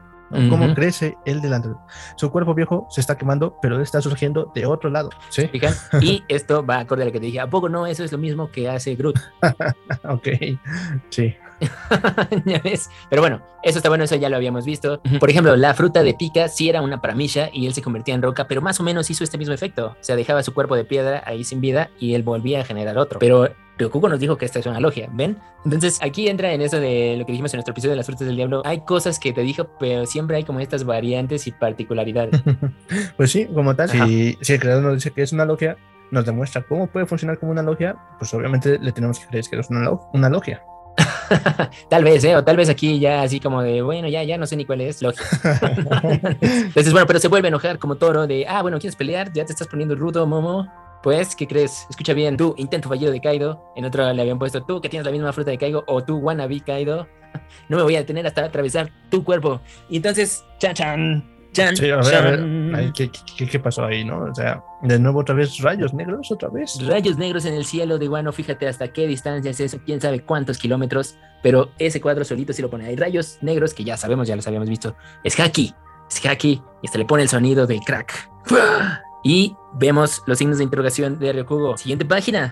Cómo 0.50 0.74
crece 0.74 1.16
él 1.26 1.42
delante. 1.42 1.70
Su 2.16 2.32
cuerpo 2.32 2.56
viejo 2.56 2.88
se 2.90 3.02
está 3.02 3.18
quemando, 3.18 3.56
pero 3.62 3.80
está 3.80 4.02
surgiendo 4.02 4.52
de 4.56 4.66
otro 4.66 4.90
lado. 4.90 5.12
¿Sí? 5.30 5.48
Y 6.02 6.24
esto 6.28 6.66
va 6.66 6.80
acorde 6.80 7.04
a 7.04 7.06
lo 7.06 7.12
que 7.12 7.20
te 7.20 7.28
dije. 7.28 7.40
¿A 7.40 7.48
poco 7.48 7.70
no? 7.70 7.86
Eso 7.86 8.04
es 8.04 8.12
lo 8.12 8.18
mismo 8.18 8.50
que 8.50 8.68
hace 8.68 8.96
Groot. 8.96 9.20
ok. 10.10 10.28
Sí. 11.10 11.36
ya 12.46 12.60
ves. 12.60 12.90
Pero 13.10 13.22
bueno, 13.22 13.42
eso 13.64 13.80
está 13.80 13.90
bueno, 13.90 14.04
eso 14.04 14.16
ya 14.16 14.30
lo 14.30 14.36
habíamos 14.36 14.66
visto. 14.66 15.02
Por 15.20 15.30
ejemplo, 15.30 15.56
la 15.56 15.74
fruta 15.74 16.04
de 16.04 16.14
pica 16.14 16.48
sí 16.48 16.70
era 16.70 16.82
una 16.82 17.02
paramisha 17.02 17.50
y 17.54 17.68
él 17.68 17.74
se 17.74 17.82
convertía 17.82 18.16
en 18.16 18.22
roca, 18.22 18.48
pero 18.48 18.62
más 18.62 18.80
o 18.80 18.84
menos 18.84 19.10
hizo 19.10 19.24
este 19.24 19.38
mismo 19.38 19.54
efecto. 19.54 19.96
O 20.00 20.04
sea, 20.04 20.16
dejaba 20.16 20.44
su 20.44 20.54
cuerpo 20.54 20.76
de 20.76 20.86
piedra 20.86 21.24
ahí 21.26 21.44
sin 21.44 21.62
vida 21.62 21.90
y 22.00 22.14
él 22.16 22.24
volvía 22.24 22.62
a 22.62 22.66
generar 22.66 22.98
otro. 22.98 23.20
Pero 23.20 23.50
Ryokugo 23.78 24.10
nos 24.10 24.20
dijo 24.20 24.38
que 24.38 24.46
esta 24.46 24.60
es 24.60 24.66
una 24.66 24.80
logia, 24.80 25.10
¿ven? 25.12 25.38
Entonces 25.66 26.00
aquí 26.02 26.28
entra 26.28 26.54
en 26.54 26.62
eso 26.62 26.80
de 26.80 27.16
lo 27.18 27.26
que 27.26 27.32
dijimos 27.32 27.54
en 27.54 27.58
nuestro 27.58 27.72
episodio 27.72 27.92
de 27.92 27.98
las 27.98 28.06
frutas 28.06 28.28
del 28.28 28.36
diablo. 28.36 28.62
Hay 28.66 28.82
cosas 28.82 29.20
que 29.20 29.34
te 29.34 29.42
dijo, 29.42 29.70
pero 29.80 30.06
siempre 30.06 30.38
hay 30.38 30.44
como 30.44 30.60
estas 30.60 30.84
variantes 30.84 31.48
y 31.48 31.52
particularidades. 31.52 32.42
pues 33.18 33.32
sí, 33.32 33.46
como 33.46 33.76
tal, 33.76 33.90
si, 33.90 34.38
si, 34.42 34.54
el 34.54 34.60
creador 34.60 34.84
nos 34.84 34.96
dice 34.96 35.12
que 35.12 35.24
es 35.24 35.34
una 35.34 35.46
logia, 35.46 35.78
nos 36.12 36.26
demuestra 36.26 36.62
cómo 36.62 36.88
puede 36.88 37.06
funcionar 37.06 37.40
como 37.40 37.52
una 37.52 37.64
logia, 37.64 37.96
pues 38.20 38.34
obviamente 38.34 38.78
le 38.80 38.92
tenemos 38.92 39.20
que 39.20 39.26
creer 39.28 39.46
que 39.50 39.60
es 39.60 39.70
una, 39.70 39.90
una 40.14 40.30
logia. 40.30 40.62
tal 41.90 42.04
vez, 42.04 42.24
¿eh? 42.24 42.36
O 42.36 42.44
tal 42.44 42.58
vez 42.58 42.70
aquí 42.70 43.00
ya 43.00 43.22
así 43.22 43.40
como 43.40 43.62
de, 43.62 43.82
bueno, 43.82 44.08
ya, 44.08 44.24
ya 44.24 44.38
no 44.38 44.46
sé 44.46 44.56
ni 44.56 44.66
cuál 44.66 44.82
es. 44.82 45.02
Entonces, 46.42 46.92
bueno, 46.92 47.08
pero 47.08 47.20
se 47.20 47.28
vuelve 47.28 47.48
a 47.48 47.50
enojar 47.50 47.80
como 47.80 47.96
toro 47.96 48.28
de, 48.28 48.46
ah, 48.48 48.62
bueno, 48.62 48.80
¿quieres 48.80 48.96
pelear? 48.96 49.32
Ya 49.34 49.46
te 49.46 49.54
estás 49.54 49.68
poniendo 49.68 49.96
rudo, 49.96 50.26
Momo. 50.26 50.68
Pues, 51.02 51.36
¿qué 51.36 51.48
crees? 51.48 51.86
Escucha 51.90 52.14
bien, 52.14 52.38
tú, 52.38 52.56
intento 52.58 52.88
fallido 52.88 53.12
de 53.12 53.20
Kaido. 53.20 53.62
En 53.76 53.84
otro 53.84 54.12
le 54.14 54.22
habían 54.22 54.40
puesto, 54.40 54.64
tú 54.64 54.80
que 54.80 54.88
tienes 54.88 55.06
la 55.06 55.12
misma 55.12 55.34
fruta 55.34 55.52
de 55.52 55.58
Kaido, 55.58 55.84
o 55.88 56.04
tú, 56.04 56.18
wannabe 56.18 56.62
Kaido. 56.62 57.08
No 57.68 57.78
me 57.78 57.84
voy 57.84 57.96
a 57.96 58.00
detener 58.00 58.28
hasta 58.28 58.46
atravesar 58.46 58.92
tu 59.10 59.24
cuerpo. 59.24 59.60
Y 59.90 59.98
entonces, 59.98 60.46
chan, 60.60 60.76
chan, 60.76 61.33
sí, 61.54 61.90
a 61.90 61.98
ver, 61.98 62.16
a 62.16 62.22
ver. 62.22 62.92
¿qué, 62.94 63.10
qué, 63.10 63.60
pasó 63.60 63.86
ahí, 63.86 64.04
no? 64.04 64.24
O 64.24 64.36
sea, 64.36 64.64
de 64.82 65.00
nuevo 65.00 65.20
otra 65.20 65.36
vez 65.36 65.60
rayos 65.60 65.94
negros, 65.94 66.32
otra 66.32 66.50
vez. 66.50 66.78
Rayos 66.86 67.18
negros 67.18 67.46
en 67.46 67.54
el 67.54 67.66
cielo 67.66 67.98
de 67.98 68.08
Guano, 68.08 68.32
fíjate 68.32 68.68
hasta 68.68 68.92
qué 68.92 69.08
distancia 69.08 69.52
es 69.52 69.60
eso, 69.60 69.80
quién 69.86 70.02
sabe 70.02 70.22
cuántos 70.22 70.58
kilómetros, 70.58 71.18
pero 71.42 71.72
ese 71.78 72.02
cuadro 72.02 72.26
solito 72.26 72.54
sí 72.54 72.62
lo 72.62 72.70
pone. 72.70 72.86
Hay 72.86 72.96
rayos 72.96 73.38
negros 73.42 73.74
que 73.74 73.84
ya 73.84 73.98
sabemos, 73.98 74.28
ya 74.28 74.36
los 74.36 74.48
habíamos 74.48 74.70
visto. 74.70 74.96
Es 75.24 75.40
Haki, 75.40 75.74
es 76.10 76.26
Haki, 76.26 76.62
y 76.82 76.88
hasta 76.88 76.98
le 76.98 77.06
pone 77.06 77.24
el 77.24 77.30
sonido 77.30 77.68
del 77.68 77.80
crack. 77.82 78.30
Y 79.24 79.56
vemos 79.76 80.22
los 80.28 80.38
signos 80.38 80.58
de 80.58 80.66
interrogación 80.66 81.18
de 81.18 81.32
Ryokugo. 81.32 81.78
Siguiente 81.78 82.04
página. 82.04 82.52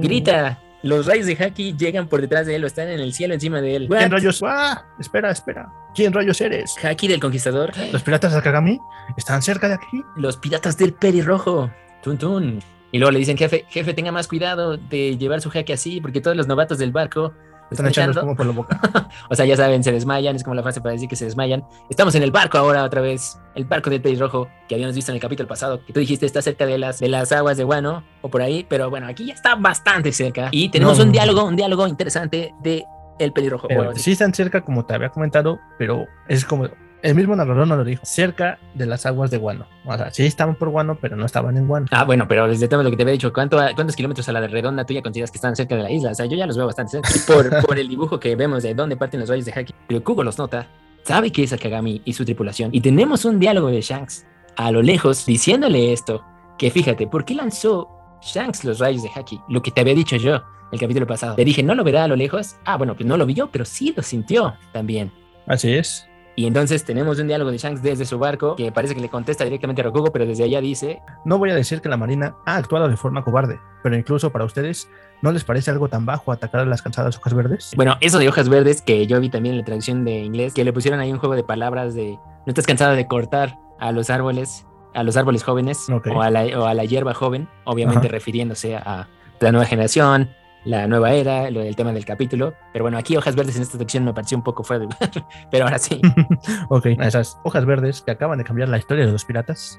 Grita. 0.00 0.60
Los 0.82 1.06
rayos 1.06 1.26
de 1.26 1.36
Haki 1.36 1.76
llegan 1.76 2.08
por 2.08 2.22
detrás 2.22 2.46
de 2.46 2.54
él 2.56 2.64
o 2.64 2.66
están 2.66 2.88
en 2.88 3.00
el 3.00 3.12
cielo 3.12 3.34
encima 3.34 3.60
de 3.60 3.76
él. 3.76 3.88
¿Quién 3.88 4.10
rayos? 4.10 4.42
¡Ah! 4.42 4.86
Espera, 4.98 5.30
espera. 5.30 5.70
¿Quién 5.94 6.12
rayos 6.12 6.40
eres? 6.40 6.74
Haki 6.82 7.08
del 7.08 7.20
Conquistador. 7.20 7.72
¿Los 7.92 8.02
piratas 8.02 8.32
de 8.34 8.40
Kagami? 8.40 8.80
¿Están 9.18 9.42
cerca 9.42 9.68
de 9.68 9.74
aquí? 9.74 10.02
Los 10.16 10.38
piratas 10.38 10.78
del 10.78 10.94
Perirrojo. 10.94 11.70
Tun 12.02 12.16
tun. 12.16 12.60
Y 12.92 12.98
luego 12.98 13.12
le 13.12 13.18
dicen, 13.18 13.36
jefe, 13.36 13.66
jefe, 13.68 13.92
tenga 13.94 14.10
más 14.10 14.26
cuidado 14.26 14.76
de 14.76 15.16
llevar 15.18 15.40
su 15.40 15.50
jaque 15.50 15.72
así, 15.72 16.00
porque 16.00 16.20
todos 16.20 16.36
los 16.36 16.46
novatos 16.46 16.78
del 16.78 16.92
barco 16.92 17.34
están 17.70 17.86
echando 17.86 18.20
como 18.20 18.36
por 18.36 18.46
la 18.46 18.52
boca. 18.52 18.80
o 19.28 19.34
sea, 19.34 19.44
ya 19.44 19.56
saben, 19.56 19.82
se 19.82 19.92
desmayan, 19.92 20.36
es 20.36 20.42
como 20.42 20.54
la 20.54 20.62
frase 20.62 20.80
para 20.80 20.92
decir 20.92 21.08
que 21.08 21.16
se 21.16 21.24
desmayan. 21.24 21.64
Estamos 21.88 22.14
en 22.14 22.22
el 22.22 22.30
barco 22.30 22.58
ahora 22.58 22.84
otra 22.84 23.00
vez, 23.00 23.38
el 23.54 23.64
barco 23.64 23.90
del 23.90 24.18
rojo 24.18 24.48
que 24.68 24.74
habíamos 24.74 24.94
visto 24.94 25.12
en 25.12 25.16
el 25.16 25.22
capítulo 25.22 25.48
pasado, 25.48 25.84
que 25.84 25.92
tú 25.92 26.00
dijiste 26.00 26.26
está 26.26 26.42
cerca 26.42 26.66
de 26.66 26.78
las, 26.78 27.00
de 27.00 27.08
las 27.08 27.32
aguas 27.32 27.56
de 27.56 27.64
Guano 27.64 28.04
o 28.22 28.28
por 28.28 28.42
ahí, 28.42 28.66
pero 28.68 28.90
bueno, 28.90 29.06
aquí 29.06 29.26
ya 29.26 29.34
está 29.34 29.54
bastante 29.54 30.12
cerca. 30.12 30.48
Y 30.50 30.68
tenemos 30.68 30.98
un 30.98 31.12
diálogo, 31.12 31.44
un 31.44 31.56
diálogo 31.56 31.86
interesante 31.86 32.54
de 32.60 32.84
el 33.18 33.32
pelirrojo. 33.32 33.68
sí 33.96 34.12
están 34.12 34.32
cerca, 34.32 34.62
como 34.62 34.84
te 34.86 34.94
había 34.94 35.10
comentado, 35.10 35.60
pero 35.78 36.06
es 36.28 36.44
como 36.44 36.68
el 37.02 37.14
mismo 37.14 37.34
narrador 37.36 37.66
no 37.66 37.76
lo 37.76 37.84
dijo, 37.84 38.02
cerca 38.04 38.58
de 38.74 38.86
las 38.86 39.06
aguas 39.06 39.30
de 39.30 39.38
Guano. 39.38 39.66
O 39.84 39.96
sea, 39.96 40.10
sí 40.10 40.24
estaban 40.24 40.54
por 40.54 40.68
Guano, 40.68 40.98
pero 41.00 41.16
no 41.16 41.26
estaban 41.26 41.56
en 41.56 41.66
Guano. 41.66 41.86
Ah, 41.90 42.04
bueno, 42.04 42.26
pero 42.28 42.46
desde 42.48 42.68
todo 42.68 42.82
lo 42.82 42.90
que 42.90 42.96
te 42.96 43.02
había 43.02 43.12
dicho, 43.12 43.32
¿cuánto, 43.32 43.58
¿cuántos 43.74 43.96
kilómetros 43.96 44.28
a 44.28 44.32
la 44.32 44.46
redonda 44.46 44.84
tú 44.84 44.94
ya 44.94 45.02
consideras 45.02 45.30
que 45.30 45.38
están 45.38 45.56
cerca 45.56 45.76
de 45.76 45.82
la 45.82 45.90
isla? 45.90 46.10
O 46.10 46.14
sea, 46.14 46.26
yo 46.26 46.36
ya 46.36 46.46
los 46.46 46.56
veo 46.56 46.66
bastante 46.66 47.00
cerca. 47.00 47.10
Por, 47.26 47.62
por 47.66 47.78
el 47.78 47.88
dibujo 47.88 48.20
que 48.20 48.36
vemos 48.36 48.62
de 48.62 48.74
dónde 48.74 48.96
parten 48.96 49.20
los 49.20 49.28
rayos 49.28 49.44
de 49.44 49.52
Haki. 49.52 49.74
Pero 49.86 50.04
Kugo 50.04 50.22
los 50.24 50.38
nota, 50.38 50.66
sabe 51.02 51.32
que 51.32 51.42
es 51.42 51.52
Akagami 51.52 52.02
y 52.04 52.12
su 52.12 52.24
tripulación. 52.24 52.70
Y 52.72 52.80
tenemos 52.80 53.24
un 53.24 53.38
diálogo 53.38 53.68
de 53.68 53.80
Shanks 53.80 54.26
a 54.56 54.70
lo 54.70 54.82
lejos 54.82 55.24
diciéndole 55.24 55.92
esto, 55.92 56.24
que 56.58 56.70
fíjate, 56.70 57.06
¿por 57.06 57.24
qué 57.24 57.34
lanzó 57.34 57.88
Shanks 58.22 58.64
los 58.64 58.78
rayos 58.78 59.02
de 59.02 59.10
Haki? 59.14 59.40
Lo 59.48 59.62
que 59.62 59.70
te 59.70 59.80
había 59.80 59.94
dicho 59.94 60.16
yo 60.16 60.42
el 60.72 60.78
capítulo 60.78 61.06
pasado. 61.06 61.34
Le 61.36 61.44
dije, 61.44 61.62
¿no 61.62 61.74
lo 61.74 61.84
verá 61.84 62.04
a 62.04 62.08
lo 62.08 62.16
lejos? 62.16 62.56
Ah, 62.64 62.76
bueno, 62.76 62.94
pues 62.94 63.06
no 63.06 63.16
lo 63.16 63.26
vio, 63.26 63.48
pero 63.50 63.64
sí 63.64 63.92
lo 63.96 64.02
sintió 64.02 64.54
también. 64.72 65.10
Así 65.46 65.72
es. 65.72 66.06
Y 66.40 66.46
entonces 66.46 66.86
tenemos 66.86 67.18
un 67.18 67.26
diálogo 67.26 67.50
de 67.50 67.58
Shanks 67.58 67.82
desde 67.82 68.06
su 68.06 68.18
barco 68.18 68.56
que 68.56 68.72
parece 68.72 68.94
que 68.94 69.02
le 69.02 69.10
contesta 69.10 69.44
directamente 69.44 69.82
a 69.82 69.84
Rokugo, 69.84 70.10
pero 70.10 70.24
desde 70.24 70.44
allá 70.44 70.62
dice: 70.62 71.02
No 71.26 71.36
voy 71.36 71.50
a 71.50 71.54
decir 71.54 71.82
que 71.82 71.90
la 71.90 71.98
Marina 71.98 72.34
ha 72.46 72.56
actuado 72.56 72.88
de 72.88 72.96
forma 72.96 73.22
cobarde, 73.22 73.60
pero 73.82 73.94
incluso 73.94 74.30
para 74.32 74.46
ustedes, 74.46 74.88
¿no 75.20 75.32
les 75.32 75.44
parece 75.44 75.70
algo 75.70 75.88
tan 75.88 76.06
bajo 76.06 76.32
atacar 76.32 76.62
a 76.62 76.64
las 76.64 76.80
cansadas 76.80 77.18
hojas 77.18 77.34
verdes? 77.34 77.72
Bueno, 77.76 77.98
eso 78.00 78.18
de 78.18 78.26
hojas 78.26 78.48
verdes 78.48 78.80
que 78.80 79.06
yo 79.06 79.20
vi 79.20 79.28
también 79.28 79.52
en 79.52 79.58
la 79.58 79.66
traducción 79.66 80.02
de 80.06 80.20
inglés, 80.20 80.54
que 80.54 80.64
le 80.64 80.72
pusieron 80.72 80.98
ahí 80.98 81.12
un 81.12 81.18
juego 81.18 81.34
de 81.34 81.44
palabras 81.44 81.94
de: 81.94 82.12
No 82.46 82.46
estás 82.46 82.66
cansada 82.66 82.94
de 82.94 83.06
cortar 83.06 83.58
a 83.78 83.92
los 83.92 84.08
árboles, 84.08 84.64
a 84.94 85.02
los 85.02 85.18
árboles 85.18 85.44
jóvenes 85.44 85.88
o, 85.90 86.22
a 86.22 86.30
la, 86.30 86.44
o 86.58 86.64
a 86.64 86.72
la 86.72 86.86
hierba 86.86 87.12
joven, 87.12 87.50
obviamente 87.64 88.06
Ajá. 88.06 88.12
refiriéndose 88.12 88.76
a 88.76 89.08
la 89.40 89.52
nueva 89.52 89.66
generación, 89.66 90.30
la 90.64 90.86
nueva 90.86 91.12
era, 91.12 91.50
lo 91.50 91.60
del 91.60 91.76
tema 91.76 91.92
del 91.92 92.04
capítulo. 92.04 92.54
Pero 92.72 92.84
bueno, 92.84 92.98
aquí 92.98 93.16
hojas 93.16 93.34
verdes 93.36 93.56
en 93.56 93.62
esta 93.62 93.72
traducción 93.72 94.04
me 94.04 94.12
pareció 94.12 94.36
un 94.36 94.44
poco 94.44 94.62
fuera 94.62 94.80
de 94.80 94.84
lugar, 94.86 95.26
pero 95.50 95.64
ahora 95.64 95.78
sí. 95.78 96.00
ok, 96.68 96.86
esas 97.00 97.38
hojas 97.44 97.64
verdes 97.64 98.02
que 98.02 98.10
acaban 98.10 98.38
de 98.38 98.44
cambiar 98.44 98.68
la 98.68 98.78
historia 98.78 99.06
de 99.06 99.12
los 99.12 99.24
piratas. 99.24 99.78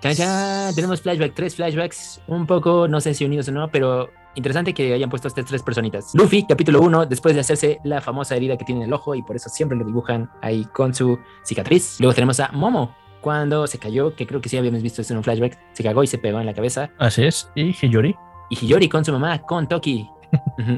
Chan, 0.00 0.74
tenemos 0.74 1.00
flashback, 1.00 1.34
tres 1.34 1.56
flashbacks, 1.56 2.20
un 2.28 2.46
poco, 2.46 2.86
no 2.86 3.00
sé 3.00 3.14
si 3.14 3.24
unidos 3.24 3.48
o 3.48 3.52
no, 3.52 3.68
pero 3.70 4.10
interesante 4.34 4.72
que 4.72 4.92
hayan 4.92 5.10
puesto 5.10 5.26
estas 5.26 5.46
tres 5.46 5.62
personitas. 5.62 6.14
Luffy, 6.14 6.46
capítulo 6.46 6.80
1, 6.82 7.06
después 7.06 7.34
de 7.34 7.40
hacerse 7.40 7.80
la 7.82 8.00
famosa 8.00 8.36
herida 8.36 8.56
que 8.56 8.64
tiene 8.64 8.82
en 8.82 8.88
el 8.88 8.92
ojo 8.92 9.14
y 9.14 9.22
por 9.22 9.36
eso 9.36 9.48
siempre 9.48 9.76
lo 9.76 9.84
dibujan 9.84 10.30
ahí 10.42 10.64
con 10.66 10.94
su 10.94 11.18
cicatriz. 11.44 11.98
Luego 11.98 12.14
tenemos 12.14 12.38
a 12.38 12.50
Momo, 12.52 12.94
cuando 13.20 13.66
se 13.66 13.78
cayó, 13.78 14.14
que 14.14 14.26
creo 14.26 14.40
que 14.40 14.48
sí 14.48 14.56
habíamos 14.56 14.82
visto 14.82 15.00
esto 15.00 15.14
en 15.14 15.18
un 15.18 15.24
flashback, 15.24 15.58
se 15.72 15.82
cagó 15.82 16.04
y 16.04 16.06
se 16.06 16.18
pegó 16.18 16.38
en 16.38 16.46
la 16.46 16.54
cabeza. 16.54 16.90
Así 16.98 17.24
es. 17.24 17.50
Y 17.56 17.72
Hiyori. 17.72 18.14
Y 18.48 18.56
Hiyori 18.56 18.88
con 18.88 19.04
su 19.04 19.12
mamá, 19.12 19.38
con 19.40 19.66
Toki. 19.68 20.08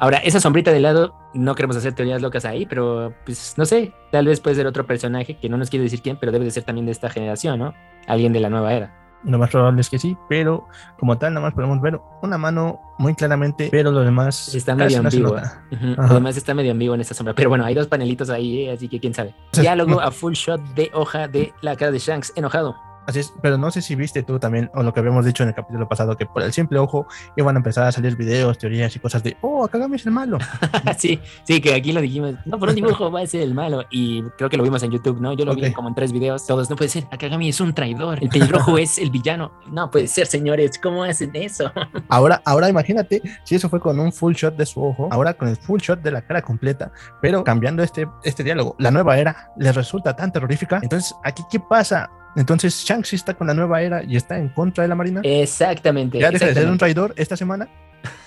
Ahora, 0.00 0.18
esa 0.18 0.40
sombrita 0.40 0.70
de 0.72 0.80
lado, 0.80 1.14
no 1.34 1.54
queremos 1.54 1.76
hacer 1.76 1.92
teorías 1.94 2.20
locas 2.22 2.44
ahí, 2.44 2.66
pero 2.66 3.12
pues 3.24 3.54
no 3.56 3.64
sé, 3.64 3.92
tal 4.12 4.26
vez 4.26 4.40
puede 4.40 4.56
ser 4.56 4.66
otro 4.66 4.86
personaje 4.86 5.36
que 5.38 5.48
no 5.48 5.56
nos 5.56 5.70
quiere 5.70 5.84
decir 5.84 6.02
quién, 6.02 6.16
pero 6.18 6.30
debe 6.32 6.44
de 6.44 6.50
ser 6.50 6.64
también 6.64 6.86
de 6.86 6.92
esta 6.92 7.08
generación, 7.08 7.58
¿no? 7.58 7.74
Alguien 8.06 8.32
de 8.32 8.40
la 8.40 8.50
nueva 8.50 8.72
era. 8.74 8.94
Lo 9.24 9.36
más 9.36 9.50
probable 9.50 9.80
es 9.80 9.90
que 9.90 9.98
sí, 9.98 10.16
pero 10.28 10.68
como 10.98 11.18
tal, 11.18 11.34
nada 11.34 11.46
más 11.46 11.54
podemos 11.54 11.80
ver 11.80 11.98
una 12.22 12.38
mano 12.38 12.78
muy 12.98 13.14
claramente, 13.16 13.68
pero 13.70 13.90
lo 13.90 14.00
demás 14.00 14.54
Está 14.54 14.76
medio 14.76 14.98
ambigua. 15.00 15.40
nota. 15.40 15.62
Ujú, 15.72 15.92
Ajá. 16.00 16.12
Además 16.12 16.36
está 16.36 16.54
medio 16.54 16.70
ambiguo 16.70 16.94
en 16.94 17.00
esta 17.00 17.14
sombra. 17.14 17.34
Pero 17.34 17.48
bueno, 17.48 17.64
hay 17.64 17.74
dos 17.74 17.88
panelitos 17.88 18.30
ahí, 18.30 18.66
¿eh? 18.66 18.72
así 18.72 18.88
que 18.88 19.00
quién 19.00 19.14
sabe. 19.14 19.34
Diálogo 19.52 20.00
a 20.00 20.12
full 20.12 20.32
shot 20.34 20.60
de 20.74 20.90
hoja 20.94 21.26
de 21.26 21.52
la 21.62 21.74
cara 21.74 21.90
de 21.90 21.98
Shanks 21.98 22.32
enojado. 22.36 22.76
Así 23.08 23.20
es, 23.20 23.32
pero 23.40 23.56
no 23.56 23.70
sé 23.70 23.80
si 23.80 23.94
viste 23.94 24.22
tú 24.22 24.38
también, 24.38 24.70
o 24.74 24.82
lo 24.82 24.92
que 24.92 25.00
habíamos 25.00 25.24
dicho 25.24 25.42
en 25.42 25.48
el 25.48 25.54
capítulo 25.54 25.88
pasado, 25.88 26.14
que 26.14 26.26
por 26.26 26.42
el 26.42 26.52
simple 26.52 26.78
ojo 26.78 27.06
iban 27.38 27.56
a 27.56 27.58
empezar 27.58 27.86
a 27.86 27.90
salir 27.90 28.16
videos, 28.16 28.58
teorías 28.58 28.94
y 28.94 28.98
cosas 28.98 29.22
de, 29.22 29.34
oh, 29.40 29.64
Akagami 29.64 29.96
es 29.96 30.04
el 30.04 30.12
malo. 30.12 30.36
sí, 30.98 31.18
sí, 31.44 31.58
que 31.62 31.72
aquí 31.72 31.92
lo 31.92 32.02
dijimos. 32.02 32.34
No, 32.44 32.58
por 32.58 32.68
un 32.68 32.74
dibujo 32.74 33.10
va 33.10 33.22
a 33.22 33.26
ser 33.26 33.40
el 33.40 33.54
malo. 33.54 33.82
Y 33.90 34.20
creo 34.36 34.50
que 34.50 34.58
lo 34.58 34.62
vimos 34.62 34.82
en 34.82 34.90
YouTube, 34.90 35.22
¿no? 35.22 35.32
Yo 35.32 35.46
lo 35.46 35.54
vi 35.54 35.72
como 35.72 35.88
en 35.88 35.94
tres 35.94 36.12
videos. 36.12 36.46
Todos, 36.46 36.68
no 36.68 36.76
puede 36.76 36.90
ser. 36.90 37.06
Akagami 37.10 37.48
es 37.48 37.62
un 37.62 37.72
traidor. 37.72 38.22
El 38.22 38.28
pelirrojo 38.28 38.76
es 38.76 38.98
el 38.98 39.10
villano. 39.10 39.52
No 39.72 39.90
puede 39.90 40.06
ser, 40.06 40.26
señores. 40.26 40.78
¿Cómo 40.78 41.02
hacen 41.02 41.30
eso? 41.32 41.72
Ahora, 42.10 42.42
ahora 42.44 42.68
imagínate 42.68 43.22
si 43.44 43.54
eso 43.54 43.70
fue 43.70 43.80
con 43.80 43.98
un 43.98 44.12
full 44.12 44.34
shot 44.34 44.54
de 44.54 44.66
su 44.66 44.84
ojo, 44.84 45.08
ahora 45.10 45.32
con 45.32 45.48
el 45.48 45.56
full 45.56 45.80
shot 45.80 46.02
de 46.02 46.10
la 46.10 46.20
cara 46.20 46.42
completa, 46.42 46.92
pero 47.22 47.42
cambiando 47.44 47.82
este, 47.82 48.06
este 48.22 48.44
diálogo, 48.44 48.76
la 48.78 48.90
nueva 48.90 49.18
era 49.18 49.50
les 49.56 49.74
resulta 49.74 50.14
tan 50.14 50.30
terrorífica. 50.30 50.80
Entonces, 50.82 51.14
¿aquí 51.24 51.42
qué 51.50 51.60
pasa? 51.60 52.10
Entonces, 52.36 52.74
Shanks 52.84 53.08
sí 53.08 53.16
está 53.16 53.34
con 53.34 53.46
la 53.46 53.54
nueva 53.54 53.82
era 53.82 54.02
y 54.02 54.16
está 54.16 54.38
en 54.38 54.48
contra 54.48 54.82
de 54.82 54.88
la 54.88 54.94
Marina. 54.94 55.20
Exactamente. 55.24 56.18
¿Ya 56.18 56.30
deja 56.30 56.46
de 56.46 56.54
ser 56.54 56.68
un 56.68 56.78
traidor 56.78 57.14
esta 57.16 57.36
semana? 57.36 57.68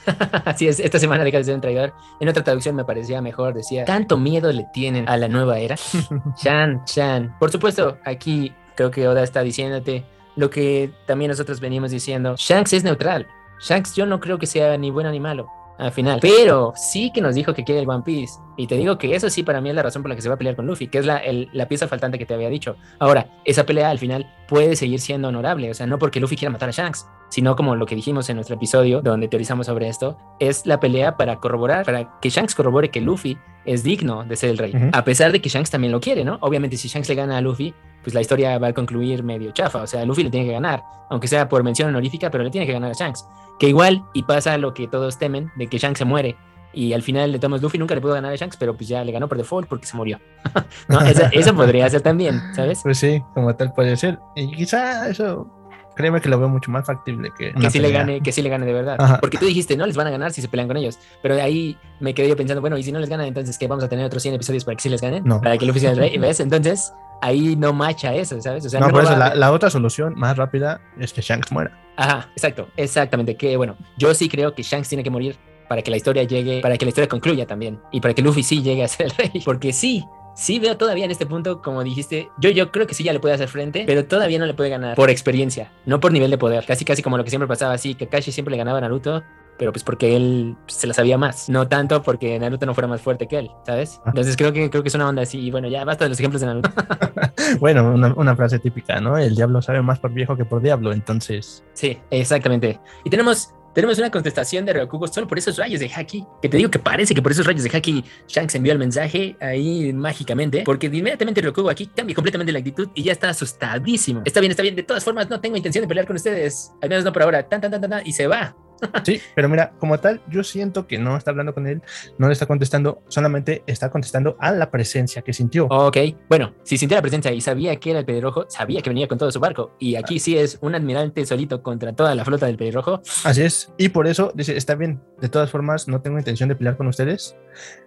Así 0.45 0.67
es, 0.67 0.79
esta 0.79 0.99
semana 0.99 1.23
deja 1.23 1.37
de 1.37 1.43
ser 1.43 1.55
un 1.55 1.61
traidor. 1.61 1.93
En 2.19 2.27
otra 2.27 2.43
traducción 2.43 2.75
me 2.75 2.83
parecía 2.83 3.21
mejor, 3.21 3.53
decía, 3.53 3.85
tanto 3.85 4.17
miedo 4.17 4.51
le 4.51 4.65
tienen 4.73 5.07
a 5.07 5.17
la 5.17 5.27
nueva 5.27 5.59
era. 5.59 5.75
Shan, 6.43 6.81
Shan. 6.85 7.35
Por 7.39 7.51
supuesto, 7.51 7.97
aquí 8.03 8.53
creo 8.75 8.91
que 8.91 9.07
Oda 9.07 9.23
está 9.23 9.41
diciéndote 9.41 10.05
lo 10.35 10.49
que 10.49 10.91
también 11.05 11.29
nosotros 11.29 11.59
veníamos 11.59 11.91
diciendo. 11.91 12.35
Shanks 12.37 12.73
es 12.73 12.83
neutral. 12.83 13.27
Shanks 13.61 13.95
yo 13.95 14.05
no 14.05 14.19
creo 14.19 14.39
que 14.39 14.47
sea 14.47 14.77
ni 14.77 14.89
bueno 14.89 15.11
ni 15.11 15.19
malo 15.19 15.47
al 15.77 15.91
final. 15.91 16.19
Pero 16.21 16.73
sí 16.75 17.11
que 17.13 17.21
nos 17.21 17.35
dijo 17.35 17.53
que 17.53 17.63
quiere 17.63 17.81
el 17.81 17.89
One 17.89 18.03
Piece. 18.03 18.33
Y 18.61 18.67
te 18.67 18.75
digo 18.77 18.97
que 18.99 19.15
eso 19.15 19.27
sí 19.31 19.41
para 19.41 19.59
mí 19.59 19.69
es 19.69 19.75
la 19.75 19.81
razón 19.81 20.03
por 20.03 20.09
la 20.09 20.15
que 20.15 20.21
se 20.21 20.29
va 20.29 20.35
a 20.35 20.37
pelear 20.37 20.55
con 20.55 20.67
Luffy, 20.67 20.87
que 20.87 20.99
es 20.99 21.05
la, 21.07 21.17
el- 21.17 21.49
la 21.51 21.67
pieza 21.67 21.87
faltante 21.87 22.19
que 22.19 22.27
te 22.27 22.35
había 22.35 22.47
dicho. 22.49 22.75
Ahora, 22.99 23.25
esa 23.43 23.65
pelea 23.65 23.89
al 23.89 23.97
final 23.97 24.27
puede 24.47 24.75
seguir 24.75 24.99
siendo 24.99 25.29
honorable. 25.29 25.71
O 25.71 25.73
sea, 25.73 25.87
no 25.87 25.97
porque 25.97 26.19
Luffy 26.19 26.35
quiera 26.35 26.51
matar 26.51 26.69
a 26.69 26.71
Shanks, 26.71 27.07
sino 27.29 27.55
como 27.55 27.75
lo 27.75 27.87
que 27.87 27.95
dijimos 27.95 28.29
en 28.29 28.35
nuestro 28.35 28.55
episodio 28.57 29.01
donde 29.01 29.27
teorizamos 29.27 29.65
sobre 29.65 29.87
esto, 29.87 30.15
es 30.39 30.65
la 30.67 30.79
pelea 30.79 31.17
para 31.17 31.37
corroborar, 31.37 31.85
para 31.85 32.19
que 32.19 32.29
Shanks 32.29 32.53
corrobore 32.53 32.89
que 32.91 33.01
Luffy 33.01 33.35
es 33.65 33.83
digno 33.83 34.23
de 34.25 34.35
ser 34.35 34.51
el 34.51 34.57
rey. 34.59 34.73
A 34.93 35.03
pesar 35.03 35.31
de 35.31 35.41
que 35.41 35.49
Shanks 35.49 35.71
también 35.71 35.91
lo 35.91 35.99
quiere, 35.99 36.23
¿no? 36.23 36.37
Obviamente 36.41 36.77
si 36.77 36.87
Shanks 36.87 37.09
le 37.09 37.15
gana 37.15 37.37
a 37.37 37.41
Luffy, 37.41 37.73
pues 38.03 38.13
la 38.13 38.21
historia 38.21 38.59
va 38.59 38.67
a 38.67 38.73
concluir 38.73 39.23
medio 39.23 39.51
chafa. 39.51 39.81
O 39.83 39.87
sea, 39.87 40.05
Luffy 40.05 40.23
le 40.23 40.29
tiene 40.29 40.45
que 40.45 40.53
ganar, 40.53 40.83
aunque 41.09 41.27
sea 41.27 41.49
por 41.49 41.63
mención 41.63 41.89
honorífica, 41.89 42.29
pero 42.29 42.43
le 42.43 42.51
tiene 42.51 42.67
que 42.67 42.73
ganar 42.73 42.91
a 42.91 42.93
Shanks. 42.93 43.25
Que 43.59 43.69
igual, 43.69 44.03
y 44.13 44.23
pasa 44.23 44.57
lo 44.57 44.73
que 44.73 44.87
todos 44.87 45.17
temen, 45.17 45.51
de 45.55 45.67
que 45.67 45.77
Shanks 45.77 45.99
se 45.99 46.05
muere. 46.05 46.35
Y 46.73 46.93
al 46.93 47.01
final 47.01 47.31
de 47.31 47.39
Thomas 47.39 47.61
Luffy 47.61 47.77
nunca 47.77 47.95
le 47.95 48.01
pudo 48.01 48.13
ganar 48.13 48.31
a 48.31 48.35
Shanks, 48.35 48.57
pero 48.57 48.75
pues 48.75 48.87
ya 48.87 49.03
le 49.03 49.11
ganó 49.11 49.27
por 49.27 49.37
default 49.37 49.67
porque 49.67 49.85
se 49.85 49.97
murió. 49.97 50.19
¿No? 50.87 51.01
Esa- 51.01 51.27
eso 51.33 51.53
podría 51.55 51.89
ser 51.89 52.01
también, 52.01 52.41
¿sabes? 52.55 52.79
Pues 52.83 52.97
sí, 52.97 53.21
como 53.33 53.53
tal 53.55 53.73
puede 53.73 53.95
ser. 53.97 54.19
Y 54.35 54.51
quizá 54.55 55.09
eso, 55.09 55.47
créeme 55.95 56.21
que 56.21 56.29
lo 56.29 56.39
veo 56.39 56.47
mucho 56.49 56.71
más 56.71 56.85
factible 56.85 57.31
que. 57.37 57.53
que 57.53 57.69
sí 57.69 57.79
le 57.79 57.87
pelea. 57.89 57.99
gane, 58.01 58.21
que 58.21 58.31
sí 58.31 58.41
le 58.41 58.49
gane 58.49 58.65
de 58.65 58.73
verdad. 58.73 58.95
Ajá. 58.99 59.19
Porque 59.19 59.37
tú 59.37 59.45
dijiste, 59.45 59.75
no 59.75 59.85
les 59.85 59.97
van 59.97 60.07
a 60.07 60.11
ganar 60.11 60.31
si 60.31 60.41
se 60.41 60.47
pelean 60.47 60.67
con 60.67 60.77
ellos. 60.77 60.97
Pero 61.21 61.35
de 61.35 61.41
ahí 61.41 61.77
me 61.99 62.13
quedé 62.13 62.29
yo 62.29 62.37
pensando, 62.37 62.61
bueno, 62.61 62.77
y 62.77 62.83
si 62.83 62.91
no 62.91 62.99
les 62.99 63.09
ganan, 63.09 63.27
entonces 63.27 63.57
que 63.57 63.67
vamos 63.67 63.83
a 63.83 63.89
tener 63.89 64.05
otros 64.05 64.23
100 64.23 64.35
episodios 64.35 64.63
para 64.65 64.75
que 64.77 64.81
sí 64.83 64.89
les 64.89 65.01
ganen, 65.01 65.23
No. 65.25 65.41
para 65.41 65.57
que 65.57 65.65
Luffy 65.65 65.79
sea 65.81 65.91
el 65.91 65.97
rey, 65.97 66.17
¿ves? 66.17 66.39
Entonces 66.39 66.93
ahí 67.21 67.55
no 67.55 67.73
macha 67.73 68.13
eso, 68.15 68.41
¿sabes? 68.41 68.65
O 68.65 68.69
sea, 68.69 68.79
no, 68.79 68.87
no 68.87 68.93
por 68.93 69.03
eso 69.03 69.15
la, 69.17 69.35
la 69.35 69.51
otra 69.51 69.69
solución 69.69 70.13
más 70.17 70.37
rápida 70.37 70.81
es 70.99 71.11
que 71.13 71.21
Shanks 71.21 71.51
muera. 71.51 71.77
Ajá, 71.97 72.29
exacto, 72.31 72.69
exactamente. 72.77 73.35
Que 73.35 73.57
bueno, 73.57 73.75
yo 73.97 74.13
sí 74.15 74.27
creo 74.29 74.55
que 74.55 74.63
Shanks 74.63 74.87
tiene 74.89 75.03
que 75.03 75.09
morir 75.11 75.35
para 75.71 75.83
que 75.83 75.89
la 75.89 75.95
historia 75.95 76.23
llegue, 76.23 76.59
para 76.59 76.77
que 76.77 76.83
la 76.83 76.89
historia 76.89 77.07
concluya 77.07 77.47
también 77.47 77.79
y 77.93 78.01
para 78.01 78.13
que 78.13 78.21
Luffy 78.21 78.43
sí 78.43 78.61
llegue 78.61 78.83
a 78.83 78.89
ser 78.89 79.05
el 79.05 79.11
rey. 79.11 79.41
Porque 79.45 79.71
sí, 79.71 80.03
sí 80.35 80.59
veo 80.59 80.75
todavía 80.75 81.05
en 81.05 81.11
este 81.11 81.25
punto, 81.25 81.61
como 81.61 81.81
dijiste, 81.81 82.27
yo, 82.39 82.49
yo 82.49 82.73
creo 82.73 82.85
que 82.87 82.93
sí 82.93 83.05
ya 83.05 83.13
le 83.13 83.21
puede 83.21 83.35
hacer 83.35 83.47
frente, 83.47 83.85
pero 83.87 84.03
todavía 84.03 84.37
no 84.37 84.45
le 84.45 84.53
puede 84.53 84.69
ganar 84.69 84.97
por 84.97 85.09
experiencia, 85.09 85.71
no 85.85 86.01
por 86.01 86.11
nivel 86.11 86.29
de 86.29 86.37
poder. 86.37 86.65
Casi, 86.65 86.83
casi 86.83 87.01
como 87.01 87.15
lo 87.15 87.23
que 87.23 87.29
siempre 87.29 87.47
pasaba, 87.47 87.71
así 87.71 87.95
que 87.95 88.05
Kakashi 88.05 88.33
siempre 88.33 88.51
le 88.51 88.57
ganaba 88.57 88.79
a 88.79 88.81
Naruto. 88.81 89.23
Pero 89.57 89.71
pues 89.71 89.83
porque 89.83 90.17
él 90.17 90.57
se 90.67 90.87
la 90.87 90.93
sabía 90.93 91.17
más, 91.17 91.47
no 91.47 91.67
tanto 91.69 92.01
porque 92.01 92.37
Naruto 92.37 92.65
no 92.65 92.73
fuera 92.73 92.89
más 92.89 92.99
fuerte 92.99 93.27
que 93.27 93.37
él, 93.37 93.51
¿sabes? 93.65 94.01
Entonces 94.05 94.35
creo 94.35 94.51
que 94.51 94.69
creo 94.69 94.83
que 94.83 94.89
es 94.89 94.95
una 94.95 95.07
onda 95.07 95.21
así. 95.21 95.39
Y 95.39 95.51
bueno, 95.51 95.69
ya 95.69 95.85
basta 95.85 96.03
de 96.03 96.09
los 96.09 96.19
ejemplos 96.19 96.41
de 96.41 96.47
Naruto. 96.47 96.69
Bueno, 97.59 97.93
una, 97.93 98.13
una 98.15 98.35
frase 98.35 98.59
típica, 98.59 98.99
¿no? 98.99 99.17
El 99.17 99.35
diablo 99.35 99.61
sabe 99.61 99.81
más 99.81 99.99
por 99.99 100.11
viejo 100.11 100.35
que 100.35 100.43
por 100.43 100.61
diablo, 100.61 100.91
entonces. 100.91 101.63
Sí, 101.73 101.97
exactamente. 102.09 102.79
Y 103.03 103.09
tenemos, 103.09 103.53
tenemos 103.73 103.97
una 103.97 104.09
contestación 104.09 104.65
de 104.65 104.73
Ryokugo 104.73 105.07
solo 105.07 105.27
por 105.27 105.37
esos 105.37 105.57
rayos 105.57 105.79
de 105.79 105.89
Haki. 105.93 106.25
Que 106.41 106.49
te 106.49 106.57
digo 106.57 106.69
que 106.69 106.79
parece 106.79 107.13
que 107.13 107.21
por 107.21 107.31
esos 107.31 107.45
rayos 107.45 107.63
de 107.63 107.75
Haki 107.75 108.03
Shanks 108.27 108.55
envió 108.55 108.73
el 108.73 108.79
mensaje 108.79 109.35
ahí 109.39 109.93
mágicamente. 109.93 110.63
Porque 110.65 110.87
inmediatamente 110.87 111.41
Ryokugo 111.41 111.69
aquí 111.69 111.87
cambia 111.87 112.15
completamente 112.15 112.51
la 112.51 112.59
actitud 112.59 112.89
y 112.93 113.03
ya 113.03 113.11
está 113.11 113.29
asustadísimo. 113.29 114.21
Está 114.25 114.39
bien, 114.39 114.51
está 114.51 114.63
bien. 114.63 114.75
De 114.75 114.83
todas 114.83 115.03
formas, 115.03 115.29
no 115.29 115.39
tengo 115.39 115.55
intención 115.55 115.83
de 115.83 115.87
pelear 115.87 116.05
con 116.05 116.15
ustedes. 116.15 116.71
Al 116.81 116.89
menos 116.89 117.05
no 117.05 117.13
por 117.13 117.23
ahora. 117.23 117.47
Tan, 117.47 117.61
tan, 117.61 117.71
tan, 117.71 117.81
tan, 117.81 117.89
tan, 117.89 118.07
y 118.07 118.13
se 118.13 118.27
va. 118.27 118.55
Sí, 119.03 119.21
pero 119.35 119.49
mira, 119.49 119.73
como 119.79 119.99
tal, 119.99 120.21
yo 120.29 120.43
siento 120.43 120.87
que 120.87 120.97
no 120.97 121.15
está 121.17 121.31
hablando 121.31 121.53
con 121.53 121.67
él, 121.67 121.81
no 122.17 122.27
le 122.27 122.33
está 122.33 122.45
contestando, 122.45 123.03
solamente 123.07 123.63
está 123.67 123.89
contestando 123.89 124.37
a 124.39 124.51
la 124.51 124.71
presencia 124.71 125.21
que 125.21 125.33
sintió. 125.33 125.67
Ok, 125.67 125.97
bueno, 126.29 126.53
si 126.63 126.77
sintió 126.77 126.97
la 126.97 127.01
presencia 127.01 127.31
y 127.31 127.41
sabía 127.41 127.75
que 127.77 127.91
era 127.91 127.99
el 127.99 128.05
pelirrojo, 128.05 128.45
sabía 128.49 128.81
que 128.81 128.89
venía 128.89 129.07
con 129.07 129.17
todo 129.17 129.31
su 129.31 129.39
barco. 129.39 129.75
Y 129.79 129.95
aquí 129.95 130.19
sí 130.19 130.37
es 130.37 130.57
un 130.61 130.75
admirante 130.75 131.25
solito 131.25 131.61
contra 131.61 131.93
toda 131.93 132.15
la 132.15 132.25
flota 132.25 132.45
del 132.45 132.57
pelirrojo. 132.57 133.01
Así 133.23 133.43
es. 133.43 133.71
Y 133.77 133.89
por 133.89 134.07
eso 134.07 134.31
dice, 134.35 134.57
está 134.57 134.75
bien, 134.75 135.01
de 135.19 135.29
todas 135.29 135.49
formas, 135.49 135.87
no 135.87 136.01
tengo 136.01 136.17
intención 136.17 136.49
de 136.49 136.55
pelear 136.55 136.77
con 136.77 136.87
ustedes. 136.87 137.35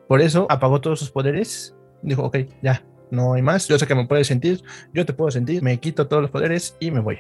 Por 0.09 0.21
eso 0.21 0.47
apagó 0.49 0.81
todos 0.81 0.99
sus 0.99 1.11
poderes. 1.11 1.75
Dijo, 2.03 2.23
ok, 2.23 2.39
ya, 2.63 2.85
no 3.11 3.35
hay 3.35 3.43
más. 3.43 3.69
Yo 3.69 3.79
sé 3.79 3.87
que 3.87 3.95
me 3.95 4.07
puedes 4.07 4.27
sentir, 4.27 4.63
yo 4.93 5.07
te 5.07 5.13
puedo 5.13 5.31
sentir, 5.31 5.63
me 5.63 5.79
quito 5.79 6.07
todos 6.07 6.23
los 6.23 6.31
poderes 6.31 6.77
y 6.81 6.91
me 6.91 7.01
voy. 7.01 7.19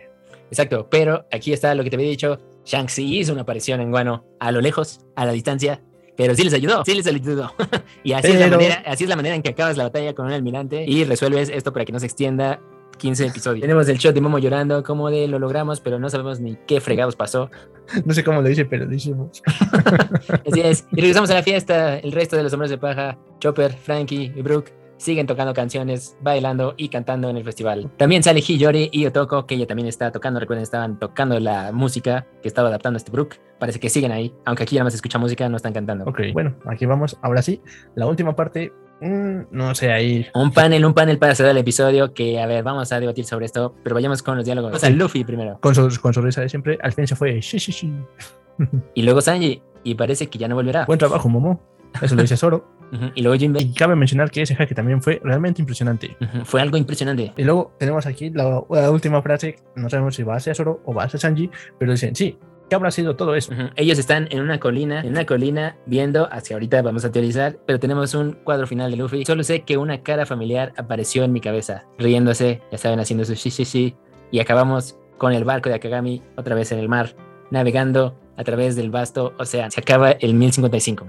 Exacto, 0.50 0.88
pero 0.90 1.26
aquí 1.32 1.52
está 1.52 1.74
lo 1.74 1.82
que 1.82 1.90
te 1.90 1.96
había 1.96 2.08
dicho. 2.08 2.38
Shanks 2.64 2.94
sí 2.94 3.18
hizo 3.18 3.32
una 3.32 3.42
aparición 3.42 3.80
en 3.80 3.90
Guano 3.90 4.24
a 4.40 4.52
lo 4.52 4.60
lejos, 4.60 5.00
a 5.16 5.26
la 5.26 5.32
distancia, 5.32 5.82
Pero 6.16 6.34
sí 6.34 6.44
les 6.44 6.54
ayudó, 6.54 6.84
sí 6.84 6.94
les 6.94 7.06
ayudó. 7.06 7.52
y 8.04 8.12
así, 8.12 8.28
es 8.28 8.40
la 8.40 8.48
manera, 8.48 8.82
así 8.86 9.04
es 9.04 9.10
la 9.10 9.16
manera 9.16 9.34
en 9.34 9.42
que 9.42 9.50
acabas 9.50 9.76
la 9.76 9.84
batalla 9.84 10.14
con 10.14 10.26
un 10.26 10.32
almirante 10.32 10.84
y 10.86 11.04
resuelves 11.04 11.48
esto 11.48 11.72
para 11.72 11.84
que 11.84 11.92
no 11.92 12.00
se 12.00 12.06
extienda 12.06 12.60
15 12.98 13.26
episodios. 13.26 13.62
Tenemos 13.62 13.88
el 13.88 13.98
shot 13.98 14.14
de 14.14 14.20
Momo 14.20 14.38
llorando, 14.38 14.82
como 14.82 15.10
de 15.10 15.28
lo 15.28 15.38
logramos, 15.38 15.80
pero 15.80 15.98
no 15.98 16.08
sabemos 16.08 16.40
ni 16.40 16.56
qué 16.66 16.80
fregados 16.80 17.16
pasó. 17.16 17.50
No 18.06 18.14
sé 18.14 18.24
cómo 18.24 18.40
lo 18.40 18.48
dice, 18.48 18.64
pero 18.64 18.86
lo 18.86 18.94
hicimos. 18.94 19.42
Así 20.48 20.60
es. 20.62 20.86
Y 20.92 21.02
regresamos 21.02 21.28
a 21.30 21.34
la 21.34 21.42
fiesta. 21.42 21.98
El 21.98 22.12
resto 22.12 22.34
de 22.34 22.42
los 22.42 22.50
hombres 22.54 22.70
de 22.70 22.78
paja, 22.78 23.18
Chopper, 23.40 23.74
Frankie 23.74 24.32
y 24.34 24.40
Brooke, 24.40 24.72
siguen 24.96 25.26
tocando 25.26 25.54
canciones, 25.54 26.16
bailando 26.20 26.74
y 26.76 26.88
cantando 26.88 27.28
en 27.28 27.36
el 27.36 27.44
festival. 27.44 27.90
También 27.96 28.22
sale 28.22 28.40
Hiyori 28.40 28.90
y 28.92 29.06
Otoko, 29.06 29.46
que 29.46 29.54
ella 29.54 29.66
también 29.66 29.88
está 29.88 30.12
tocando. 30.12 30.40
Recuerden, 30.40 30.62
estaban 30.62 30.98
tocando 30.98 31.38
la 31.40 31.72
música 31.72 32.26
que 32.42 32.48
estaba 32.48 32.68
adaptando 32.68 32.96
a 32.96 32.98
este 32.98 33.10
Brook. 33.10 33.36
Parece 33.58 33.80
que 33.80 33.88
siguen 33.88 34.12
ahí, 34.12 34.34
aunque 34.44 34.64
aquí 34.64 34.76
nada 34.76 34.84
más 34.84 34.94
escucha 34.94 35.18
música, 35.18 35.48
no 35.48 35.56
están 35.56 35.72
cantando. 35.72 36.04
Ok, 36.04 36.20
bueno, 36.32 36.54
aquí 36.66 36.86
vamos. 36.86 37.18
Ahora 37.22 37.42
sí, 37.42 37.60
la 37.94 38.06
última 38.06 38.34
parte 38.36 38.72
mm, 39.00 39.40
no 39.50 39.74
sé, 39.74 39.92
ahí. 39.92 40.26
Un 40.34 40.52
panel, 40.52 40.84
un 40.84 40.94
panel 40.94 41.18
para 41.18 41.34
cerrar 41.34 41.52
el 41.52 41.58
episodio. 41.58 42.12
Que 42.12 42.40
a 42.40 42.46
ver, 42.46 42.62
vamos 42.62 42.92
a 42.92 43.00
debatir 43.00 43.24
sobre 43.24 43.46
esto, 43.46 43.74
pero 43.82 43.94
vayamos 43.94 44.22
con 44.22 44.36
los 44.36 44.44
diálogos. 44.44 44.72
Vamos 44.72 44.84
a 44.84 44.90
Luffy 44.90 45.24
primero. 45.24 45.58
Con 45.60 45.74
su, 45.74 46.00
con 46.00 46.12
su 46.12 46.20
risa 46.20 46.40
de 46.40 46.48
siempre, 46.48 46.78
al 46.82 46.92
fin 46.92 47.06
se 47.06 47.16
fue. 47.16 47.40
Sí, 47.42 47.58
sí, 47.58 47.72
sí. 47.72 47.92
y 48.94 49.02
luego 49.02 49.20
Sanji, 49.20 49.62
y 49.82 49.94
parece 49.94 50.28
que 50.28 50.38
ya 50.38 50.48
no 50.48 50.54
volverá. 50.54 50.84
Buen 50.86 50.98
trabajo, 50.98 51.28
Momo. 51.28 51.73
Eso 52.02 52.14
lo 52.14 52.22
dice 52.22 52.36
Zoro. 52.36 52.72
Y 53.14 53.22
luego 53.22 53.38
Jinbei. 53.38 53.62
Y 53.62 53.72
cabe 53.72 53.96
mencionar 53.96 54.30
que 54.30 54.42
ese 54.42 54.54
hack 54.54 54.72
también 54.74 55.02
fue 55.02 55.20
realmente 55.24 55.60
impresionante. 55.60 56.16
Fue 56.44 56.60
algo 56.60 56.76
impresionante. 56.76 57.32
Y 57.36 57.42
luego 57.42 57.74
tenemos 57.78 58.06
aquí 58.06 58.30
la, 58.30 58.60
última 58.90 59.20
frase, 59.22 59.56
no 59.74 59.90
sabemos 59.90 60.14
si 60.14 60.22
va 60.22 60.36
a 60.36 60.40
ser 60.40 60.54
Zoro 60.54 60.80
o 60.84 60.94
va 60.94 61.04
a 61.04 61.08
ser 61.08 61.20
Sanji, 61.20 61.50
pero 61.78 61.92
dicen, 61.92 62.14
sí, 62.14 62.38
¿Qué 62.68 62.76
habrá 62.76 62.90
sido 62.90 63.14
todo 63.14 63.34
eso? 63.34 63.52
Ellos 63.76 63.98
están 63.98 64.26
en 64.30 64.40
una 64.40 64.58
colina, 64.58 65.00
en 65.00 65.10
una 65.10 65.26
colina, 65.26 65.76
viendo 65.84 66.32
hacia 66.32 66.56
ahorita, 66.56 66.80
vamos 66.80 67.04
a 67.04 67.12
teorizar, 67.12 67.58
pero 67.66 67.78
tenemos 67.78 68.14
un 68.14 68.32
cuadro 68.32 68.66
final 68.66 68.90
de 68.90 68.96
Luffy. 68.96 69.24
Solo 69.26 69.44
sé 69.44 69.60
que 69.60 69.76
una 69.76 70.02
cara 70.02 70.24
familiar 70.24 70.72
apareció 70.78 71.24
en 71.24 71.32
mi 71.32 71.42
cabeza, 71.42 71.84
riéndose, 71.98 72.62
ya 72.72 72.78
saben, 72.78 73.00
haciendo 73.00 73.26
su 73.26 73.36
sí. 73.36 73.94
Y 74.30 74.40
acabamos 74.40 74.96
con 75.18 75.34
el 75.34 75.44
barco 75.44 75.68
de 75.68 75.74
Akagami 75.74 76.22
otra 76.36 76.54
vez 76.54 76.72
en 76.72 76.78
el 76.78 76.88
mar, 76.88 77.14
navegando 77.50 78.18
a 78.36 78.44
través 78.44 78.76
del 78.76 78.90
vasto 78.90 79.34
océano. 79.38 79.70
Se 79.70 79.80
acaba 79.80 80.12
el 80.12 80.32
1055. 80.34 81.06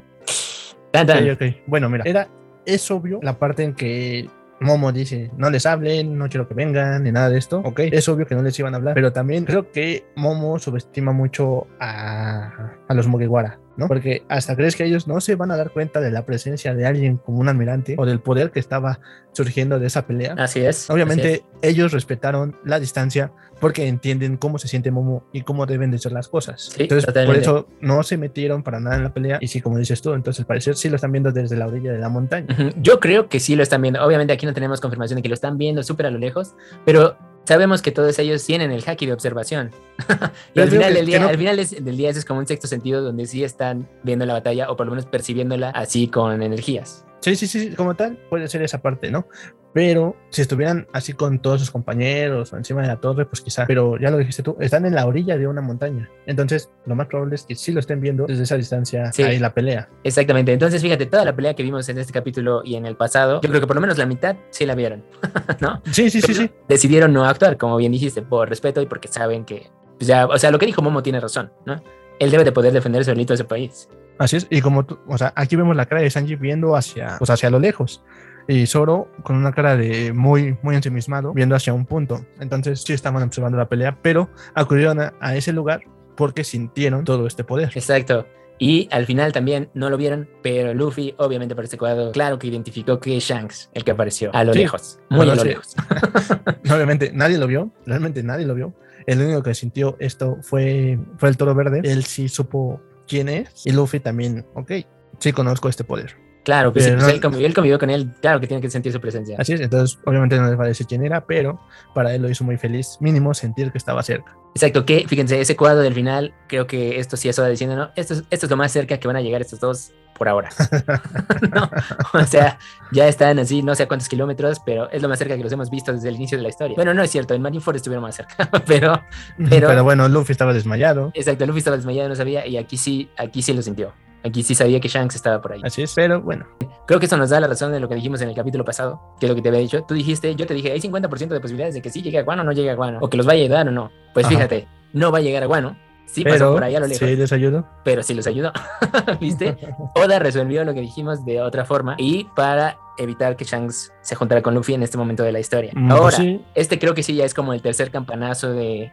Bueno, 1.67 1.89
mira, 1.89 2.03
era, 2.05 2.27
es 2.65 2.89
obvio 2.91 3.19
la 3.21 3.38
parte 3.38 3.63
en 3.63 3.73
que 3.73 4.29
Momo 4.60 4.91
dice, 4.91 5.31
no 5.38 5.49
les 5.49 5.65
hablen, 5.65 6.17
no 6.17 6.29
quiero 6.29 6.47
que 6.47 6.53
vengan, 6.53 7.03
ni 7.03 7.12
nada 7.12 7.29
de 7.29 7.38
esto. 7.38 7.60
Ok, 7.60 7.81
es 7.91 8.08
obvio 8.08 8.25
que 8.25 8.36
no 8.36 8.41
les 8.41 8.58
iban 8.60 8.73
a 8.73 8.77
hablar, 8.77 8.93
pero 8.93 9.12
también 9.12 9.45
creo 9.45 9.71
que 9.71 10.05
Momo 10.15 10.60
subestima 10.60 11.12
mucho 11.12 11.67
a, 11.79 12.71
a 12.88 12.93
los 12.93 13.08
Mugiwara. 13.08 13.60
¿No? 13.77 13.88
Porque 13.88 14.23
hasta 14.29 14.55
crees 14.55 14.75
que 14.75 14.85
ellos 14.85 15.07
no 15.07 15.19
se 15.21 15.35
van 15.35 15.51
a 15.51 15.57
dar 15.57 15.71
cuenta 15.71 16.01
de 16.01 16.11
la 16.11 16.25
presencia 16.25 16.73
de 16.73 16.85
alguien 16.85 17.17
como 17.17 17.39
un 17.39 17.49
almirante 17.49 17.95
o 17.97 18.05
del 18.05 18.19
poder 18.19 18.51
que 18.51 18.59
estaba 18.59 18.99
surgiendo 19.31 19.79
de 19.79 19.88
esa 19.88 20.07
pelea. 20.07 20.35
Así 20.38 20.61
es. 20.61 20.89
Obviamente 20.89 21.43
ellos 21.61 21.91
respetaron 21.91 22.55
la 22.63 22.79
distancia 22.79 23.31
porque 23.59 23.88
entienden 23.88 24.38
cómo 24.38 24.57
se 24.57 24.67
siente 24.67 24.91
Momo 24.91 25.23
y 25.31 25.41
cómo 25.41 25.65
deben 25.65 25.91
de 25.91 25.97
ser 25.97 26.11
las 26.11 26.27
cosas. 26.27 26.75
entonces, 26.77 27.05
por 27.05 27.35
eso 27.35 27.67
no 27.81 28.03
se 28.03 28.17
metieron 28.17 28.63
para 28.63 28.79
nada 28.79 28.97
en 28.97 29.03
la 29.03 29.13
pelea 29.13 29.38
y 29.41 29.47
sí, 29.47 29.61
como 29.61 29.77
dices 29.77 30.01
tú, 30.01 30.13
entonces 30.13 30.41
al 30.41 30.45
parecer 30.45 30.75
sí 30.75 30.89
lo 30.89 30.95
están 30.95 31.11
viendo 31.11 31.31
desde 31.31 31.55
la 31.55 31.67
orilla 31.67 31.91
de 31.91 31.99
la 31.99 32.09
montaña. 32.09 32.47
Yo 32.77 32.99
creo 32.99 33.29
que 33.29 33.39
sí 33.39 33.55
lo 33.55 33.63
están 33.63 33.81
viendo. 33.81 34.03
Obviamente 34.05 34.33
aquí 34.33 34.45
no 34.45 34.53
tenemos 34.53 34.81
confirmación 34.81 35.17
de 35.17 35.23
que 35.23 35.29
lo 35.29 35.35
están 35.35 35.57
viendo 35.57 35.83
súper 35.83 36.07
a 36.07 36.11
lo 36.11 36.17
lejos, 36.17 36.53
pero 36.85 37.17
sabemos 37.45 37.81
que 37.81 37.91
todos 37.91 38.17
ellos 38.19 38.43
tienen 38.45 38.71
el 38.71 38.84
haki 38.86 39.05
de 39.05 39.13
observación. 39.13 39.71
y 40.53 40.60
al 40.60 40.69
final, 40.69 40.93
del 40.93 41.05
día, 41.05 41.27
al 41.27 41.38
final 41.38 41.58
del 41.58 41.97
día, 41.97 42.10
es 42.10 42.25
como 42.25 42.39
un 42.39 42.47
sexto 42.47 42.67
sentido 42.67 43.01
donde 43.01 43.25
sí 43.25 43.43
están 43.43 43.88
viendo 44.03 44.25
la 44.25 44.34
batalla 44.34 44.69
o 44.69 44.75
por 44.75 44.86
lo 44.86 44.91
menos 44.91 45.05
percibiéndola 45.05 45.69
así 45.69 46.08
con 46.08 46.41
energías. 46.41 47.05
Sí, 47.21 47.36
sí, 47.36 47.47
sí, 47.47 47.71
como 47.71 47.95
tal, 47.95 48.17
puede 48.29 48.47
ser 48.47 48.62
esa 48.62 48.81
parte, 48.81 49.10
¿no? 49.10 49.27
Pero 49.75 50.15
si 50.29 50.41
estuvieran 50.41 50.88
así 50.93 51.11
con 51.11 51.39
todos 51.39 51.59
sus 51.59 51.69
compañeros 51.69 52.53
o 52.53 52.55
encima 52.55 52.81
de 52.81 52.88
la 52.88 52.95
torre, 52.95 53.25
pues 53.25 53.41
quizá. 53.41 53.65
Pero 53.67 53.99
ya 53.99 54.09
lo 54.09 54.17
dijiste 54.17 54.41
tú, 54.41 54.55
están 54.61 54.85
en 54.85 54.95
la 54.95 55.05
orilla 55.05 55.38
de 55.38 55.47
una 55.47 55.59
montaña. 55.59 56.09
Entonces, 56.25 56.71
lo 56.85 56.95
más 56.95 57.07
probable 57.07 57.35
es 57.35 57.43
que 57.43 57.55
sí 57.55 57.73
lo 57.73 57.81
estén 57.81 57.99
viendo 57.99 58.25
desde 58.25 58.43
esa 58.43 58.55
distancia 58.55 59.11
sí, 59.11 59.23
ahí 59.23 59.38
la 59.38 59.53
pelea. 59.53 59.89
Exactamente. 60.05 60.53
Entonces, 60.53 60.81
fíjate, 60.81 61.07
toda 61.07 61.25
la 61.25 61.35
pelea 61.35 61.55
que 61.55 61.63
vimos 61.63 61.89
en 61.89 61.97
este 61.97 62.13
capítulo 62.13 62.61
y 62.63 62.75
en 62.75 62.85
el 62.85 62.95
pasado, 62.95 63.41
yo 63.41 63.49
creo 63.49 63.59
que 63.59 63.67
por 63.67 63.75
lo 63.75 63.81
menos 63.81 63.97
la 63.97 64.05
mitad 64.05 64.38
sí 64.49 64.65
la 64.65 64.75
vieron, 64.75 65.03
¿no? 65.59 65.81
Sí, 65.91 66.09
sí, 66.09 66.21
sí, 66.21 66.33
sí. 66.33 66.49
Decidieron 66.69 67.11
no 67.11 67.25
actuar, 67.25 67.57
como 67.57 67.75
bien 67.75 67.91
dijiste, 67.91 68.21
por 68.21 68.47
respeto 68.47 68.81
y 68.81 68.85
porque 68.85 69.09
saben 69.09 69.43
que, 69.43 69.67
pues 69.97 70.07
ya, 70.07 70.25
o 70.25 70.38
sea, 70.38 70.51
lo 70.51 70.57
que 70.57 70.67
dijo 70.67 70.81
Momo 70.81 71.03
tiene 71.03 71.19
razón, 71.19 71.51
¿no? 71.65 71.83
Él 72.19 72.31
debe 72.31 72.45
de 72.45 72.53
poder 72.53 72.71
defender 72.71 73.03
solito 73.03 73.33
ese 73.33 73.43
país. 73.43 73.89
Así 74.19 74.38
es, 74.38 74.47
y 74.49 74.61
como 74.61 74.85
tú, 74.85 74.99
o 75.05 75.17
sea, 75.17 75.33
aquí 75.35 75.57
vemos 75.57 75.75
la 75.75 75.85
cara 75.85 76.01
de 76.01 76.09
Sanji 76.09 76.38
viendo 76.38 76.77
hacia, 76.77 77.17
pues 77.17 77.29
hacia 77.29 77.49
lo 77.49 77.59
lejos 77.59 78.01
y 78.47 78.65
Zoro 78.67 79.10
con 79.23 79.36
una 79.36 79.51
cara 79.51 79.75
de 79.75 80.13
muy, 80.13 80.58
muy 80.62 80.75
ensimismado, 80.75 81.34
viendo 81.34 81.55
hacia 81.55 81.73
un 81.73 81.86
punto. 81.86 82.25
Entonces 82.39 82.81
sí 82.81 82.93
estaban 82.93 83.23
observando 83.23 83.58
la 83.58 83.67
pelea, 83.67 83.97
pero 84.01 84.29
acudieron 84.53 84.99
a, 84.99 85.36
ese 85.36 85.53
lugar 85.53 85.81
porque 86.15 86.43
sintieron 86.43 87.03
todo 87.03 87.27
este 87.27 87.43
poder. 87.43 87.71
Exacto. 87.75 88.25
Y 88.58 88.88
al 88.91 89.05
final 89.05 89.34
también 89.34 89.69
no 89.73 89.89
lo 89.89 89.97
vieron, 89.97 90.29
pero 90.41 90.73
Luffy, 90.73 91.13
obviamente 91.17 91.55
por 91.55 91.65
ese 91.65 91.77
cuadro, 91.77 92.12
claro 92.13 92.39
que 92.39 92.47
identificó 92.47 92.99
que 93.01 93.17
es 93.17 93.23
Shanks 93.23 93.69
el 93.73 93.84
que 93.84 93.91
apareció 93.91 94.34
a 94.34 94.45
lo 94.45 94.53
lejos, 94.53 94.99
muy 95.10 95.29
a 95.29 95.36
lo 95.36 95.43
lejos. 95.43 95.75
obviamente 96.71 97.12
nadie 97.13 97.38
lo 97.38 97.47
vio, 97.47 97.71
realmente 97.86 98.23
nadie 98.23 98.45
lo 98.45 98.55
vio. 98.55 98.73
El 99.08 99.21
único 99.21 99.43
que 99.43 99.53
sintió 99.53 99.97
esto 99.99 100.38
fue, 100.41 100.97
fue 101.17 101.29
el 101.29 101.38
toro 101.38 101.53
verde. 101.53 101.81
Él 101.84 102.05
sí 102.05 102.29
supo 102.29 102.81
quién 103.08 103.29
es. 103.29 103.65
Y 103.65 103.71
Luffy 103.71 103.99
también, 103.99 104.45
ok, 104.55 104.71
sí 105.19 105.31
conozco 105.31 105.69
este 105.69 105.84
poder. 105.84 106.15
Claro, 106.45 106.71
pues, 106.71 106.88
pues 106.88 107.08
él, 107.08 107.19
convivió, 107.19 107.79
con 107.79 107.89
él, 107.89 108.12
claro 108.21 108.39
que 108.39 108.45
tiene 108.45 108.62
que 108.62 108.69
sentir 108.69 108.93
su 108.93 109.01
presencia. 109.01 109.36
Así 109.39 109.53
es, 109.53 109.62
entonces 109.62 109.97
obviamente 110.05 110.38
no 110.38 110.47
les 110.47 110.60
va 110.60 110.65
a 110.65 110.67
decir 110.67 110.86
quién 110.86 111.03
era, 111.03 111.25
pero 111.25 111.60
para 111.95 112.13
él 112.13 112.21
lo 112.21 112.29
hizo 112.29 112.43
muy 112.43 112.55
feliz, 112.58 112.97
mínimo 112.99 113.34
sentir 113.34 113.71
que 113.71 113.79
estaba 113.79 114.03
cerca. 114.03 114.38
Exacto, 114.53 114.86
que 114.86 115.05
fíjense, 115.08 115.41
ese 115.41 115.55
cuadro 115.55 115.81
del 115.81 115.95
final, 115.95 116.36
creo 116.47 116.67
que 116.67 116.99
esto 116.99 117.17
sí 117.17 117.29
es 117.29 117.39
hora 117.39 117.49
diciendo, 117.49 117.75
¿no? 117.75 117.89
Esto 117.95 118.13
es, 118.13 118.23
esto 118.29 118.45
es 118.45 118.49
lo 118.49 118.58
más 118.58 118.71
cerca 118.71 118.99
que 118.99 119.08
van 119.08 119.17
a 119.17 119.21
llegar 119.21 119.41
estos 119.41 119.60
dos 119.60 119.91
por 120.15 120.29
ahora. 120.29 120.49
o 122.13 122.23
sea, 122.25 122.60
ya 122.91 123.08
están 123.08 123.39
así, 123.39 123.63
no 123.63 123.73
sé 123.73 123.84
a 123.84 123.88
cuántos 123.88 124.08
kilómetros, 124.08 124.60
pero 124.63 124.88
es 124.91 125.01
lo 125.01 125.10
más 125.10 125.17
cerca 125.17 125.36
que 125.36 125.43
los 125.43 125.51
hemos 125.51 125.71
visto 125.71 125.91
desde 125.93 126.10
el 126.10 126.15
inicio 126.15 126.38
de 126.38 126.43
la 126.43 126.49
historia. 126.49 126.75
Bueno, 126.75 126.93
no 126.93 127.01
es 127.01 127.10
cierto, 127.10 127.34
en 127.34 127.41
Marineford 127.41 127.77
estuvieron 127.77 128.03
más 128.03 128.15
cerca, 128.15 128.49
pero, 128.67 129.01
pero... 129.49 129.67
Pero 129.67 129.84
bueno, 129.84 130.08
Luffy 130.08 130.31
estaba 130.31 130.53
desmayado. 130.53 131.12
Exacto, 131.15 131.45
Luffy 131.47 131.58
estaba 131.58 131.75
desmayado, 131.75 132.08
no 132.08 132.15
sabía, 132.15 132.45
y 132.45 132.58
aquí 132.58 132.77
sí, 132.77 133.10
aquí 133.17 133.41
sí 133.41 133.51
lo 133.51 133.63
sintió. 133.63 133.93
Aquí 134.25 134.41
sí 134.41 134.55
sabía 134.55 134.79
que 134.79 134.88
Shanks 134.88 135.15
estaba 135.15 135.39
por 135.39 135.53
ahí. 135.53 135.61
Así 135.63 135.83
es, 135.83 135.93
pero 135.93 136.19
bueno. 136.19 136.47
Creo 136.88 136.99
que 136.99 137.05
eso 137.05 137.15
nos 137.15 137.29
da 137.29 137.39
la 137.39 137.47
razón 137.47 137.71
de 137.71 137.79
lo 137.79 137.88
que 137.88 137.93
dijimos 137.93 138.21
en 138.21 138.29
el 138.29 138.35
capítulo 138.35 138.65
pasado, 138.65 138.99
que 139.19 139.27
es 139.27 139.29
lo 139.29 139.35
que 139.35 139.43
te 139.43 139.49
había 139.49 139.59
dicho. 139.61 139.83
Tú 139.88 139.93
dijiste, 139.93 140.33
yo 140.35 140.47
te 140.47 140.55
dije, 140.55 140.71
hay 140.71 140.79
50% 140.79 141.27
de 141.27 141.39
posibilidades 141.39 141.75
de 141.75 141.81
que 141.83 141.91
sí 141.91 142.01
llegue 142.01 142.17
a 142.17 142.23
Guano 142.23 142.41
o 142.41 142.45
no 142.45 142.51
llegue 142.51 142.71
a 142.71 142.75
Guano, 142.75 142.97
o 143.01 143.09
que 143.09 143.17
los 143.17 143.27
vaya 143.27 143.41
a 143.41 143.45
ayudar 143.45 143.67
o 143.67 143.71
no. 143.71 143.91
Pues 144.15 144.27
fíjate, 144.27 144.67
no 144.93 145.11
va 145.11 145.19
a 145.19 145.21
llegar 145.21 145.43
a 145.43 145.45
Guano. 145.45 145.77
Sí 146.07 146.23
pasó 146.23 146.53
por 146.53 146.63
ahí 146.63 146.75
a 146.75 146.79
lo 146.79 146.88
lejos. 146.88 147.07
Sí 147.07 147.15
les 147.15 147.31
ayudó. 147.33 147.67
Pero 147.83 148.01
sí 148.01 148.13
los 148.15 148.25
ayudó. 148.25 148.51
¿Viste? 149.19 149.57
Oda 149.95 150.17
resolvió 150.17 150.63
lo 150.63 150.73
que 150.73 150.81
dijimos 150.81 151.23
de 151.25 151.41
otra 151.41 151.65
forma 151.65 151.95
y 151.97 152.25
para 152.35 152.77
evitar 152.97 153.35
que 153.35 153.43
Shanks 153.43 153.91
se 154.01 154.15
juntara 154.15 154.41
con 154.41 154.55
Luffy 154.55 154.73
en 154.73 154.83
este 154.83 154.97
momento 154.97 155.23
de 155.23 155.31
la 155.31 155.39
historia. 155.39 155.71
Mm, 155.75 155.89
pues 155.89 156.19
Ahora, 156.19 156.39
este 156.55 156.79
creo 156.79 156.93
que 156.95 157.03
sí 157.03 157.15
ya 157.15 157.25
es 157.25 157.33
como 157.33 157.53
el 157.53 157.61
tercer 157.61 157.91
campanazo 157.91 158.53
de 158.53 158.91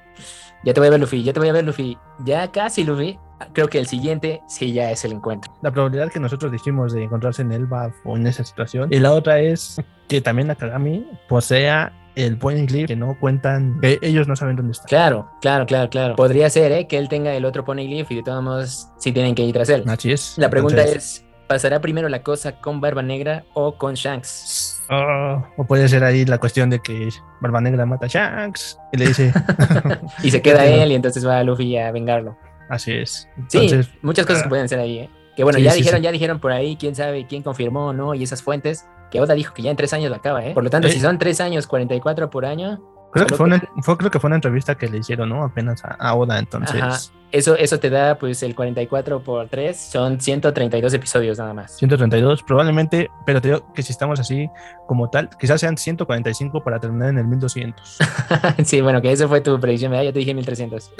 ya 0.64 0.72
te 0.72 0.80
voy 0.80 0.88
a 0.88 0.90
ver 0.90 1.00
Luffy, 1.00 1.22
ya 1.22 1.32
te 1.32 1.40
voy 1.40 1.48
a 1.48 1.52
ver 1.52 1.64
Luffy, 1.64 1.98
ya 2.24 2.50
casi 2.50 2.84
Luffy. 2.84 3.18
Creo 3.52 3.68
que 3.68 3.78
el 3.78 3.86
siguiente 3.86 4.42
sí 4.46 4.72
ya 4.72 4.90
es 4.90 5.04
el 5.04 5.12
encuentro. 5.12 5.52
La 5.62 5.70
probabilidad 5.70 6.10
que 6.10 6.20
nosotros 6.20 6.52
dijimos 6.52 6.92
de 6.92 7.04
encontrarse 7.04 7.42
en 7.42 7.52
el 7.52 7.66
BAF 7.66 7.94
o 8.04 8.16
en 8.16 8.26
esa 8.26 8.44
situación. 8.44 8.88
Y 8.92 8.98
la 8.98 9.12
otra 9.12 9.40
es 9.40 9.80
que 10.08 10.20
también 10.20 10.48
Nakagami 10.48 11.06
posea 11.28 11.92
el 12.14 12.36
point 12.36 12.68
clip 12.68 12.86
que 12.86 12.96
no 12.96 13.16
cuentan, 13.18 13.80
que 13.80 13.98
ellos 14.02 14.28
no 14.28 14.36
saben 14.36 14.56
dónde 14.56 14.72
está. 14.72 14.84
Claro, 14.86 15.30
claro, 15.40 15.66
claro, 15.66 15.88
claro. 15.90 16.16
Podría 16.16 16.50
ser 16.50 16.72
¿eh? 16.72 16.86
que 16.86 16.98
él 16.98 17.08
tenga 17.08 17.34
el 17.34 17.44
otro 17.44 17.64
pony 17.64 17.80
y 17.80 18.02
de 18.02 18.22
todos 18.22 18.42
modos 18.42 18.88
sí 18.98 19.12
tienen 19.12 19.34
que 19.34 19.42
ir 19.42 19.52
tras 19.54 19.68
él. 19.68 19.84
Así 19.86 20.12
es. 20.12 20.34
La 20.36 20.50
pregunta 20.50 20.82
es, 20.82 21.24
¿pasará 21.46 21.80
primero 21.80 22.08
la 22.08 22.22
cosa 22.22 22.60
con 22.60 22.80
Barba 22.80 23.02
Negra 23.02 23.44
o 23.54 23.76
con 23.76 23.94
Shanks? 23.94 24.82
Ah, 24.90 25.48
o 25.56 25.64
puede 25.64 25.88
ser 25.88 26.04
ahí 26.04 26.24
la 26.24 26.38
cuestión 26.38 26.68
de 26.70 26.80
que 26.80 27.08
Barba 27.40 27.60
Negra 27.60 27.86
mata 27.86 28.06
a 28.06 28.08
Shanks 28.08 28.78
y 28.92 28.98
le 28.98 29.06
dice. 29.08 29.32
y 30.22 30.30
se 30.30 30.42
queda 30.42 30.66
él 30.66 30.92
y 30.92 30.94
entonces 30.94 31.26
va 31.26 31.38
a 31.38 31.44
Luffy 31.44 31.76
a 31.76 31.90
vengarlo. 31.92 32.36
Así 32.72 32.90
es. 32.90 33.28
sí, 33.48 33.68
muchas 34.00 34.24
cosas 34.24 34.44
que 34.44 34.48
pueden 34.48 34.66
ser 34.66 34.78
ahí. 34.78 35.00
¿eh? 35.00 35.10
Que 35.36 35.44
bueno, 35.44 35.58
ya 35.58 35.74
dijeron, 35.74 36.00
ya 36.00 36.10
dijeron 36.10 36.40
por 36.40 36.52
ahí, 36.52 36.76
quién 36.76 36.94
sabe 36.94 37.26
quién 37.26 37.42
confirmó 37.42 37.92
no, 37.92 38.14
y 38.14 38.22
esas 38.22 38.42
fuentes, 38.42 38.86
que 39.10 39.20
Oda 39.20 39.34
dijo 39.34 39.52
que 39.52 39.60
ya 39.60 39.70
en 39.70 39.76
tres 39.76 39.92
años 39.92 40.08
lo 40.08 40.16
acaba, 40.16 40.42
¿eh? 40.42 40.54
Por 40.54 40.64
lo 40.64 40.70
tanto, 40.70 40.88
si 40.88 40.98
son 40.98 41.18
tres 41.18 41.42
años, 41.42 41.66
44 41.66 42.30
por 42.30 42.46
año, 42.46 42.82
Creo 43.12 43.26
que 43.26 43.34
fue, 43.34 43.46
una, 43.46 43.60
creo 43.60 44.10
que 44.10 44.18
fue 44.18 44.28
una 44.28 44.36
entrevista 44.36 44.74
que 44.74 44.88
le 44.88 44.98
hicieron, 44.98 45.28
¿no? 45.28 45.44
Apenas 45.44 45.82
a, 45.84 46.14
Oda, 46.14 46.38
entonces. 46.38 47.12
Eso, 47.30 47.56
eso 47.56 47.78
te 47.78 47.88
da, 47.88 48.18
pues, 48.18 48.42
el 48.42 48.54
44 48.54 49.22
por 49.22 49.48
3, 49.48 49.76
son 49.76 50.20
132 50.20 50.92
episodios 50.94 51.38
nada 51.38 51.54
más. 51.54 51.76
132, 51.76 52.42
probablemente, 52.42 53.10
pero 53.24 53.40
te 53.40 53.48
digo 53.48 53.72
que 53.72 53.82
si 53.82 53.92
estamos 53.92 54.20
así 54.20 54.50
como 54.86 55.08
tal, 55.08 55.30
quizás 55.38 55.60
sean 55.60 55.76
145 55.76 56.62
para 56.62 56.78
terminar 56.78 57.10
en 57.10 57.18
el 57.18 57.26
1200. 57.26 57.98
sí, 58.64 58.80
bueno, 58.80 59.00
que 59.00 59.12
eso 59.12 59.28
fue 59.28 59.40
tu 59.40 59.58
predicción, 59.60 59.90
¿verdad? 59.90 60.04
Ya 60.04 60.12
te 60.12 60.18
dije 60.18 60.34
1300. 60.34 60.92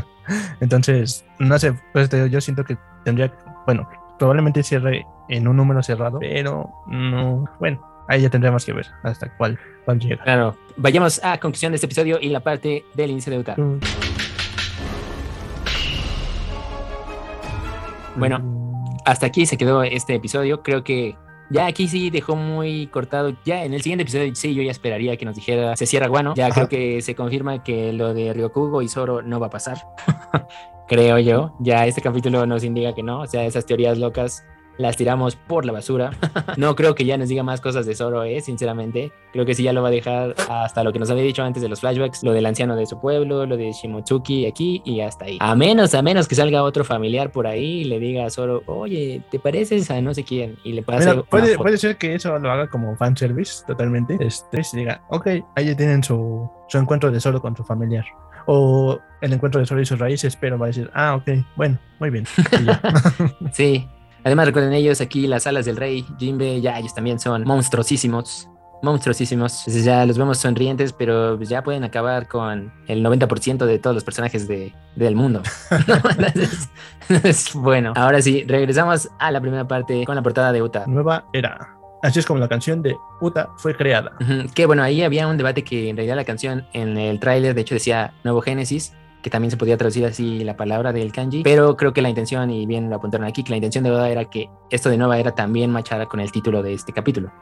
entonces, 0.60 1.24
no 1.38 1.58
sé, 1.58 1.74
pues 1.92 2.08
te 2.08 2.16
digo, 2.16 2.28
yo 2.28 2.40
siento 2.40 2.64
que 2.64 2.76
tendría, 3.04 3.32
bueno, 3.66 3.88
probablemente 4.18 4.62
cierre 4.62 5.04
en 5.28 5.48
un 5.48 5.56
número 5.56 5.82
cerrado, 5.82 6.18
pero 6.20 6.70
no, 6.86 7.44
bueno, 7.58 7.91
ahí 8.12 8.22
ya 8.22 8.30
tendremos 8.30 8.64
que 8.64 8.72
ver 8.72 8.86
hasta 9.02 9.34
cuál, 9.36 9.58
cuál 9.84 9.98
llega. 9.98 10.22
Claro, 10.22 10.56
vayamos 10.76 11.22
a 11.24 11.38
conclusión 11.38 11.72
de 11.72 11.76
este 11.76 11.86
episodio 11.86 12.18
y 12.20 12.28
la 12.28 12.40
parte 12.40 12.84
del 12.94 13.10
índice 13.10 13.30
de 13.30 13.38
Utah. 13.38 13.56
Mm. 13.56 13.80
Bueno, 18.16 18.38
Mm, 18.40 18.96
hasta 19.04 19.26
aquí 19.26 19.46
se 19.46 19.56
quedó 19.56 19.82
este 19.82 20.14
episodio. 20.14 20.62
Creo 20.62 20.84
que 20.84 21.16
ya 21.50 21.66
aquí 21.66 21.88
sí 21.88 22.10
dejó 22.10 22.36
muy 22.36 22.86
cortado. 22.88 23.34
Ya 23.44 23.64
en 23.64 23.72
el 23.74 23.82
siguiente 23.82 24.02
episodio, 24.02 24.34
sí, 24.34 24.54
yo 24.54 24.62
ya 24.62 24.70
esperaría 24.70 25.16
que 25.16 25.24
nos 25.24 25.34
dijera 25.34 25.76
se 25.76 25.86
cierra 25.86 26.08
Guano. 26.08 26.34
Ya 26.36 26.46
Ajá. 26.46 26.54
creo 26.54 26.68
que 26.68 27.02
se 27.02 27.14
confirma 27.14 27.62
que 27.64 27.92
lo 27.92 28.14
de 28.14 28.32
Ryokugo 28.32 28.82
y 28.82 28.88
Zoro 28.88 29.22
no 29.22 29.40
va 29.40 29.46
a 29.46 29.50
pasar. 29.50 29.78
creo 30.88 31.18
yo. 31.18 31.56
Ya 31.60 31.86
este 31.86 32.02
capítulo 32.02 32.44
nos 32.46 32.64
indica 32.64 32.94
que 32.94 33.02
no. 33.02 33.20
O 33.20 33.26
sea, 33.26 33.44
esas 33.44 33.64
teorías 33.64 33.98
locas 33.98 34.44
las 34.78 34.96
tiramos 34.96 35.36
por 35.36 35.64
la 35.64 35.72
basura. 35.72 36.10
no 36.56 36.74
creo 36.74 36.94
que 36.94 37.04
ya 37.04 37.16
nos 37.16 37.28
diga 37.28 37.42
más 37.42 37.60
cosas 37.60 37.86
de 37.86 37.94
Zoro, 37.94 38.24
eh, 38.24 38.40
sinceramente. 38.40 39.12
Creo 39.32 39.46
que 39.46 39.54
sí 39.54 39.62
ya 39.62 39.72
lo 39.72 39.82
va 39.82 39.88
a 39.88 39.90
dejar 39.92 40.34
hasta 40.48 40.84
lo 40.84 40.92
que 40.92 40.98
nos 40.98 41.10
había 41.10 41.22
dicho 41.22 41.42
antes 41.42 41.62
de 41.62 41.68
los 41.68 41.80
flashbacks, 41.80 42.22
lo 42.22 42.32
del 42.32 42.46
anciano 42.46 42.76
de 42.76 42.86
su 42.86 43.00
pueblo, 43.00 43.46
lo 43.46 43.56
de 43.56 43.72
Shimotsuki 43.72 44.46
aquí 44.46 44.82
y 44.84 45.00
hasta 45.00 45.26
ahí. 45.26 45.38
A 45.40 45.54
menos, 45.54 45.94
a 45.94 46.02
menos 46.02 46.28
que 46.28 46.34
salga 46.34 46.62
otro 46.62 46.84
familiar 46.84 47.30
por 47.30 47.46
ahí 47.46 47.80
y 47.80 47.84
le 47.84 47.98
diga 47.98 48.26
a 48.26 48.30
Zoro, 48.30 48.62
oye, 48.66 49.22
¿te 49.30 49.38
pareces 49.38 49.90
a 49.90 50.00
no 50.00 50.14
sé 50.14 50.24
quién? 50.24 50.56
Y 50.64 50.72
le 50.72 50.82
pase 50.82 51.14
puede, 51.30 51.56
puede 51.56 51.78
ser 51.78 51.96
que 51.96 52.14
eso 52.14 52.38
lo 52.38 52.50
haga 52.50 52.68
como 52.68 52.96
fanservice 52.96 53.64
totalmente. 53.66 54.16
Este, 54.20 54.62
y 54.72 54.76
diga, 54.76 55.02
ok, 55.08 55.28
ahí 55.56 55.74
tienen 55.74 56.02
su, 56.02 56.50
su 56.68 56.78
encuentro 56.78 57.10
de 57.10 57.20
solo 57.20 57.40
con 57.40 57.56
su 57.56 57.64
familiar. 57.64 58.04
O 58.46 58.98
el 59.20 59.32
encuentro 59.32 59.60
de 59.60 59.66
solo 59.66 59.80
y 59.80 59.86
sus 59.86 59.98
raíces, 59.98 60.36
pero 60.36 60.58
va 60.58 60.66
a 60.66 60.68
decir, 60.68 60.90
ah, 60.94 61.14
ok, 61.14 61.44
bueno, 61.56 61.78
muy 62.00 62.10
bien. 62.10 62.26
Sí. 63.52 63.88
Además, 64.24 64.46
recuerden 64.46 64.72
ellos 64.72 65.00
aquí 65.00 65.26
las 65.26 65.46
alas 65.46 65.64
del 65.64 65.76
rey, 65.76 66.04
Jinbe, 66.18 66.60
ya 66.60 66.78
ellos 66.78 66.94
también 66.94 67.18
son 67.18 67.44
monstruosísimos. 67.44 68.48
Monstruosísimos. 68.82 69.60
Entonces 69.60 69.84
ya 69.84 70.04
los 70.06 70.18
vemos 70.18 70.38
sonrientes, 70.38 70.92
pero 70.92 71.40
ya 71.40 71.62
pueden 71.62 71.84
acabar 71.84 72.26
con 72.26 72.72
el 72.88 73.04
90% 73.04 73.64
de 73.64 73.78
todos 73.78 73.94
los 73.94 74.02
personajes 74.02 74.48
de, 74.48 74.74
del 74.96 75.14
mundo. 75.14 75.40
Entonces, 76.18 76.68
es 77.08 77.54
bueno. 77.54 77.92
Ahora 77.94 78.20
sí, 78.20 78.44
regresamos 78.46 79.08
a 79.20 79.30
la 79.30 79.40
primera 79.40 79.68
parte 79.68 80.04
con 80.04 80.16
la 80.16 80.22
portada 80.22 80.52
de 80.52 80.62
Uta. 80.62 80.84
Nueva 80.88 81.26
era. 81.32 81.76
Así 82.02 82.18
es 82.18 82.26
como 82.26 82.40
la 82.40 82.48
canción 82.48 82.82
de 82.82 82.96
Uta 83.20 83.50
fue 83.58 83.76
creada. 83.76 84.10
Ujú, 84.20 84.52
Que 84.52 84.66
bueno, 84.66 84.82
ahí 84.82 85.02
había 85.02 85.28
un 85.28 85.36
debate 85.36 85.62
que 85.62 85.88
en 85.88 85.96
realidad 85.96 86.16
la 86.16 86.24
canción 86.24 86.66
en 86.72 86.98
el 86.98 87.20
tráiler 87.20 87.54
de 87.54 87.60
hecho 87.60 87.76
decía 87.76 88.12
Nuevo 88.24 88.40
Génesis, 88.40 88.92
que 89.22 89.30
también 89.30 89.50
se 89.50 89.56
podía 89.56 89.76
traducir 89.76 90.04
así 90.04 90.44
la 90.44 90.56
palabra 90.56 90.92
del 90.92 91.12
kanji, 91.12 91.42
pero 91.42 91.76
creo 91.76 91.92
que 91.92 92.02
la 92.02 92.08
intención, 92.08 92.50
y 92.50 92.66
bien 92.66 92.90
lo 92.90 92.96
apuntaron 92.96 93.26
aquí, 93.26 93.42
que 93.42 93.50
la 93.50 93.56
intención 93.56 93.84
de 93.84 93.90
Oda 93.90 94.10
era 94.10 94.24
que 94.26 94.50
esto 94.70 94.90
de 94.90 94.98
nueva 94.98 95.18
era 95.18 95.34
también 95.34 95.70
machara 95.70 96.06
con 96.06 96.20
el 96.20 96.30
título 96.32 96.62
de 96.62 96.74
este 96.74 96.92
capítulo. 96.92 97.32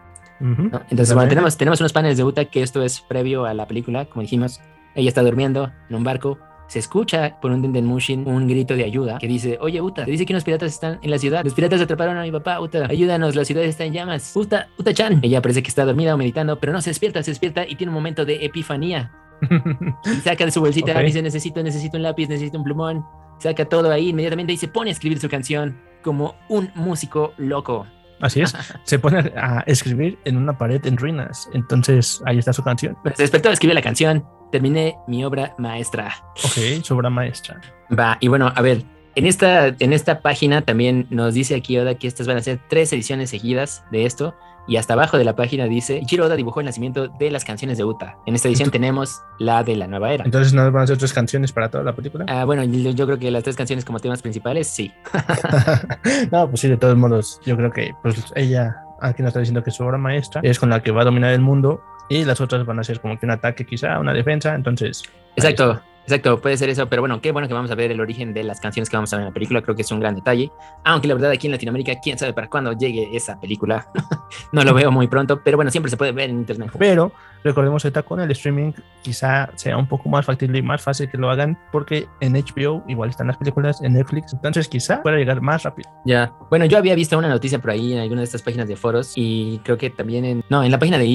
¿no? 0.40 0.80
Entonces, 0.90 1.14
bueno, 1.14 1.28
tenemos, 1.28 1.56
tenemos 1.56 1.80
unos 1.80 1.92
paneles 1.92 2.16
de 2.16 2.24
Uta 2.24 2.44
que 2.46 2.62
esto 2.62 2.82
es 2.82 3.00
previo 3.00 3.44
a 3.44 3.54
la 3.54 3.66
película, 3.66 4.04
como 4.06 4.22
dijimos, 4.22 4.60
ella 4.94 5.08
está 5.08 5.22
durmiendo 5.22 5.70
en 5.88 5.96
un 5.96 6.04
barco. 6.04 6.38
Se 6.66 6.78
escucha 6.78 7.40
por 7.40 7.50
un 7.50 7.62
Dendemushin 7.62 8.28
un 8.28 8.46
grito 8.46 8.76
de 8.76 8.84
ayuda 8.84 9.18
que 9.18 9.26
dice, 9.26 9.58
oye 9.60 9.80
Uta, 9.80 10.04
te 10.04 10.10
dice 10.12 10.24
que 10.24 10.32
unos 10.32 10.44
piratas 10.44 10.72
están 10.72 11.00
en 11.02 11.10
la 11.10 11.18
ciudad. 11.18 11.42
Los 11.42 11.52
piratas 11.52 11.80
atraparon 11.80 12.16
a 12.16 12.22
mi 12.22 12.30
papá, 12.30 12.60
Uta, 12.60 12.86
ayúdanos, 12.88 13.34
la 13.34 13.44
ciudad 13.44 13.64
está 13.64 13.84
en 13.84 13.92
llamas. 13.92 14.36
Uta, 14.36 14.68
Uta-chan. 14.78 15.18
Ella 15.22 15.42
parece 15.42 15.64
que 15.64 15.68
está 15.68 15.84
dormida 15.84 16.14
o 16.14 16.16
meditando, 16.16 16.60
pero 16.60 16.72
no 16.72 16.80
se 16.80 16.90
despierta, 16.90 17.24
se 17.24 17.32
despierta 17.32 17.66
y 17.66 17.74
tiene 17.74 17.90
un 17.90 17.94
momento 17.94 18.24
de 18.24 18.44
epifanía. 18.44 19.10
Y 20.04 20.20
saca 20.20 20.44
de 20.44 20.50
su 20.50 20.60
bolsita, 20.60 20.98
dice, 21.00 21.22
necesito, 21.22 21.62
necesito 21.62 21.96
un 21.96 22.02
lápiz, 22.02 22.28
necesito 22.28 22.58
un 22.58 22.64
plumón. 22.64 23.04
Saca 23.38 23.64
todo 23.64 23.90
ahí 23.90 24.10
inmediatamente 24.10 24.52
y 24.52 24.56
se 24.56 24.68
pone 24.68 24.90
a 24.90 24.92
escribir 24.92 25.18
su 25.18 25.28
canción 25.28 25.80
como 26.02 26.34
un 26.48 26.70
músico 26.74 27.32
loco. 27.38 27.86
Así 28.20 28.42
es. 28.42 28.54
Se 28.84 28.98
pone 28.98 29.32
a 29.36 29.60
escribir 29.66 30.18
en 30.24 30.36
una 30.36 30.56
pared 30.56 30.84
en 30.84 30.96
ruinas. 30.96 31.48
Entonces, 31.54 32.22
ahí 32.26 32.38
está 32.38 32.52
su 32.52 32.62
canción. 32.62 32.96
Bueno, 33.02 33.16
se 33.16 33.22
despertó, 33.22 33.50
escribió 33.50 33.74
la 33.74 33.82
canción, 33.82 34.26
terminé 34.52 34.96
mi 35.06 35.24
obra 35.24 35.54
maestra. 35.56 36.14
Ok, 36.44 36.84
su 36.84 36.94
obra 36.94 37.08
maestra. 37.08 37.60
Va, 37.98 38.18
y 38.20 38.28
bueno, 38.28 38.52
a 38.54 38.60
ver, 38.60 38.84
en 39.16 39.26
esta, 39.26 39.68
en 39.68 39.92
esta 39.92 40.20
página 40.20 40.62
también 40.62 41.06
nos 41.10 41.34
dice 41.34 41.54
aquí 41.54 41.76
Oda 41.78 41.96
que 41.96 42.06
estas 42.06 42.26
van 42.26 42.36
a 42.36 42.42
ser 42.42 42.60
tres 42.68 42.92
ediciones 42.92 43.30
seguidas 43.30 43.84
de 43.90 44.06
esto. 44.06 44.34
Y 44.66 44.76
hasta 44.76 44.94
abajo 44.94 45.18
de 45.18 45.24
la 45.24 45.34
página 45.34 45.64
dice, 45.64 45.98
Ichiro 45.98 46.26
Oda 46.26 46.36
dibujó 46.36 46.60
el 46.60 46.66
nacimiento 46.66 47.08
de 47.08 47.30
las 47.30 47.44
canciones 47.44 47.78
de 47.78 47.84
Uta. 47.84 48.18
En 48.26 48.34
esta 48.34 48.48
edición 48.48 48.70
tenemos 48.70 49.22
la 49.38 49.64
de 49.64 49.76
la 49.76 49.86
nueva 49.86 50.12
era. 50.12 50.24
Entonces, 50.24 50.52
¿no 50.52 50.70
van 50.70 50.84
a 50.84 50.86
ser 50.86 50.98
tres 50.98 51.12
canciones 51.12 51.52
para 51.52 51.68
toda 51.68 51.82
la 51.84 51.94
película? 51.94 52.26
Ah, 52.28 52.44
bueno, 52.44 52.62
yo, 52.64 52.90
yo 52.90 53.06
creo 53.06 53.18
que 53.18 53.30
las 53.30 53.42
tres 53.42 53.56
canciones 53.56 53.84
como 53.84 53.98
temas 53.98 54.22
principales, 54.22 54.68
sí. 54.68 54.92
no, 56.30 56.48
pues 56.48 56.60
sí, 56.60 56.68
de 56.68 56.76
todos 56.76 56.96
modos, 56.96 57.40
yo 57.44 57.56
creo 57.56 57.72
que 57.72 57.94
pues 58.02 58.32
ella 58.36 58.76
aquí 59.00 59.22
nos 59.22 59.30
está 59.30 59.40
diciendo 59.40 59.62
que 59.62 59.70
su 59.70 59.82
obra 59.82 59.98
maestra 59.98 60.40
es 60.44 60.58
con 60.58 60.70
la 60.70 60.82
que 60.82 60.90
va 60.90 61.02
a 61.02 61.04
dominar 61.04 61.32
el 61.32 61.40
mundo 61.40 61.82
y 62.08 62.24
las 62.24 62.40
otras 62.40 62.66
van 62.66 62.78
a 62.78 62.84
ser 62.84 63.00
como 63.00 63.18
que 63.18 63.26
un 63.26 63.32
ataque 63.32 63.64
quizá, 63.64 63.98
una 63.98 64.12
defensa, 64.12 64.54
entonces... 64.54 65.04
Exacto, 65.36 65.80
exacto, 66.04 66.40
puede 66.40 66.56
ser 66.56 66.68
eso, 66.68 66.88
pero 66.88 67.02
bueno, 67.02 67.20
qué 67.20 67.32
bueno 67.32 67.48
que 67.48 67.54
vamos 67.54 67.70
a 67.70 67.74
ver 67.74 67.90
el 67.90 68.00
origen 68.00 68.32
de 68.32 68.44
las 68.44 68.60
canciones 68.60 68.88
que 68.88 68.96
vamos 68.96 69.12
a 69.12 69.16
ver 69.16 69.22
en 69.22 69.30
la 69.30 69.34
película, 69.34 69.62
creo 69.62 69.76
que 69.76 69.82
es 69.82 69.90
un 69.90 70.00
gran 70.00 70.14
detalle, 70.14 70.50
aunque 70.84 71.08
la 71.08 71.14
verdad 71.14 71.30
aquí 71.30 71.46
en 71.46 71.52
Latinoamérica, 71.52 71.94
quién 72.02 72.18
sabe 72.18 72.32
para 72.32 72.48
cuándo 72.48 72.72
llegue 72.72 73.08
esa 73.14 73.38
película, 73.40 73.88
no 74.52 74.64
lo 74.64 74.74
veo 74.74 74.90
muy 74.90 75.08
pronto, 75.08 75.40
pero 75.42 75.56
bueno, 75.56 75.70
siempre 75.70 75.90
se 75.90 75.96
puede 75.96 76.12
ver 76.12 76.30
en 76.30 76.36
internet. 76.36 76.70
Pero 76.78 77.12
recordemos 77.44 77.84
ahorita 77.84 78.02
con 78.02 78.20
el 78.20 78.30
streaming 78.32 78.72
quizá 79.02 79.50
sea 79.54 79.76
un 79.76 79.86
poco 79.86 80.08
más 80.08 80.26
factible 80.26 80.58
y 80.58 80.62
más 80.62 80.82
fácil 80.82 81.08
que 81.10 81.16
lo 81.16 81.30
hagan 81.30 81.58
porque 81.72 82.06
en 82.20 82.34
HBO 82.34 82.82
igual 82.86 83.10
están 83.10 83.28
las 83.28 83.36
películas, 83.36 83.80
en 83.82 83.94
Netflix, 83.94 84.32
entonces 84.32 84.68
quizá 84.68 85.02
pueda 85.02 85.16
llegar 85.16 85.40
más 85.40 85.62
rápido. 85.62 85.90
Ya, 86.04 86.32
bueno, 86.50 86.64
yo 86.66 86.78
había 86.78 86.94
visto 86.94 87.16
una 87.18 87.28
noticia 87.28 87.58
por 87.58 87.70
ahí 87.70 87.92
en 87.92 88.00
alguna 88.00 88.20
de 88.20 88.24
estas 88.24 88.42
páginas 88.42 88.68
de 88.68 88.76
foros 88.76 89.12
y 89.16 89.60
creo 89.64 89.78
que 89.78 89.90
también 89.90 90.24
en, 90.24 90.44
no, 90.48 90.62
en 90.62 90.70
la 90.70 90.78
página 90.78 90.98
de 90.98 91.06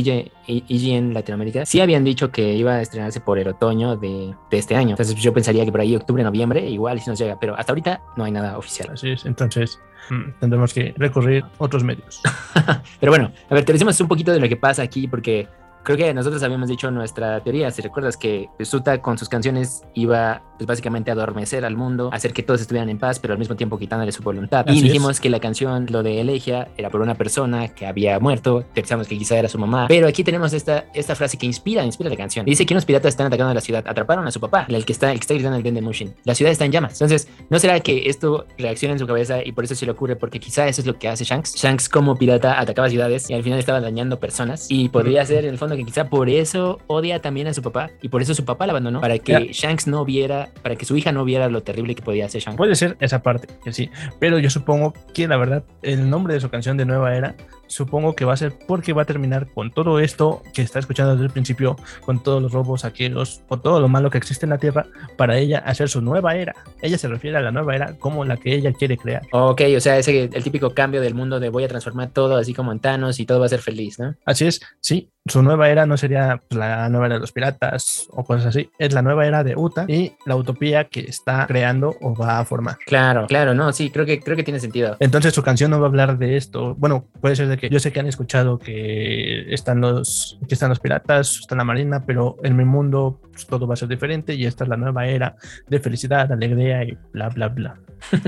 IG, 0.47 0.63
IGN 0.67 1.13
Latinoamérica, 1.13 1.65
sí 1.65 1.81
habían 1.81 2.03
dicho 2.03 2.31
que 2.31 2.53
iba 2.53 2.73
a 2.73 2.81
estrenarse 2.81 3.21
por 3.21 3.39
el 3.39 3.47
otoño 3.47 3.95
de, 3.95 4.33
de 4.49 4.57
este 4.57 4.75
año, 4.75 4.91
entonces 4.91 5.15
yo 5.15 5.33
pensaría 5.33 5.65
que 5.65 5.71
por 5.71 5.81
ahí 5.81 5.95
octubre, 5.95 6.23
noviembre, 6.23 6.67
igual 6.69 6.99
si 6.99 7.09
nos 7.09 7.19
llega, 7.19 7.39
pero 7.39 7.57
hasta 7.57 7.71
ahorita 7.71 8.01
no 8.17 8.23
hay 8.23 8.31
nada 8.31 8.57
oficial. 8.57 8.89
Así 8.93 9.11
es, 9.11 9.25
entonces 9.25 9.79
mm, 10.09 10.39
tendremos 10.39 10.73
que 10.73 10.93
recurrir 10.97 11.43
a 11.43 11.49
otros 11.57 11.83
medios. 11.83 12.21
Pero 12.99 13.11
bueno, 13.11 13.31
a 13.49 13.53
ver, 13.53 13.65
te 13.65 13.73
decimos 13.73 13.99
un 13.99 14.07
poquito 14.07 14.31
de 14.31 14.39
lo 14.39 14.47
que 14.47 14.57
pasa 14.57 14.81
aquí, 14.81 15.07
porque 15.07 15.47
creo 15.85 15.97
que 15.97 16.13
nosotros 16.13 16.43
habíamos 16.43 16.67
dicho 16.67 16.91
nuestra 16.91 17.39
teoría. 17.41 17.71
Si 17.71 17.81
recuerdas 17.81 18.17
que 18.17 18.49
Suta 18.61 19.01
con 19.01 19.17
sus 19.17 19.29
canciones 19.29 19.83
iba 19.93 20.41
pues, 20.57 20.67
básicamente 20.67 21.11
a 21.11 21.13
adormecer 21.13 21.63
al 21.63 21.77
mundo, 21.77 22.09
hacer 22.11 22.33
que 22.33 22.43
todos 22.43 22.59
estuvieran 22.59 22.89
en 22.89 22.97
paz, 22.97 23.19
pero 23.19 23.33
al 23.33 23.39
mismo 23.39 23.55
tiempo 23.55 23.77
quitándole 23.77 24.11
su 24.11 24.23
voluntad. 24.23 24.65
Así 24.67 24.75
y 24.75 24.77
es. 24.79 24.83
dijimos 24.83 25.21
que 25.21 25.29
la 25.29 25.39
canción, 25.39 25.85
lo 25.89 26.03
de 26.03 26.19
Elegia, 26.19 26.69
era 26.75 26.89
por 26.89 27.01
una 27.01 27.15
persona 27.15 27.69
que 27.69 27.85
había 27.85 28.19
muerto. 28.19 28.65
Pensamos 28.73 29.07
que 29.07 29.17
quizá 29.17 29.37
era 29.37 29.47
su 29.47 29.59
mamá. 29.59 29.85
Pero 29.87 30.07
aquí 30.07 30.23
tenemos 30.23 30.53
esta, 30.53 30.85
esta 30.93 31.15
frase 31.15 31.37
que 31.37 31.45
inspira, 31.45 31.85
inspira 31.85 32.09
la 32.09 32.17
canción. 32.17 32.45
Dice 32.45 32.65
que 32.65 32.73
unos 32.73 32.85
piratas 32.85 33.09
están 33.09 33.27
atacando 33.27 33.53
la 33.53 33.61
ciudad, 33.61 33.85
atraparon 33.87 34.27
a 34.27 34.31
su 34.31 34.39
papá, 34.39 34.65
el 34.67 34.85
que 34.85 34.91
está, 34.91 35.11
el 35.11 35.19
que 35.19 35.23
está 35.23 35.35
gritando 35.35 35.57
el 35.57 35.63
Den 35.63 35.75
de 35.75 35.81
Mushin. 35.81 36.15
La 36.23 36.33
ciudad 36.33 36.51
está 36.51 36.65
en 36.65 36.71
llamas. 36.71 36.93
Entonces, 36.93 37.27
¿no 37.49 37.59
será 37.59 37.79
que 37.79 38.09
esto 38.09 38.45
reacciona 38.57 38.93
en 38.93 38.99
su 38.99 39.05
cabeza 39.05 39.43
y 39.45 39.51
por 39.51 39.63
eso 39.63 39.75
se 39.75 39.85
le 39.85 39.91
ocurre? 39.91 40.15
Porque 40.15 40.39
quizá 40.39 40.67
eso 40.67 40.81
es 40.81 40.87
lo 40.87 40.97
que 40.97 41.07
hace 41.07 41.23
Shanks. 41.23 41.55
Shanks 41.55 41.89
como 41.89 42.15
pirata 42.15 42.59
atacaba 42.59 42.89
ciudades 42.89 43.29
y 43.29 43.33
al 43.33 43.43
final 43.43 43.59
estaba 43.59 43.79
dañando 43.79 44.19
personas. 44.19 44.65
Y 44.69 44.89
podría 44.89 45.23
ser 45.25 45.45
en 45.45 45.51
el 45.51 45.57
fondo 45.57 45.74
que 45.75 45.83
quizá 45.83 46.09
por 46.09 46.29
eso 46.29 46.79
odia 46.87 47.21
también 47.21 47.47
a 47.47 47.53
su 47.53 47.61
papá 47.61 47.91
y 48.01 48.09
por 48.09 48.21
eso 48.21 48.33
su 48.33 48.45
papá 48.45 48.65
la 48.65 48.73
abandonó. 48.73 49.01
Para 49.01 49.17
que. 49.19 49.49
Shanks 49.51 49.87
no 49.87 50.05
viera, 50.05 50.49
para 50.61 50.75
que 50.75 50.85
su 50.85 50.95
hija 50.97 51.11
no 51.11 51.25
viera 51.25 51.49
lo 51.49 51.63
terrible 51.63 51.95
que 51.95 52.01
podía 52.01 52.25
hacer 52.25 52.41
Shanks. 52.41 52.57
Puede 52.57 52.75
ser 52.75 52.97
esa 52.99 53.21
parte, 53.21 53.47
que 53.63 53.73
sí. 53.73 53.89
Pero 54.19 54.39
yo 54.39 54.49
supongo 54.49 54.93
que 55.13 55.27
la 55.27 55.37
verdad, 55.37 55.63
el 55.81 56.09
nombre 56.09 56.33
de 56.33 56.39
su 56.39 56.49
canción 56.49 56.77
de 56.77 56.85
Nueva 56.85 57.15
Era, 57.15 57.35
supongo 57.67 58.15
que 58.15 58.25
va 58.25 58.33
a 58.33 58.37
ser 58.37 58.53
porque 58.67 58.93
va 58.93 59.03
a 59.03 59.05
terminar 59.05 59.47
con 59.53 59.71
todo 59.71 59.99
esto 59.99 60.41
que 60.53 60.61
está 60.61 60.79
escuchando 60.79 61.13
desde 61.13 61.25
el 61.25 61.31
principio, 61.31 61.75
con 62.01 62.21
todos 62.21 62.41
los 62.41 62.51
robos, 62.51 62.81
saqueos, 62.81 63.41
o 63.47 63.59
todo 63.59 63.79
lo 63.79 63.87
malo 63.87 64.09
que 64.09 64.17
existe 64.17 64.45
en 64.45 64.51
la 64.51 64.57
Tierra, 64.57 64.85
para 65.17 65.37
ella 65.37 65.59
hacer 65.59 65.89
su 65.89 66.01
nueva 66.01 66.35
era. 66.35 66.53
Ella 66.81 66.97
se 66.97 67.07
refiere 67.07 67.37
a 67.37 67.41
la 67.41 67.51
nueva 67.51 67.75
era 67.75 67.93
como 67.97 68.25
la 68.25 68.37
que 68.37 68.53
ella 68.53 68.73
quiere 68.73 68.97
crear. 68.97 69.21
Ok, 69.31 69.61
o 69.75 69.79
sea, 69.79 69.97
ese 69.97 70.29
el 70.31 70.43
típico 70.43 70.73
cambio 70.73 71.01
del 71.01 71.13
mundo 71.13 71.39
de 71.39 71.49
voy 71.49 71.63
a 71.63 71.67
transformar 71.67 72.09
todo 72.09 72.37
así 72.37 72.53
como 72.53 72.71
en 72.71 72.79
Thanos 72.79 73.19
y 73.19 73.25
todo 73.25 73.39
va 73.39 73.45
a 73.45 73.49
ser 73.49 73.61
feliz, 73.61 73.99
¿no? 73.99 74.15
Así 74.25 74.45
es, 74.45 74.61
sí, 74.79 75.09
su 75.27 75.41
nueva 75.41 75.69
era 75.69 75.87
no 75.87 75.97
sería 75.97 76.39
pues, 76.47 76.57
la 76.57 76.87
nueva 76.89 77.07
era 77.07 77.15
de 77.15 77.21
los 77.21 77.31
piratas 77.31 78.07
o 78.11 78.23
cosas 78.23 78.47
así, 78.47 78.69
es 78.77 78.93
la 78.93 79.01
nueva 79.01 79.25
era 79.25 79.43
de 79.43 79.55
Uta 79.55 79.85
y 79.87 80.13
la 80.25 80.35
utopía 80.35 80.85
que 80.85 80.99
está 81.01 81.47
creando 81.47 81.95
o 82.01 82.15
va 82.15 82.39
a 82.39 82.45
formar. 82.45 82.77
Claro, 82.85 83.25
claro, 83.25 83.55
no, 83.55 83.73
sí, 83.73 83.89
creo 83.89 84.05
que, 84.05 84.19
creo 84.19 84.37
que 84.37 84.43
tiene 84.43 84.59
sentido. 84.59 84.97
Entonces 84.99 85.33
su 85.33 85.41
canción 85.41 85.71
no 85.71 85.79
va 85.79 85.87
a 85.87 85.89
hablar 85.89 86.19
de 86.19 86.37
esto. 86.37 86.75
Bueno, 86.75 87.07
puede 87.21 87.35
ser 87.35 87.47
de 87.47 87.54
que 87.57 87.69
yo 87.69 87.79
sé 87.79 87.91
que 87.91 87.99
han 87.99 88.07
escuchado 88.07 88.59
que 88.59 89.53
están 89.53 89.81
los, 89.81 90.37
que 90.47 90.53
están 90.55 90.69
los 90.69 90.79
piratas, 90.79 91.39
está 91.41 91.55
la 91.55 91.63
marina, 91.63 92.03
pero 92.05 92.37
en 92.43 92.55
mi 92.55 92.65
mundo 92.65 93.19
pues, 93.31 93.45
todo 93.47 93.67
va 93.67 93.73
a 93.73 93.77
ser 93.77 93.87
diferente 93.89 94.33
y 94.35 94.45
esta 94.45 94.63
es 94.63 94.69
la 94.69 94.77
nueva 94.77 95.07
era 95.07 95.35
de 95.67 95.79
felicidad, 95.79 96.31
alegría 96.31 96.83
y 96.83 96.97
bla, 97.13 97.29
bla, 97.29 97.47
bla. 97.49 97.75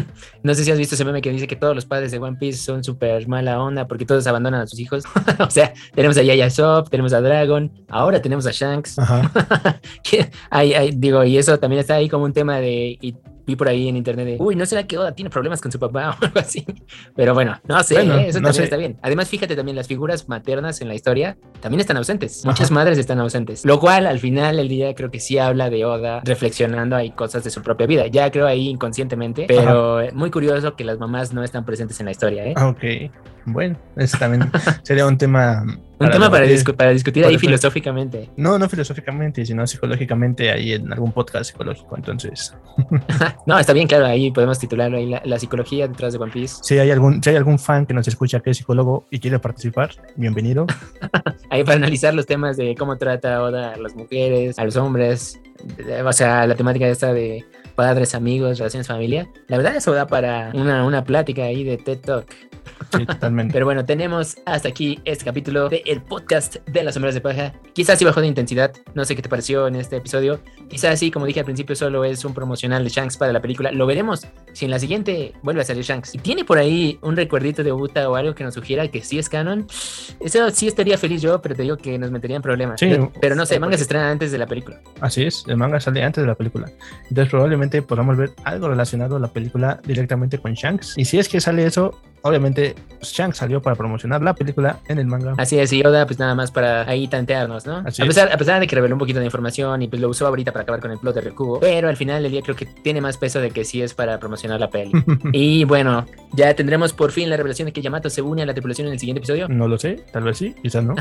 No 0.44 0.54
sé 0.54 0.64
si 0.64 0.72
has 0.72 0.78
visto 0.78 0.96
ese 0.96 1.04
meme 1.06 1.22
que 1.22 1.32
dice 1.32 1.46
que 1.48 1.56
todos 1.56 1.76
los 1.76 1.86
padres 1.86 2.12
de 2.12 2.20
One 2.20 2.38
Piece 2.40 2.60
son 2.60 2.84
súper 2.84 3.28
mala 3.28 3.62
onda 3.62 3.88
porque 3.88 4.06
todos 4.06 4.26
abandonan 4.28 4.62
a 4.62 4.68
sus 4.68 4.80
hijos. 4.80 5.04
o 5.40 5.50
sea, 5.50 5.74
tenemos 5.94 6.18
a 6.18 6.24
Yaya 6.24 6.50
Sop, 6.50 6.90
tenemos 6.90 7.14
a 7.14 7.22
Dragon, 7.22 7.72
ahora 7.90 8.22
tenemos 8.22 8.46
a 8.48 8.52
Shanks. 8.52 8.98
Ajá. 9.00 9.32
Que 10.04 10.30
hay- 10.50 10.74
hay- 10.74 10.92
digo, 10.96 11.24
y 11.24 11.38
eso 11.38 11.58
también 11.60 11.80
está 11.82 11.96
ahí 11.96 12.08
como 12.10 12.26
un 12.26 12.34
tema 12.34 12.60
de. 12.60 12.98
Y 13.02 13.16
vi 13.48 13.56
por 13.56 13.68
ahí 13.70 13.88
en 13.88 13.98
internet 13.98 14.26
de, 14.28 14.38
uy, 14.40 14.56
¿no 14.56 14.66
será 14.66 14.86
que 14.86 14.98
Oda 14.98 15.14
tiene 15.14 15.30
problemas 15.32 15.62
con 15.62 15.72
su 15.72 15.80
papá 15.80 16.16
o 16.22 16.26
algo 16.26 16.40
así? 16.40 16.66
Pero 17.16 17.34
bueno, 17.34 17.60
no 17.68 17.82
sé, 17.84 17.96
Bueno, 17.96 18.18
¿eh? 18.18 18.28
eso 18.28 18.40
no 18.40 18.50
también 18.50 18.54
sé. 18.54 18.64
está 18.66 18.78
bien. 18.78 18.98
Además, 19.02 19.30
fíjate 19.30 19.56
también, 19.56 19.76
las 19.76 19.88
figuras 19.88 20.28
maternas 20.30 20.82
en 20.82 20.90
la 20.90 20.94
historia 20.96 21.38
también 21.62 21.80
están 21.80 21.98
ausentes. 21.98 22.46
Muchas 22.46 22.70
madres 22.70 22.98
están 22.98 23.20
ausentes. 23.20 23.66
Lo 23.66 23.80
cual, 23.80 24.06
al 24.06 24.20
final 24.20 24.58
del 24.58 24.68
día, 24.68 24.94
creo 24.94 25.10
que 25.10 25.20
sí 25.20 25.38
habla 25.38 25.70
de 25.70 25.86
Oda 25.86 26.22
reflexionando 26.26 26.96
ahí 26.96 27.12
cosas 27.12 27.44
de 27.44 27.50
su 27.50 27.62
propia 27.62 27.88
vida. 27.88 28.08
Ya 28.08 28.30
creo 28.30 28.46
ahí 28.46 28.68
inconscientemente, 28.68 29.46
pero 29.48 30.02
muy 30.14 30.30
curioso 30.30 30.76
que 30.76 30.84
las 30.84 31.00
mamás 31.00 31.34
no 31.34 31.44
están 31.44 31.66
presentes 31.66 32.00
en 32.02 32.06
la 32.08 32.12
historia, 32.12 32.46
¿eh? 32.46 32.54
Ah, 32.58 32.68
Ok, 32.68 32.84
bueno, 33.48 33.78
ese 33.96 34.18
también 34.18 34.52
sería 34.84 35.06
un 35.08 35.18
tema. 35.18 35.64
Un 36.00 36.12
tema 36.12 36.30
para, 36.30 36.46
discu- 36.46 36.76
para 36.76 36.92
discutir 36.92 37.26
ahí 37.26 37.32
eso- 37.36 37.40
filosóficamente. 37.40 38.30
No, 38.38 38.60
no 38.60 38.70
filosóficamente, 38.70 39.44
sino 39.46 39.66
psicológicamente 39.66 40.52
ahí 40.52 40.74
en 40.74 40.94
algún 40.94 41.12
podcast 41.12 41.50
psicológico. 41.50 41.96
Entonces, 41.98 42.54
No, 43.48 43.58
está 43.58 43.74
bien, 43.74 43.88
claro, 43.88 44.06
ahí 44.06 44.30
podemos 44.30 44.60
titularlo 44.60 44.98
ahí 44.98 45.08
la, 45.08 45.22
la 45.26 45.40
psicología 45.40 45.88
detrás 45.88 46.14
de 46.14 46.20
One 46.20 46.32
Piece. 46.32 46.58
si 46.62 46.78
hay 46.78 46.92
algún, 46.92 47.24
si 47.24 47.32
hay 47.32 47.36
algún 47.38 47.58
fan 47.58 47.88
que 47.88 47.96
nos 47.96 48.08
escucha 48.08 48.42
que 48.42 48.52
es 48.52 48.58
psicólogo 48.58 49.06
y 49.10 49.20
quiere 49.20 49.40
participar, 49.40 49.90
bienvenido. 50.16 50.68
Ahí 51.50 51.64
para 51.64 51.78
analizar 51.78 52.14
los 52.14 52.26
temas 52.28 52.58
de 52.58 52.76
cómo 52.76 52.98
trata 52.98 53.42
Oda 53.42 53.74
a 53.74 53.78
las 53.78 53.96
mujeres, 53.96 54.60
a 54.60 54.66
los 54.66 54.76
hombres, 54.76 55.40
o 56.06 56.14
sea, 56.14 56.46
la 56.46 56.54
temática 56.56 56.86
esta 56.88 57.12
de 57.14 57.44
padres, 57.76 58.14
amigos, 58.14 58.60
relaciones, 58.60 58.86
familia. 58.88 59.28
La 59.48 59.58
verdad 59.58 59.76
eso 59.76 59.94
da 59.94 60.06
para 60.06 60.52
una, 60.54 60.86
una 60.86 61.04
plática 61.04 61.44
ahí 61.44 61.64
de 61.64 61.78
TED 61.78 62.00
Talk. 62.00 62.28
Sí, 62.96 63.06
totalmente. 63.06 63.54
Pero 63.54 63.66
bueno, 63.66 63.86
tenemos 63.86 64.38
hasta 64.46 64.70
aquí 64.70 65.00
este 65.06 65.26
capítulo 65.26 65.70
del 65.70 66.02
podcast 66.02 66.58
de 66.68 66.84
las 66.84 66.94
sombras 66.94 67.14
de 67.14 67.22
paja. 67.22 67.54
Quizás 67.74 68.00
sí 68.00 68.06
bajó 68.06 68.22
de 68.22 68.28
intensidad, 68.28 68.74
no 68.94 69.06
sé 69.06 69.16
qué 69.16 69.22
te 69.22 69.30
pareció 69.30 69.68
en 69.68 69.76
este 69.76 69.98
episodio. 69.98 70.40
Quizás 70.70 71.00
sí, 71.00 71.12
como 71.12 71.26
dije 71.26 71.40
al 71.40 71.46
principio, 71.46 71.76
solo 71.76 72.04
es 72.04 72.24
un 72.26 72.34
promocional 72.34 72.84
de 72.84 72.90
Shanks 72.90 73.18
para 73.18 73.32
la 73.32 73.42
película. 73.42 73.72
Lo 73.72 73.86
veremos 73.86 74.28
si 74.54 74.66
en 74.66 74.72
la 74.72 74.80
siguiente 74.80 75.34
vuelve 75.44 75.62
a 75.62 75.64
salir 75.64 75.84
Shanks. 75.84 76.10
Si 76.10 76.18
tiene 76.18 76.44
por 76.44 76.58
ahí 76.58 77.00
un 77.02 77.16
recuerdito 77.16 77.64
de 77.64 77.72
Uta 77.72 78.10
o 78.10 78.16
algo 78.16 78.36
que 78.36 78.44
nos 78.44 78.54
sugiera 78.54 78.88
que 78.88 79.02
sí 79.02 79.20
es 79.20 79.30
canon, 79.30 79.68
eso 80.20 80.50
sí 80.52 80.68
estaría 80.68 80.98
feliz 80.98 81.22
yo, 81.22 81.42
pero 81.42 81.56
te 81.56 81.64
digo 81.64 81.78
que 81.78 81.98
nos 81.98 82.12
metería 82.12 82.38
en 82.38 82.42
problemas. 82.42 82.80
Sí, 82.80 82.96
pero 83.22 83.36
no 83.36 83.46
sé, 83.46 83.56
sí, 83.56 83.60
manga 83.60 83.78
se 83.78 83.84
estrena 83.84 84.10
antes 84.10 84.32
de 84.32 84.38
la 84.38 84.48
película. 84.48 84.80
Así 85.02 85.24
es, 85.24 85.44
el 85.48 85.58
manga 85.58 85.80
sale 85.80 86.04
antes 86.04 86.24
de 86.24 86.28
la 86.28 86.36
película. 86.36 86.70
Entonces 87.10 87.30
probablemente 87.30 87.82
podamos 87.82 88.18
ver 88.18 88.32
algo 88.44 88.68
relacionado 88.70 89.18
a 89.18 89.20
la 89.20 89.28
película 89.28 89.80
directamente 89.86 90.38
con 90.38 90.54
Shanks. 90.54 90.98
Y 90.98 91.06
si 91.06 91.20
es 91.20 91.30
que 91.30 91.40
sale 91.40 91.66
eso, 91.66 92.02
obviamente 92.22 92.67
Shanks 93.02 93.38
salió 93.38 93.62
para 93.62 93.76
promocionar 93.76 94.22
la 94.22 94.34
película 94.34 94.80
en 94.88 95.00
el 95.00 95.08
manga. 95.08 95.34
Así 95.38 95.60
es, 95.60 95.72
y 95.74 95.84
Oda, 95.84 96.06
pues 96.06 96.20
nada 96.20 96.36
más 96.36 96.52
para 96.52 96.88
ahí 96.90 97.08
tantearnos, 97.08 97.66
¿no? 97.66 97.84
Así 97.86 98.02
a, 98.02 98.06
es. 98.06 98.10
pesar, 98.10 98.32
a 98.32 98.38
pesar 98.38 98.60
de 98.60 98.68
que 98.68 98.76
reveló 98.76 98.96
un 98.96 99.00
poquito 99.00 99.20
de 99.20 99.26
información 99.26 99.82
y 99.82 99.88
pues 99.88 100.02
lo 100.02 100.10
usó 100.10 100.28
ahorita 100.28 100.52
para 100.52 100.64
acabar 100.64 100.82
con 100.82 100.92
el 100.92 100.98
plot 100.98 101.16
de 101.16 101.22
Recubo, 101.22 101.60
pero 101.60 101.90
al 101.90 101.98
final 101.98 102.24
del 102.24 102.32
día 102.32 102.42
creo 102.42 102.56
que 102.56 102.66
tiene 102.66 103.02
más 103.02 103.18
peso 103.18 103.40
de 103.40 103.52
que 103.52 103.64
sí 103.64 103.82
es 103.82 103.94
para 103.94 104.20
promocionar 104.20 104.60
la 104.60 104.70
peli. 104.70 104.92
y 105.34 105.64
bueno, 105.66 106.06
ya 106.34 106.54
tendremos 106.54 106.94
por 106.94 107.12
fin 107.12 107.30
la 107.30 107.38
revelación 107.38 107.68
de 107.68 107.74
que 107.74 107.82
Yamato 107.82 108.10
se 108.10 108.22
une 108.22 108.44
a 108.44 108.46
la 108.46 108.54
tripulación 108.54 108.88
en 108.88 108.94
el 108.94 109.00
siguiente 109.00 109.20
episodio. 109.20 109.48
No 109.48 109.68
lo 109.68 109.78
sé, 109.78 110.04
tal 110.12 110.24
vez 110.24 110.38
sí, 110.38 110.56
quizás 110.62 110.84
no. 110.84 110.96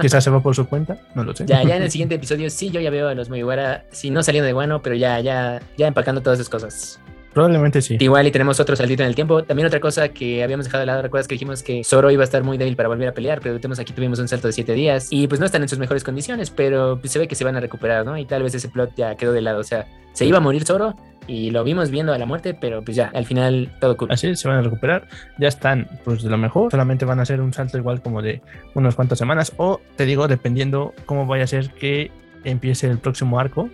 quizás 0.00 0.22
se 0.22 0.30
va 0.30 0.40
por 0.40 0.54
su 0.54 0.66
cuenta, 0.66 0.98
no 1.14 1.24
lo 1.24 1.34
sé. 1.34 1.44
Ya, 1.46 1.62
ya 1.62 1.76
en 1.76 1.82
el 1.82 1.90
siguiente 1.92 2.14
episodio 2.16 2.50
sí 2.50 2.70
yo 2.70 2.80
ya 2.80 2.90
veo 2.90 3.08
a 3.08 3.14
los 3.14 3.28
Mugiwara, 3.28 3.84
si 3.90 4.10
no 4.10 4.22
saliendo 4.22 4.46
de 4.46 4.52
guano, 4.52 4.82
pero 4.82 4.94
ya, 4.94 5.20
ya, 5.20 5.60
ya 5.76 5.86
empacando 5.86 6.20
todas 6.20 6.38
esas 6.38 6.50
cosas. 6.50 7.00
Probablemente 7.32 7.80
sí. 7.80 7.96
Igual 7.98 8.26
y 8.26 8.30
tenemos 8.30 8.60
otro 8.60 8.76
saltito 8.76 9.02
en 9.02 9.08
el 9.08 9.14
tiempo. 9.14 9.42
También 9.42 9.66
otra 9.66 9.80
cosa 9.80 10.08
que 10.10 10.42
habíamos 10.42 10.66
dejado 10.66 10.80
de 10.80 10.86
lado, 10.86 11.02
recuerdas 11.02 11.26
que 11.26 11.34
dijimos 11.34 11.62
que 11.62 11.82
Zoro 11.84 12.10
iba 12.10 12.22
a 12.22 12.24
estar 12.24 12.42
muy 12.42 12.58
débil 12.58 12.76
para 12.76 12.88
volver 12.88 13.08
a 13.08 13.14
pelear, 13.14 13.40
pero 13.40 13.56
tenemos 13.56 13.78
aquí 13.78 13.92
tuvimos 13.92 14.18
un 14.18 14.28
salto 14.28 14.48
de 14.48 14.52
7 14.52 14.74
días 14.74 15.08
y 15.10 15.26
pues 15.28 15.40
no 15.40 15.46
están 15.46 15.62
en 15.62 15.68
sus 15.68 15.78
mejores 15.78 16.04
condiciones, 16.04 16.50
pero 16.50 16.98
pues, 17.00 17.12
se 17.12 17.18
ve 17.18 17.28
que 17.28 17.34
se 17.34 17.44
van 17.44 17.56
a 17.56 17.60
recuperar, 17.60 18.04
¿no? 18.04 18.18
Y 18.18 18.26
tal 18.26 18.42
vez 18.42 18.54
ese 18.54 18.68
plot 18.68 18.94
ya 18.96 19.14
quedó 19.16 19.32
de 19.32 19.40
lado, 19.40 19.60
o 19.60 19.64
sea, 19.64 19.86
se 20.12 20.26
iba 20.26 20.38
a 20.38 20.40
morir 20.40 20.64
Zoro 20.64 20.94
y 21.26 21.50
lo 21.50 21.64
vimos 21.64 21.90
viendo 21.90 22.12
a 22.12 22.18
la 22.18 22.26
muerte, 22.26 22.52
pero 22.52 22.82
pues 22.82 22.96
ya, 22.96 23.10
al 23.14 23.24
final 23.24 23.70
todo 23.80 23.96
cool. 23.96 24.10
Así 24.12 24.34
se 24.36 24.48
van 24.48 24.58
a 24.58 24.62
recuperar, 24.62 25.08
ya 25.38 25.48
están 25.48 25.88
pues 26.04 26.22
de 26.22 26.28
lo 26.28 26.36
mejor, 26.36 26.70
solamente 26.70 27.04
van 27.04 27.18
a 27.20 27.22
hacer 27.22 27.40
un 27.40 27.52
salto 27.52 27.78
igual 27.78 28.02
como 28.02 28.20
de 28.20 28.42
unas 28.74 28.94
cuantas 28.94 29.18
semanas 29.18 29.52
o 29.56 29.80
te 29.96 30.04
digo, 30.04 30.28
dependiendo 30.28 30.92
cómo 31.06 31.26
vaya 31.26 31.44
a 31.44 31.46
ser 31.46 31.70
que 31.70 32.10
empiece 32.44 32.88
el 32.88 32.98
próximo 32.98 33.38
arco, 33.38 33.70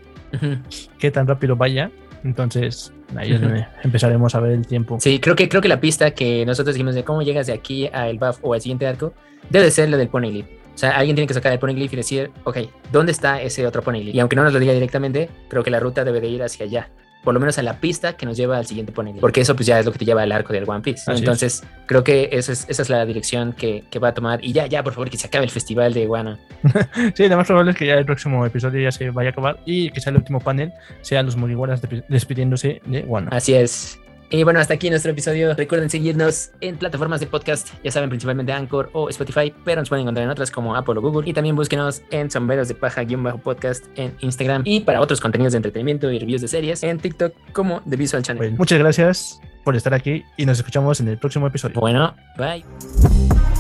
qué 0.99 1.11
tan 1.11 1.27
rápido 1.27 1.57
vaya, 1.57 1.91
entonces 2.25 2.93
ahí 3.17 3.33
es 3.33 3.41
donde 3.41 3.67
empezaremos 3.83 4.35
a 4.35 4.41
ver 4.41 4.53
el 4.53 4.67
tiempo. 4.67 4.99
Sí, 5.01 5.19
creo 5.19 5.37
que, 5.37 5.49
creo 5.49 5.63
que 5.63 5.69
la 5.69 5.81
pista 5.81 6.11
que 6.13 6.45
nosotros 6.47 6.75
dijimos 6.75 6.95
de 6.95 7.05
cómo 7.05 7.23
llegas 7.23 7.47
de 7.47 7.53
aquí 7.53 7.89
a 7.93 8.09
el 8.09 8.19
buff 8.19 8.39
o 8.43 8.55
al 8.55 8.61
siguiente 8.61 8.87
arco 8.87 9.13
debe 9.51 9.71
ser 9.71 9.89
la 9.89 9.97
del 9.97 10.09
Poneglyph. 10.09 10.47
O 10.75 10.79
sea, 10.79 10.91
alguien 10.91 11.17
tiene 11.17 11.27
que 11.27 11.35
sacar 11.35 11.53
el 11.53 11.59
Poneglyph 11.59 11.93
y 11.93 11.97
decir, 11.97 12.31
ok, 12.45 12.59
¿dónde 12.93 13.13
está 13.13 13.43
ese 13.43 13.67
otro 13.67 13.83
Poneglyph? 13.83 14.15
Y 14.15 14.21
aunque 14.21 14.37
no 14.37 14.45
nos 14.45 14.53
lo 14.53 14.61
diga 14.61 14.73
directamente, 14.73 15.29
creo 15.49 15.65
que 15.65 15.71
la 15.71 15.81
ruta 15.81 16.05
debe 16.05 16.21
de 16.21 16.29
ir 16.29 16.43
hacia 16.43 16.67
allá. 16.67 16.91
Por 17.25 17.35
lo 17.35 17.41
menos 17.41 17.59
a 17.59 17.63
la 17.63 17.75
pista 17.81 18.15
que 18.15 18.25
nos 18.27 18.37
lleva 18.37 18.57
al 18.59 18.65
siguiente 18.67 18.93
Poneglyph. 18.93 19.21
Porque 19.21 19.41
eso 19.41 19.55
pues 19.55 19.67
ya 19.67 19.79
es 19.79 19.85
lo 19.85 19.93
que 19.93 19.99
te 19.99 20.05
lleva 20.05 20.23
al 20.23 20.33
arco 20.33 20.53
del 20.53 20.65
One 20.69 20.81
Piece. 20.81 21.11
Entonces, 21.13 21.63
creo 21.87 22.03
que 22.05 22.29
esa 22.33 22.53
es, 22.53 22.65
esa 22.69 22.83
es 22.83 22.89
la 22.89 23.05
dirección 23.05 23.53
que, 23.53 23.85
que 23.91 23.99
va 23.99 24.09
a 24.09 24.15
tomar. 24.15 24.43
Y 24.45 24.53
ya, 24.53 24.67
ya, 24.67 24.83
por 24.83 24.93
favor, 24.95 25.11
que 25.11 25.17
se 25.19 25.27
acabe 25.27 25.45
el 25.45 25.51
festival 25.51 25.93
de 25.93 26.07
Guano. 26.07 26.39
Sí, 27.15 27.29
lo 27.29 27.37
más 27.37 27.47
probable 27.47 27.73
es 27.73 27.77
que 27.77 27.87
ya 27.87 27.95
el 27.95 28.07
próximo 28.07 28.47
episodio 28.47 28.81
ya 28.81 28.93
se 28.93 29.11
vaya 29.11 29.31
a 29.31 29.33
acabar 29.33 29.61
y 29.67 29.91
que 29.91 30.01
sea 30.01 30.11
el 30.11 30.17
último 30.17 30.41
panel, 30.41 30.73
sea 31.03 31.23
los 31.23 31.37
depi- 31.83 32.05
despidiéndose 32.09 32.81
de 32.87 33.01
Wano. 33.03 33.29
Así 33.33 33.55
es. 33.55 33.99
Y 34.31 34.43
bueno, 34.43 34.61
hasta 34.61 34.75
aquí 34.75 34.91
nuestro 34.91 35.13
episodio. 35.13 35.55
Recuerden 35.55 35.89
seguirnos 35.89 36.51
en 36.61 36.77
plataformas 36.77 37.21
de 37.21 37.27
podcast, 37.27 37.69
ya 37.83 37.91
saben, 37.91 38.11
principalmente 38.11 38.53
Anchor 38.53 38.91
o 38.93 39.09
Spotify, 39.09 39.55
pero 39.65 39.81
nos 39.81 39.89
pueden 39.89 40.03
encontrar 40.03 40.25
en 40.25 40.31
otras 40.31 40.51
como 40.51 40.77
Apple 40.77 40.95
o 40.99 41.01
Google. 41.01 41.29
Y 41.29 41.33
también 41.33 41.57
búsquenos 41.57 42.03
en 42.11 42.31
Sombreros 42.31 42.69
de 42.69 42.75
Paja-podcast 42.75 43.87
en 43.97 44.15
Instagram. 44.21 44.63
Y 44.65 44.81
para 44.81 45.01
otros 45.01 45.21
contenidos 45.21 45.53
de 45.53 45.59
entretenimiento 45.59 46.11
y 46.11 46.19
reviews 46.19 46.43
de 46.43 46.49
series 46.49 46.83
en 46.83 46.99
TikTok 46.99 47.33
como 47.53 47.81
The 47.89 47.97
Visual 47.97 48.23
Channel. 48.23 48.39
Bueno, 48.39 48.57
muchas 48.59 48.79
gracias 48.79 49.41
por 49.65 49.77
estar 49.77 49.95
aquí 49.95 50.25
y 50.37 50.47
nos 50.47 50.59
escuchamos 50.59 51.01
en 51.01 51.09
el 51.09 51.19
próximo 51.19 51.47
episodio. 51.47 51.81
Bueno, 51.81 52.15
bye. 52.37 53.58